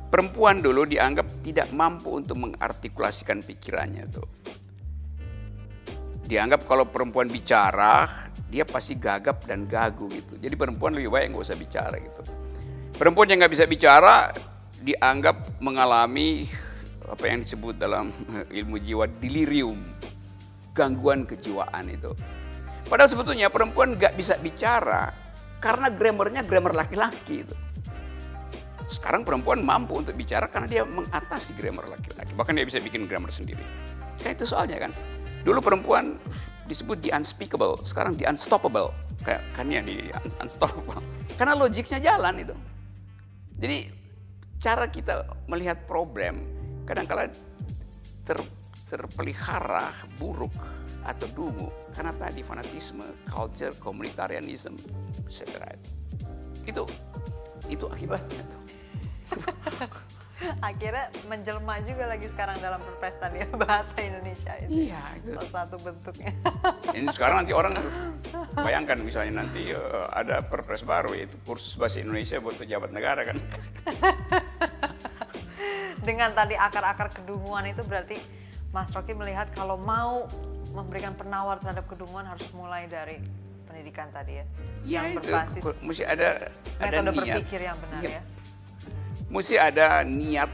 Perempuan 0.08 0.58
dulu 0.58 0.82
dianggap 0.82 1.28
tidak 1.42 1.68
mampu 1.70 2.16
untuk 2.16 2.40
mengartikulasikan 2.40 3.44
pikirannya 3.44 4.08
tuh. 4.08 4.24
Dianggap 6.28 6.68
kalau 6.68 6.84
perempuan 6.84 7.24
bicara, 7.24 8.04
dia 8.52 8.68
pasti 8.68 9.00
gagap 9.00 9.48
dan 9.48 9.64
gagu 9.64 10.12
gitu. 10.12 10.36
Jadi 10.36 10.54
perempuan 10.60 10.92
lebih 10.92 11.08
baik 11.08 11.32
nggak 11.32 11.44
usah 11.48 11.56
bicara 11.56 11.96
gitu. 11.96 12.20
Perempuan 13.00 13.32
yang 13.32 13.40
nggak 13.40 13.52
bisa 13.56 13.64
bicara 13.64 14.28
dianggap 14.84 15.56
mengalami 15.64 16.44
apa 17.08 17.24
yang 17.32 17.40
disebut 17.40 17.80
dalam 17.80 18.12
ilmu 18.60 18.76
jiwa 18.76 19.08
delirium, 19.08 19.80
gangguan 20.76 21.24
kejiwaan 21.24 21.88
itu. 21.88 22.12
Padahal 22.88 23.08
sebetulnya 23.08 23.48
perempuan 23.48 23.96
nggak 23.96 24.12
bisa 24.12 24.36
bicara 24.36 25.08
karena 25.64 25.88
grammarnya 25.88 26.44
grammar 26.44 26.76
laki-laki 26.76 27.44
itu. 27.44 27.56
Sekarang 28.88 29.20
perempuan 29.24 29.60
mampu 29.60 30.00
untuk 30.00 30.16
bicara 30.16 30.48
karena 30.48 30.68
dia 30.68 30.82
mengatasi 30.84 31.56
grammar 31.56 31.92
laki-laki. 31.92 32.32
Bahkan 32.32 32.52
dia 32.56 32.64
bisa 32.64 32.80
bikin 32.80 33.04
grammar 33.04 33.28
sendiri. 33.28 33.60
Kayak 34.20 34.40
itu 34.40 34.44
soalnya 34.48 34.88
kan. 34.88 34.92
Dulu 35.48 35.64
perempuan 35.64 36.20
disebut 36.68 37.00
the 37.00 37.08
unspeakable, 37.08 37.80
sekarang 37.80 38.12
the 38.20 38.28
unstoppable. 38.28 38.92
Kayak 39.24 39.40
kan 39.56 39.72
ya 39.72 39.80
di 39.80 40.12
un- 40.12 40.36
unstoppable. 40.44 41.00
Karena 41.40 41.56
logiknya 41.56 41.96
jalan 42.04 42.44
itu. 42.44 42.52
Jadi 43.56 43.88
cara 44.60 44.92
kita 44.92 45.24
melihat 45.48 45.88
problem 45.88 46.44
kadang-kala 46.84 47.32
ter, 48.28 48.36
terpelihara 48.92 49.88
buruk 50.20 50.52
atau 51.08 51.24
dungu 51.32 51.72
karena 51.96 52.12
tadi 52.12 52.44
fanatisme, 52.44 53.24
culture, 53.24 53.72
komunitarianisme, 53.80 54.76
etc. 55.24 55.64
Itu 56.68 56.84
itu 57.72 57.88
akibatnya. 57.88 58.44
akhirnya 60.62 61.10
menjelma 61.26 61.82
juga 61.82 62.04
lagi 62.06 62.30
sekarang 62.30 62.56
dalam 62.58 62.78
perpres 62.78 63.18
tadi 63.18 63.42
ya, 63.42 63.46
bahasa 63.62 63.94
Indonesia 63.98 64.52
itu. 64.62 64.70
Iya, 64.86 65.02
itu. 65.18 65.34
Salah 65.34 65.66
satu 65.66 65.76
bentuknya. 65.82 66.30
Ini 66.98 67.08
sekarang 67.10 67.42
nanti 67.42 67.52
orang 67.52 67.74
bayangkan 68.66 68.98
misalnya 69.02 69.42
nanti 69.42 69.70
eh, 69.70 70.04
ada 70.14 70.38
perpres 70.40 70.86
baru 70.86 71.14
yaitu 71.14 71.34
kursus 71.42 71.74
bahasa 71.74 71.98
Indonesia 71.98 72.38
buat 72.38 72.54
pejabat 72.54 72.90
negara 72.94 73.26
kan. 73.26 73.36
Dengan 75.98 76.30
tadi 76.32 76.54
akar-akar 76.54 77.10
kedunguan 77.12 77.66
itu 77.68 77.82
berarti 77.84 78.16
Mas 78.70 78.94
Rocky 78.94 79.12
melihat 79.12 79.50
kalau 79.52 79.76
mau 79.76 80.24
memberikan 80.72 81.12
penawar 81.12 81.58
terhadap 81.58 81.88
kedunguan 81.88 82.24
harus 82.24 82.46
mulai 82.54 82.86
dari 82.86 83.18
pendidikan 83.66 84.08
tadi 84.08 84.38
ya. 84.40 84.44
Ya 84.86 85.00
yang 85.02 85.18
itu 85.18 85.26
berbasis 85.26 85.62
mesti 85.82 86.04
ada 86.06 86.48
ada 86.78 87.02
metode 87.02 87.10
niat. 87.12 87.26
berpikir 87.36 87.60
yang 87.66 87.76
benar 87.76 88.00
Iya. 88.00 88.10
ya. 88.14 88.22
Mesti 89.28 89.60
ada 89.60 90.00
niat 90.08 90.48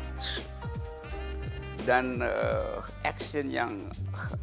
dan 1.84 2.18
eh, 2.18 2.76
action 3.04 3.46
yang 3.52 3.76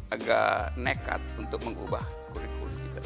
agak 0.08 0.72
nekat 0.78 1.20
untuk 1.36 1.60
mengubah 1.66 2.00
kurikulum 2.32 2.72
kita. 2.88 3.00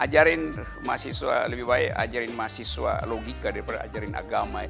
Ajarin 0.00 0.54
mahasiswa 0.86 1.50
lebih 1.50 1.66
baik 1.66 1.90
ajarin 1.98 2.32
mahasiswa 2.32 3.04
logika 3.04 3.50
daripada 3.50 3.84
ajarin 3.84 4.14
agama. 4.16 4.64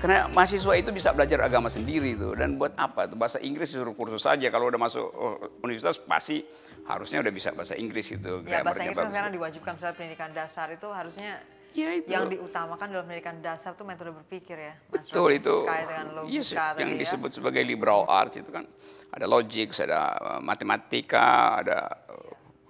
Karena 0.00 0.32
mahasiswa 0.32 0.72
itu 0.80 0.90
bisa 0.96 1.12
belajar 1.12 1.44
agama 1.44 1.68
sendiri 1.68 2.16
tuh. 2.16 2.32
Dan 2.32 2.56
buat 2.56 2.72
apa 2.80 3.04
tuh? 3.04 3.20
Bahasa 3.20 3.36
Inggris 3.36 3.68
disuruh 3.68 3.92
kursus 3.92 4.24
saja. 4.24 4.48
Kalau 4.48 4.72
udah 4.72 4.80
masuk 4.80 5.04
oh, 5.04 5.60
universitas 5.60 6.00
pasti 6.00 6.40
harusnya 6.88 7.20
udah 7.20 7.28
bisa 7.28 7.52
bahasa 7.52 7.76
Inggris 7.76 8.16
itu 8.16 8.40
Ya 8.48 8.64
bahasa 8.64 8.80
Inggris 8.80 8.96
kan 8.96 9.12
sekarang 9.12 9.32
diwajibkan. 9.36 9.72
Misalnya 9.76 9.96
pendidikan 10.00 10.32
dasar 10.32 10.72
itu 10.72 10.88
harusnya 10.88 11.36
Ya, 11.70 11.94
itu. 11.94 12.10
Yang 12.10 12.38
diutamakan 12.38 12.86
dalam 12.90 13.06
pendidikan 13.06 13.38
dasar 13.38 13.78
tuh 13.78 13.86
metode 13.86 14.10
berpikir 14.10 14.58
ya. 14.58 14.74
Mas 14.90 15.06
Betul 15.06 15.38
itu. 15.38 15.66
Dengan 15.66 16.08
logika 16.18 16.34
Yes, 16.34 16.50
tadi 16.50 16.82
yang 16.82 16.92
ya. 16.98 17.00
disebut 17.06 17.30
sebagai 17.38 17.62
liberal 17.62 18.06
arts 18.10 18.42
itu 18.42 18.50
kan 18.50 18.66
ada 19.10 19.26
logic, 19.26 19.70
ada 19.78 20.00
uh, 20.18 20.40
matematika, 20.42 21.62
ada 21.62 21.78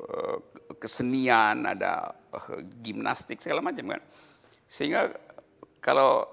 uh, 0.05 0.37
kesenian, 0.77 1.65
ada 1.65 2.13
uh, 2.33 2.61
gimnastik 2.85 3.41
segala 3.41 3.65
macam 3.65 3.97
kan. 3.97 4.01
Sehingga 4.69 5.13
kalau 5.81 6.29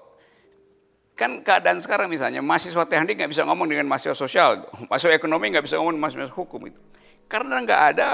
kan 1.18 1.42
keadaan 1.42 1.82
sekarang 1.82 2.06
misalnya 2.06 2.38
mahasiswa 2.38 2.86
teknik 2.86 3.18
nggak 3.18 3.32
bisa 3.34 3.42
ngomong 3.42 3.66
dengan 3.66 3.88
mahasiswa 3.90 4.14
sosial, 4.14 4.64
mahasiswa 4.88 5.16
ekonomi 5.16 5.50
nggak 5.50 5.64
bisa 5.64 5.80
ngomong 5.80 5.98
dengan 5.98 6.04
mahasiswa 6.08 6.36
hukum 6.36 6.68
itu, 6.68 6.80
karena 7.26 7.64
nggak 7.64 7.82
ada 7.96 8.08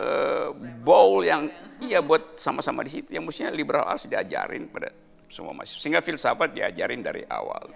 uh, 0.00 0.50
bowl 0.82 1.22
yang 1.22 1.50
iya 1.82 2.00
buat 2.00 2.38
sama-sama 2.38 2.82
di 2.86 2.90
situ. 3.00 3.14
Yang 3.14 3.24
mestinya 3.30 3.50
liberal 3.54 3.84
arts 3.86 4.06
diajarin 4.08 4.70
pada 4.70 4.90
semua 5.28 5.50
mahasiswa, 5.50 5.80
sehingga 5.80 6.00
filsafat 6.04 6.54
diajarin 6.54 7.02
dari 7.02 7.26
awal. 7.26 7.74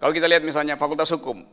Kalau 0.00 0.12
kita 0.16 0.24
lihat 0.24 0.40
misalnya 0.40 0.80
fakultas 0.80 1.12
hukum, 1.12 1.44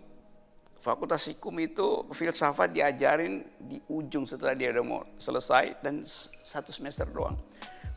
fakultas 0.79 1.27
hukum 1.27 1.51
itu 1.59 2.07
filsafat 2.15 2.71
diajarin 2.71 3.43
di 3.59 3.83
ujung 3.91 4.23
setelah 4.23 4.55
dia 4.55 4.71
udah 4.71 4.85
mau 4.87 5.03
selesai 5.19 5.83
dan 5.83 6.07
satu 6.47 6.71
semester 6.71 7.03
doang. 7.11 7.35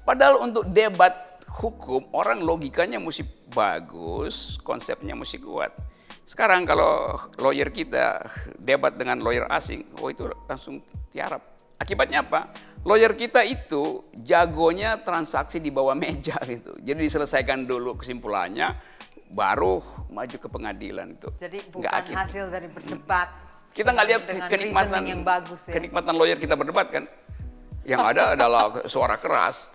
Padahal 0.02 0.42
untuk 0.42 0.66
debat 0.74 1.38
hukum 1.60 2.10
orang 2.16 2.42
logikanya 2.42 2.98
mesti 2.98 3.22
bagus, 3.52 4.58
konsepnya 4.66 5.14
mesti 5.14 5.38
kuat. 5.38 5.70
Sekarang 6.26 6.62
kalau 6.62 7.18
lawyer 7.42 7.70
kita 7.74 8.22
debat 8.58 8.94
dengan 8.94 9.18
lawyer 9.22 9.46
asing, 9.50 9.86
oh 9.98 10.10
itu 10.10 10.26
langsung 10.46 10.82
tiarap. 11.14 11.59
Akibatnya 11.80 12.20
apa? 12.20 12.52
Lawyer 12.84 13.16
kita 13.16 13.40
itu 13.44 14.04
jagonya 14.20 15.00
transaksi 15.00 15.60
di 15.60 15.72
bawah 15.72 15.96
meja 15.96 16.36
gitu. 16.48 16.76
Jadi 16.76 17.00
diselesaikan 17.00 17.64
dulu 17.64 17.96
kesimpulannya, 17.96 18.76
baru 19.32 19.80
maju 20.12 20.36
ke 20.36 20.48
pengadilan 20.48 21.16
itu. 21.16 21.28
Jadi 21.40 21.58
bukan 21.72 21.88
Nggak 21.88 22.12
hasil 22.12 22.44
dari 22.52 22.68
berdebat. 22.68 23.28
Kita 23.70 23.96
nggak 23.96 24.06
lihat 24.12 24.22
kenikmatan 24.50 25.02
yang 25.06 25.22
bagus 25.22 25.70
ya. 25.70 25.78
kenikmatan 25.78 26.14
lawyer 26.18 26.36
kita 26.36 26.58
berdebat 26.58 26.88
kan. 26.92 27.04
Yang 27.88 28.00
ada 28.12 28.22
adalah 28.36 28.62
suara 28.84 29.16
keras. 29.16 29.72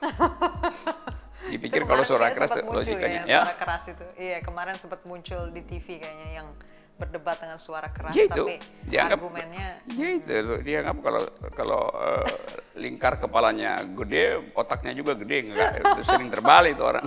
Dipikir 1.51 1.85
kalau 1.85 2.01
suara 2.01 2.33
keras 2.33 2.57
muncul 2.57 2.81
logikanya 2.81 3.21
ya, 3.25 3.29
ya. 3.29 3.41
Suara 3.45 3.57
keras 3.57 3.83
itu. 3.85 4.05
Iya, 4.17 4.37
kemarin 4.41 4.75
sempat 4.81 5.01
muncul 5.05 5.53
di 5.53 5.61
TV 5.61 6.01
kayaknya 6.01 6.41
yang 6.41 6.47
berdebat 6.95 7.35
dengan 7.43 7.59
suara 7.59 7.91
keras 7.91 8.15
Ya 8.15 8.23
itu, 8.23 8.39
tapi 8.39 8.55
dianggap, 8.87 9.19
argumennya 9.19 9.67
ya 9.99 10.07
itu, 10.15 10.31
dia 10.63 10.79
anggap 10.79 10.97
kalau 11.03 11.21
kalau 11.51 11.81
eh, 11.91 12.31
lingkar 12.79 13.19
kepalanya 13.19 13.83
gede, 13.83 14.55
otaknya 14.55 14.95
juga 14.95 15.11
gede, 15.19 15.51
enggak, 15.51 15.69
itu 15.83 16.01
sering 16.07 16.31
terbalik 16.31 16.79
itu 16.79 16.83
orang, 16.87 17.03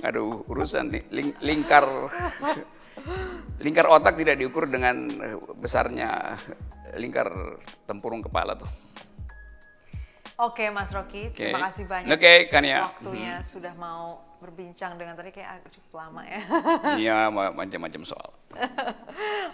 nggak 0.00 0.10
ada 0.12 0.20
urusan. 0.20 0.92
Ling- 1.08 1.36
lingkar 1.40 1.84
lingkar 3.64 3.86
otak 3.88 4.14
tidak 4.20 4.36
diukur 4.36 4.68
dengan 4.68 5.08
eh, 5.08 5.36
besarnya 5.56 6.36
lingkar 7.00 7.32
tempurung 7.88 8.20
kepala 8.20 8.60
tuh. 8.60 8.68
Oke 10.34 10.66
Mas 10.66 10.90
Rocky, 10.90 11.30
terima 11.30 11.62
Oke. 11.62 11.66
kasih 11.70 11.84
banyak 11.86 12.10
Oke, 12.10 12.34
Kania. 12.50 12.82
waktunya 12.84 13.38
sudah 13.40 13.70
mau 13.78 14.18
berbincang 14.42 14.98
dengan 14.98 15.14
tadi 15.14 15.30
kayak 15.30 15.62
cukup 15.70 16.02
lama 16.02 16.26
ya. 16.26 16.40
Iya, 17.00 17.18
ma- 17.34 17.54
macam-macam 17.54 18.02
soal. 18.02 18.34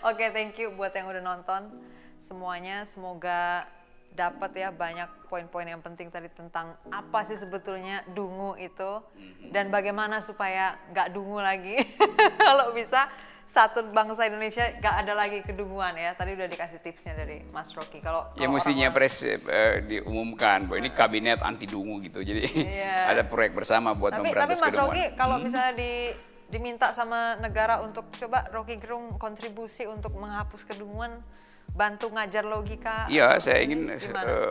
Oke, 0.03 0.33
thank 0.33 0.57
you 0.57 0.73
buat 0.73 0.91
yang 0.91 1.05
udah 1.07 1.21
nonton 1.21 1.69
semuanya. 2.17 2.89
Semoga 2.89 3.69
dapat 4.11 4.57
ya 4.57 4.73
banyak 4.73 5.07
poin-poin 5.29 5.69
yang 5.69 5.79
penting 5.79 6.09
tadi 6.09 6.27
tentang 6.33 6.75
apa 6.89 7.23
sih 7.23 7.39
sebetulnya 7.39 8.03
dungu 8.11 8.59
itu 8.59 9.05
dan 9.53 9.71
bagaimana 9.71 10.19
supaya 10.19 10.81
nggak 10.91 11.13
dungu 11.13 11.39
lagi. 11.39 11.77
Kalau 12.41 12.73
bisa 12.73 13.05
satu 13.51 13.83
bangsa 13.91 14.31
Indonesia 14.31 14.63
nggak 14.79 14.95
ada 15.03 15.13
lagi 15.19 15.43
kedunguan 15.43 15.99
ya. 15.99 16.15
Tadi 16.15 16.39
udah 16.39 16.47
dikasih 16.47 16.79
tipsnya 16.79 17.19
dari 17.19 17.43
Mas 17.51 17.75
Rocky. 17.75 17.99
Kalau 17.99 18.31
Ya 18.39 18.47
mestinya 18.47 18.87
pres 18.95 19.27
eh, 19.27 19.83
diumumkan 19.83 20.71
bahwa 20.71 20.79
ini 20.79 20.91
kabinet 20.95 21.43
anti 21.43 21.67
dungu 21.67 21.99
gitu. 22.07 22.23
Jadi 22.23 22.47
Iya. 22.47 23.07
ada 23.19 23.23
proyek 23.27 23.59
bersama 23.59 23.91
buat 23.91 24.15
tapi, 24.15 24.31
tapi 24.31 24.31
memberantas 24.31 24.59
Mas 24.63 24.71
kedunguan. 24.71 24.87
Rocky 24.95 25.05
kalau 25.19 25.37
misalnya 25.43 25.75
di 25.75 25.93
diminta 26.51 26.95
sama 26.95 27.39
negara 27.43 27.83
untuk 27.83 28.07
coba 28.15 28.47
Rocky 28.55 28.79
Gerung 28.79 29.19
kontribusi 29.19 29.87
untuk 29.87 30.15
menghapus 30.15 30.67
kedunguan 30.67 31.19
bantu 31.71 32.11
ngajar 32.11 32.43
logika 32.43 33.07
Iya, 33.07 33.39
saya 33.39 33.63
ingin 33.63 33.89
eh, 33.89 34.01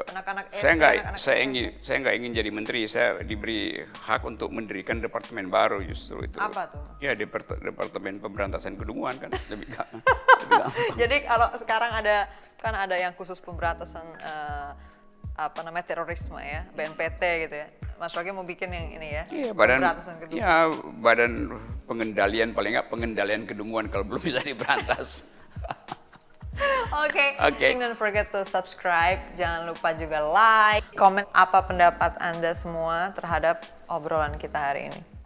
Anak-anak 0.07 0.45
saya 0.49 0.61
SD, 0.65 0.77
nggak 0.77 0.91
anak-anak 0.93 1.19
saya 1.19 1.35
SMP? 1.35 1.45
ingin 1.45 1.65
saya 1.79 1.97
nggak 1.99 2.15
ingin 2.15 2.31
jadi 2.33 2.49
menteri. 2.49 2.81
Saya 2.85 3.07
diberi 3.21 3.59
hak 3.77 4.21
untuk 4.23 4.49
mendirikan 4.49 4.97
departemen 4.97 5.47
baru 5.47 5.79
justru 5.81 6.21
itu. 6.21 6.37
Apa 6.37 6.67
tuh? 6.67 6.81
Ya 6.97 7.13
depart- 7.13 7.59
departemen 7.59 8.17
pemberantasan 8.17 8.75
kedunguan 8.75 9.17
kan 9.17 9.29
lebih 9.51 9.67
ga- 9.69 9.89
lebih 9.91 10.07
gampang. 10.49 10.73
Jadi 10.95 11.15
kalau 11.23 11.47
sekarang 11.55 11.91
ada 11.93 12.17
kan 12.57 12.73
ada 12.73 12.95
yang 12.95 13.13
khusus 13.13 13.37
pemberantasan 13.37 14.03
eh, 14.15 14.71
apa 15.35 15.59
namanya 15.61 15.87
terorisme 15.87 16.35
ya, 16.37 16.67
BNPT 16.69 17.21
gitu 17.43 17.55
ya. 17.57 17.67
Mas 17.95 18.11
Rocky 18.11 18.31
mau 18.31 18.43
bikin 18.43 18.71
yang 18.71 18.87
ini 18.91 19.07
ya. 19.13 19.23
Iya, 19.29 19.51
badan 19.51 19.79
pemberantasan 19.79 20.15
kedunguan. 20.17 20.39
ya 20.39 20.53
badan 20.97 21.31
pengendalian 21.83 22.49
paling 22.51 22.71
nggak 22.73 22.87
pengendalian 22.87 23.43
kedunguan 23.43 23.85
kalau 23.87 24.03
belum 24.05 24.19
bisa 24.21 24.39
diberantas. 24.41 25.27
Oke, 27.05 27.37
Oke. 27.41 27.65
don't 27.77 27.95
forget 27.95 28.33
to 28.33 28.41
subscribe. 28.43 29.21
Jangan 29.37 29.69
lupa 29.69 29.93
juga 29.93 30.19
like, 30.25 30.85
komen 30.97 31.23
apa 31.31 31.63
pendapat 31.63 32.17
Anda 32.17 32.57
semua 32.57 33.13
terhadap 33.13 33.63
obrolan 33.85 34.35
kita 34.41 34.57
hari 34.57 34.89
ini. 34.89 35.18